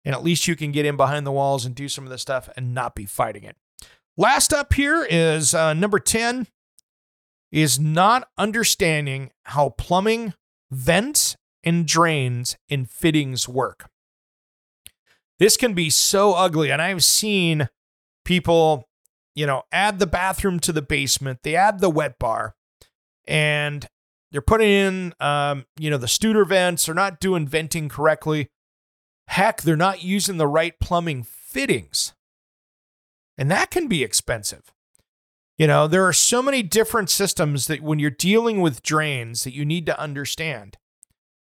And 0.06 0.16
at 0.16 0.24
least 0.24 0.48
you 0.48 0.56
can 0.56 0.72
get 0.72 0.86
in 0.86 0.96
behind 0.96 1.28
the 1.28 1.32
walls 1.32 1.66
and 1.66 1.76
do 1.76 1.90
some 1.90 2.06
of 2.06 2.10
this 2.10 2.22
stuff 2.22 2.50
and 2.56 2.74
not 2.74 2.96
be 2.96 3.06
fighting 3.06 3.44
it. 3.44 3.58
Last 4.16 4.54
up 4.54 4.74
here 4.74 5.06
is 5.10 5.54
uh, 5.54 5.74
number 5.74 6.00
10 6.00 6.48
is 7.52 7.80
not 7.80 8.30
understanding 8.38 9.32
how 9.44 9.70
plumbing, 9.70 10.34
vents, 10.72 11.36
and 11.64 11.86
drains 11.86 12.58
and 12.70 12.90
fittings 12.90 13.48
work. 13.48 13.90
This 15.40 15.58
can 15.58 15.74
be 15.74 15.90
so 15.90 16.34
ugly. 16.34 16.72
And 16.72 16.82
I've 16.82 17.04
seen 17.04 17.70
people, 18.26 18.88
you 19.36 19.46
know, 19.46 19.64
add 19.72 20.00
the 20.00 20.08
bathroom 20.08 20.60
to 20.62 20.72
the 20.72 20.82
basement, 20.82 21.40
they 21.44 21.56
add 21.56 21.80
the 21.80 21.90
wet 21.90 22.20
bar, 22.20 22.56
and 23.28 23.88
they're 24.32 24.42
putting 24.42 24.70
in, 24.70 25.14
um, 25.20 25.66
you 25.78 25.90
know, 25.90 25.98
the 25.98 26.08
Studor 26.08 26.48
vents. 26.48 26.86
They're 26.86 26.96
not 26.96 27.20
doing 27.20 27.48
venting 27.48 27.90
correctly. 27.90 28.50
Heck, 29.28 29.62
they're 29.62 29.76
not 29.76 30.04
using 30.04 30.38
the 30.38 30.48
right 30.48 30.80
plumbing 30.80 31.24
fittings. 31.24 32.14
And 33.38 33.50
that 33.50 33.72
can 33.72 33.88
be 33.88 34.04
expensive. 34.04 34.72
You 35.58 35.68
know, 35.68 35.88
there 35.88 36.06
are 36.08 36.14
so 36.14 36.42
many 36.42 36.64
different 36.64 37.10
systems 37.10 37.68
that 37.68 37.82
when 37.82 38.00
you're 38.00 38.12
dealing 38.12 38.62
with 38.62 38.84
drains 38.84 39.44
that 39.44 39.54
you 39.54 39.66
need 39.66 39.86
to 39.88 40.00
understand. 40.00 40.78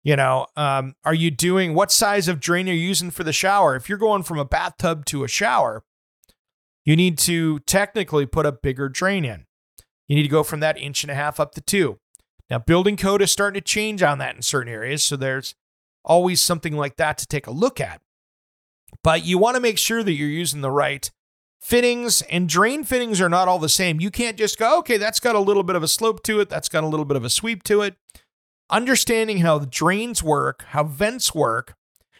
You 0.03 0.15
know, 0.15 0.47
um, 0.55 0.95
are 1.03 1.13
you 1.13 1.31
doing 1.31 1.73
what 1.73 1.91
size 1.91 2.29
of 2.29 2.39
drain 2.39 2.67
you're 2.67 2.75
you 2.75 2.87
using 2.87 3.11
for 3.11 3.25
the 3.25 3.33
shower? 3.33 3.75
If 3.75 3.89
you're 3.89 3.97
going 3.97 4.23
from 4.23 4.39
a 4.39 4.45
bathtub 4.45 5.05
to 5.07 5.25
a 5.25 5.27
shower, 5.27 5.83
you 6.85 6.95
need 6.95 7.17
to 7.19 7.59
technically 7.59 8.25
put 8.25 8.45
a 8.45 8.53
bigger 8.53 8.87
drain 8.87 9.25
in. 9.25 9.45
You 10.07 10.15
need 10.15 10.23
to 10.23 10.29
go 10.29 10.43
from 10.43 10.61
that 10.61 10.77
inch 10.77 11.03
and 11.03 11.11
a 11.11 11.15
half 11.15 11.39
up 11.41 11.53
to 11.55 11.61
two. 11.61 11.99
Now, 12.49 12.59
building 12.59 12.97
code 12.97 13.21
is 13.21 13.31
starting 13.31 13.59
to 13.59 13.65
change 13.65 14.01
on 14.01 14.19
that 14.19 14.35
in 14.35 14.41
certain 14.41 14.71
areas. 14.71 15.03
So 15.03 15.17
there's 15.17 15.55
always 16.05 16.41
something 16.41 16.75
like 16.75 16.95
that 16.97 17.17
to 17.17 17.27
take 17.27 17.47
a 17.47 17.51
look 17.51 17.81
at. 17.81 18.01
But 19.03 19.25
you 19.25 19.37
want 19.37 19.55
to 19.55 19.61
make 19.61 19.77
sure 19.77 20.03
that 20.03 20.13
you're 20.13 20.29
using 20.29 20.61
the 20.61 20.71
right 20.71 21.11
fittings, 21.59 22.21
and 22.23 22.47
drain 22.47 22.83
fittings 22.83 23.19
are 23.19 23.29
not 23.29 23.47
all 23.47 23.59
the 23.59 23.67
same. 23.67 23.99
You 23.99 24.11
can't 24.11 24.37
just 24.37 24.57
go, 24.57 24.77
okay, 24.79 24.97
that's 24.97 25.19
got 25.19 25.35
a 25.35 25.39
little 25.39 25.63
bit 25.63 25.75
of 25.75 25.83
a 25.83 25.87
slope 25.87 26.23
to 26.23 26.39
it, 26.39 26.49
that's 26.49 26.69
got 26.69 26.83
a 26.83 26.87
little 26.87 27.03
bit 27.03 27.17
of 27.17 27.25
a 27.25 27.29
sweep 27.29 27.63
to 27.63 27.81
it 27.81 27.95
understanding 28.69 29.39
how 29.39 29.57
the 29.57 29.65
drains 29.65 30.21
work, 30.21 30.63
how 30.69 30.83
vents 30.83 31.33
work, 31.33 31.75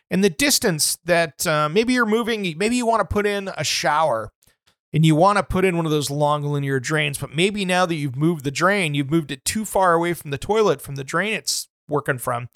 and 0.10 0.24
the 0.24 0.30
distance 0.30 0.98
that 1.06 1.46
uh, 1.46 1.68
maybe 1.70 1.94
you're 1.94 2.06
moving, 2.06 2.42
maybe 2.58 2.76
you 2.76 2.86
want 2.86 3.02
to 3.02 3.14
put 3.14 3.26
in 3.26 3.50
a 3.58 3.64
shower 3.64 4.32
and 4.98 5.06
you 5.06 5.16
want 5.16 5.38
to 5.38 5.44
put 5.44 5.64
in 5.64 5.78
one 5.78 5.86
of 5.86 5.92
those 5.92 6.10
long 6.10 6.42
linear 6.42 6.80
drains, 6.80 7.20
but 7.20 7.32
maybe 7.32 7.64
now 7.64 7.86
that 7.86 7.94
you've 7.94 8.16
moved 8.16 8.44
the 8.44 8.50
drain, 8.50 8.96
you've 8.96 9.12
moved 9.12 9.30
it 9.30 9.46
too 9.46 9.64
far 9.64 9.94
away 9.94 10.16
from 10.16 10.32
the 10.32 10.40
toilet, 10.40 10.82
from 10.82 10.96
the 10.96 11.04
drain 11.04 11.36
it's 11.36 11.68
working 11.88 12.18
from. 12.18 12.50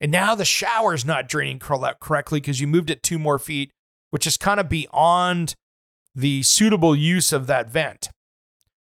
And 0.00 0.12
now 0.12 0.36
the 0.36 0.44
shower's 0.44 1.04
not 1.04 1.28
draining 1.28 1.58
correctly 1.58 2.38
because 2.38 2.60
you 2.60 2.68
moved 2.68 2.88
it 2.90 3.02
two 3.02 3.18
more 3.18 3.36
feet, 3.36 3.72
which 4.10 4.28
is 4.28 4.36
kind 4.36 4.60
of 4.60 4.68
beyond 4.68 5.56
the 6.14 6.44
suitable 6.44 6.94
use 6.94 7.32
of 7.32 7.48
that 7.48 7.68
vent. 7.68 8.10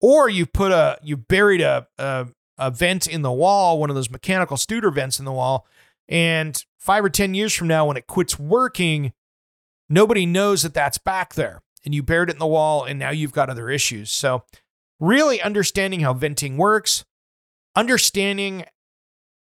Or 0.01 0.29
you 0.29 0.47
put 0.47 0.71
a 0.71 0.97
you 1.03 1.17
buried 1.17 1.61
a, 1.61 1.89
a 1.99 2.29
a 2.57 2.71
vent 2.71 3.09
in 3.09 3.23
the 3.23 3.33
wall, 3.33 3.81
one 3.81 3.91
of 3.91 3.97
those 3.97 4.11
mechanical 4.11 4.57
Studor 4.57 4.95
vents 4.95 5.19
in 5.19 5.25
the 5.25 5.33
wall. 5.33 5.67
And 6.09 6.65
five 6.79 7.05
or 7.05 7.11
10 7.11 7.35
years 7.35 7.53
from 7.53 7.67
now, 7.67 7.85
when 7.85 7.97
it 7.97 8.07
quits 8.07 8.39
working, 8.39 9.13
nobody 9.89 10.25
knows 10.25 10.63
that 10.63 10.73
that's 10.73 10.99
back 10.99 11.35
there. 11.35 11.63
And 11.85 11.95
you 11.95 12.03
buried 12.03 12.29
it 12.29 12.35
in 12.35 12.39
the 12.39 12.47
wall, 12.47 12.85
and 12.85 12.99
now 12.99 13.11
you've 13.11 13.33
got 13.33 13.51
other 13.51 13.69
issues. 13.69 14.11
So, 14.11 14.45
really 15.01 15.43
understanding 15.43 16.01
how 16.01 16.15
venting 16.15 16.57
works, 16.57 17.05
understanding 17.75 18.65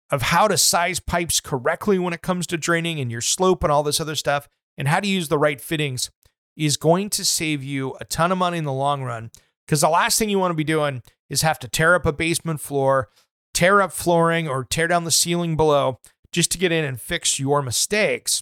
of 0.10 0.24
how 0.24 0.48
to 0.48 0.58
size 0.58 1.00
pipes 1.00 1.40
correctly 1.40 2.00
when 2.00 2.14
it 2.14 2.22
comes 2.22 2.48
to 2.48 2.58
draining 2.58 3.00
and 3.00 3.12
your 3.12 3.22
slope 3.22 3.64
and 3.64 3.72
all 3.72 3.84
this 3.84 4.00
other 4.00 4.16
stuff, 4.16 4.48
and 4.78 4.88
how 4.88 5.00
to 5.00 5.08
use 5.08 5.28
the 5.28 5.38
right 5.38 5.62
fittings 5.62 6.12
is 6.56 6.76
going 6.76 7.10
to 7.12 7.24
save 7.24 7.64
you 7.64 7.96
a 8.00 8.06
ton 8.06 8.32
of 8.32 8.38
money 8.38 8.58
in 8.58 8.64
the 8.64 8.74
long 8.74 9.04
run. 9.04 9.32
Because 9.66 9.82
the 9.82 9.90
last 9.90 10.18
thing 10.18 10.30
you 10.30 10.40
want 10.40 10.52
to 10.52 10.56
be 10.56 10.64
doing 10.64 11.04
is 11.30 11.42
have 11.42 11.60
to 11.60 11.68
tear 11.68 11.94
up 11.94 12.06
a 12.06 12.14
basement 12.14 12.62
floor, 12.62 13.10
tear 13.54 13.82
up 13.82 13.92
flooring, 13.92 14.48
or 14.48 14.64
tear 14.64 14.88
down 14.88 15.04
the 15.04 15.12
ceiling 15.12 15.56
below 15.56 16.00
just 16.32 16.52
to 16.52 16.58
get 16.58 16.72
in 16.72 16.86
and 16.86 17.00
fix 17.00 17.40
your 17.40 17.62
mistakes. 17.62 18.42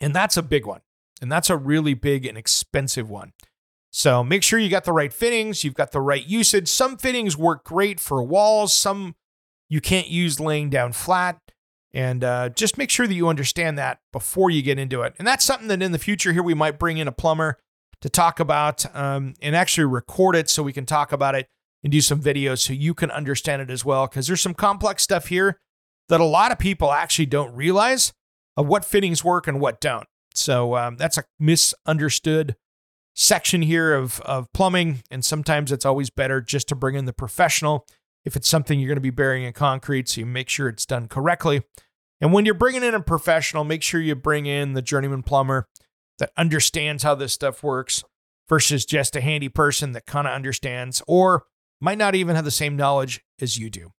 And 0.00 0.14
that's 0.14 0.36
a 0.36 0.42
big 0.42 0.66
one. 0.66 0.80
And 1.20 1.32
that's 1.32 1.50
a 1.50 1.56
really 1.56 1.94
big 1.94 2.26
and 2.26 2.36
expensive 2.36 3.08
one. 3.08 3.32
So 3.90 4.22
make 4.22 4.42
sure 4.42 4.58
you 4.58 4.68
got 4.68 4.84
the 4.84 4.92
right 4.92 5.12
fittings, 5.12 5.64
you've 5.64 5.74
got 5.74 5.92
the 5.92 6.00
right 6.00 6.26
usage. 6.26 6.68
Some 6.68 6.98
fittings 6.98 7.36
work 7.36 7.64
great 7.64 7.98
for 7.98 8.22
walls, 8.22 8.74
some 8.74 9.14
you 9.68 9.80
can't 9.80 10.08
use 10.08 10.38
laying 10.38 10.70
down 10.70 10.92
flat. 10.92 11.40
And 11.94 12.22
uh, 12.22 12.50
just 12.50 12.76
make 12.76 12.90
sure 12.90 13.06
that 13.06 13.14
you 13.14 13.28
understand 13.28 13.78
that 13.78 14.00
before 14.12 14.50
you 14.50 14.60
get 14.60 14.78
into 14.78 15.00
it. 15.00 15.14
And 15.18 15.26
that's 15.26 15.44
something 15.44 15.68
that 15.68 15.82
in 15.82 15.92
the 15.92 15.98
future 15.98 16.34
here 16.34 16.42
we 16.42 16.52
might 16.52 16.78
bring 16.78 16.98
in 16.98 17.08
a 17.08 17.12
plumber 17.12 17.58
to 18.02 18.10
talk 18.10 18.38
about 18.38 18.84
um, 18.94 19.32
and 19.40 19.56
actually 19.56 19.86
record 19.86 20.36
it 20.36 20.50
so 20.50 20.62
we 20.62 20.74
can 20.74 20.84
talk 20.84 21.10
about 21.10 21.34
it 21.34 21.48
and 21.82 21.90
do 21.90 22.02
some 22.02 22.20
videos 22.20 22.58
so 22.58 22.74
you 22.74 22.92
can 22.92 23.10
understand 23.10 23.62
it 23.62 23.70
as 23.70 23.82
well. 23.82 24.06
Because 24.06 24.26
there's 24.26 24.42
some 24.42 24.52
complex 24.52 25.04
stuff 25.04 25.28
here 25.28 25.58
that 26.10 26.20
a 26.20 26.24
lot 26.24 26.52
of 26.52 26.58
people 26.58 26.92
actually 26.92 27.26
don't 27.26 27.54
realize 27.54 28.12
of 28.58 28.66
what 28.66 28.84
fittings 28.84 29.24
work 29.24 29.46
and 29.46 29.58
what 29.58 29.80
don't. 29.80 30.06
So 30.36 30.76
um, 30.76 30.96
that's 30.96 31.18
a 31.18 31.24
misunderstood 31.38 32.56
section 33.14 33.62
here 33.62 33.94
of, 33.94 34.20
of 34.20 34.52
plumbing. 34.52 35.02
And 35.10 35.24
sometimes 35.24 35.72
it's 35.72 35.86
always 35.86 36.10
better 36.10 36.40
just 36.40 36.68
to 36.68 36.74
bring 36.74 36.94
in 36.94 37.06
the 37.06 37.12
professional 37.12 37.86
if 38.24 38.36
it's 38.36 38.48
something 38.48 38.78
you're 38.78 38.88
going 38.88 38.96
to 38.96 39.00
be 39.00 39.10
burying 39.10 39.44
in 39.44 39.52
concrete. 39.52 40.08
So 40.08 40.20
you 40.20 40.26
make 40.26 40.48
sure 40.48 40.68
it's 40.68 40.86
done 40.86 41.08
correctly. 41.08 41.62
And 42.20 42.32
when 42.32 42.44
you're 42.44 42.54
bringing 42.54 42.82
in 42.82 42.94
a 42.94 43.00
professional, 43.00 43.64
make 43.64 43.82
sure 43.82 44.00
you 44.00 44.14
bring 44.14 44.46
in 44.46 44.72
the 44.72 44.82
journeyman 44.82 45.22
plumber 45.22 45.68
that 46.18 46.32
understands 46.36 47.02
how 47.02 47.14
this 47.14 47.32
stuff 47.32 47.62
works 47.62 48.04
versus 48.48 48.84
just 48.84 49.16
a 49.16 49.20
handy 49.20 49.48
person 49.48 49.92
that 49.92 50.06
kind 50.06 50.26
of 50.26 50.32
understands 50.32 51.02
or 51.06 51.44
might 51.80 51.98
not 51.98 52.14
even 52.14 52.36
have 52.36 52.44
the 52.44 52.50
same 52.50 52.76
knowledge 52.76 53.22
as 53.40 53.58
you 53.58 53.68
do. 53.68 53.92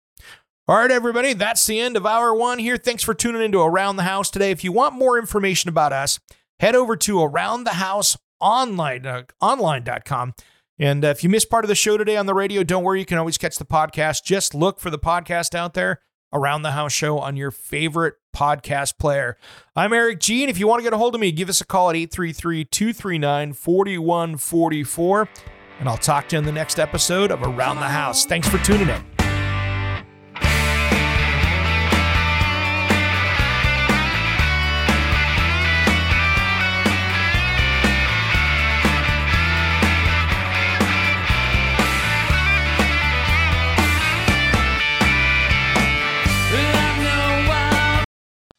All 0.68 0.78
right, 0.78 0.90
everybody, 0.90 1.32
that's 1.32 1.64
the 1.64 1.78
end 1.78 1.96
of 1.96 2.04
hour 2.04 2.34
one 2.34 2.58
here. 2.58 2.76
Thanks 2.76 3.04
for 3.04 3.14
tuning 3.14 3.40
into 3.40 3.60
Around 3.60 3.96
the 3.96 4.02
House 4.02 4.30
today. 4.30 4.50
If 4.50 4.64
you 4.64 4.72
want 4.72 4.96
more 4.96 5.16
information 5.16 5.68
about 5.68 5.92
us, 5.92 6.18
head 6.58 6.74
over 6.74 6.96
to 6.96 7.22
Around 7.22 7.62
the 7.62 7.74
House 7.74 8.16
online, 8.40 9.06
uh, 9.06 9.22
online.com. 9.40 10.34
And 10.76 11.04
uh, 11.04 11.08
if 11.08 11.22
you 11.22 11.30
missed 11.30 11.50
part 11.50 11.64
of 11.64 11.68
the 11.68 11.76
show 11.76 11.96
today 11.96 12.16
on 12.16 12.26
the 12.26 12.34
radio, 12.34 12.64
don't 12.64 12.82
worry. 12.82 12.98
You 12.98 13.06
can 13.06 13.16
always 13.16 13.38
catch 13.38 13.58
the 13.58 13.64
podcast. 13.64 14.24
Just 14.24 14.56
look 14.56 14.80
for 14.80 14.90
the 14.90 14.98
podcast 14.98 15.54
out 15.54 15.74
there, 15.74 16.00
Around 16.32 16.62
the 16.62 16.72
House 16.72 16.92
Show, 16.92 17.20
on 17.20 17.36
your 17.36 17.52
favorite 17.52 18.14
podcast 18.34 18.98
player. 18.98 19.36
I'm 19.76 19.92
Eric. 19.92 20.28
And 20.28 20.50
if 20.50 20.58
you 20.58 20.66
want 20.66 20.80
to 20.80 20.82
get 20.82 20.92
a 20.92 20.98
hold 20.98 21.14
of 21.14 21.20
me, 21.20 21.30
give 21.30 21.48
us 21.48 21.60
a 21.60 21.64
call 21.64 21.90
at 21.90 21.96
833 21.96 22.64
239 22.64 23.52
4144. 23.52 25.28
And 25.78 25.88
I'll 25.88 25.96
talk 25.96 26.28
to 26.30 26.34
you 26.34 26.40
in 26.40 26.44
the 26.44 26.50
next 26.50 26.80
episode 26.80 27.30
of 27.30 27.40
Around 27.44 27.76
the 27.76 27.82
House. 27.82 28.26
Thanks 28.26 28.48
for 28.48 28.58
tuning 28.58 28.88
in. 28.88 29.15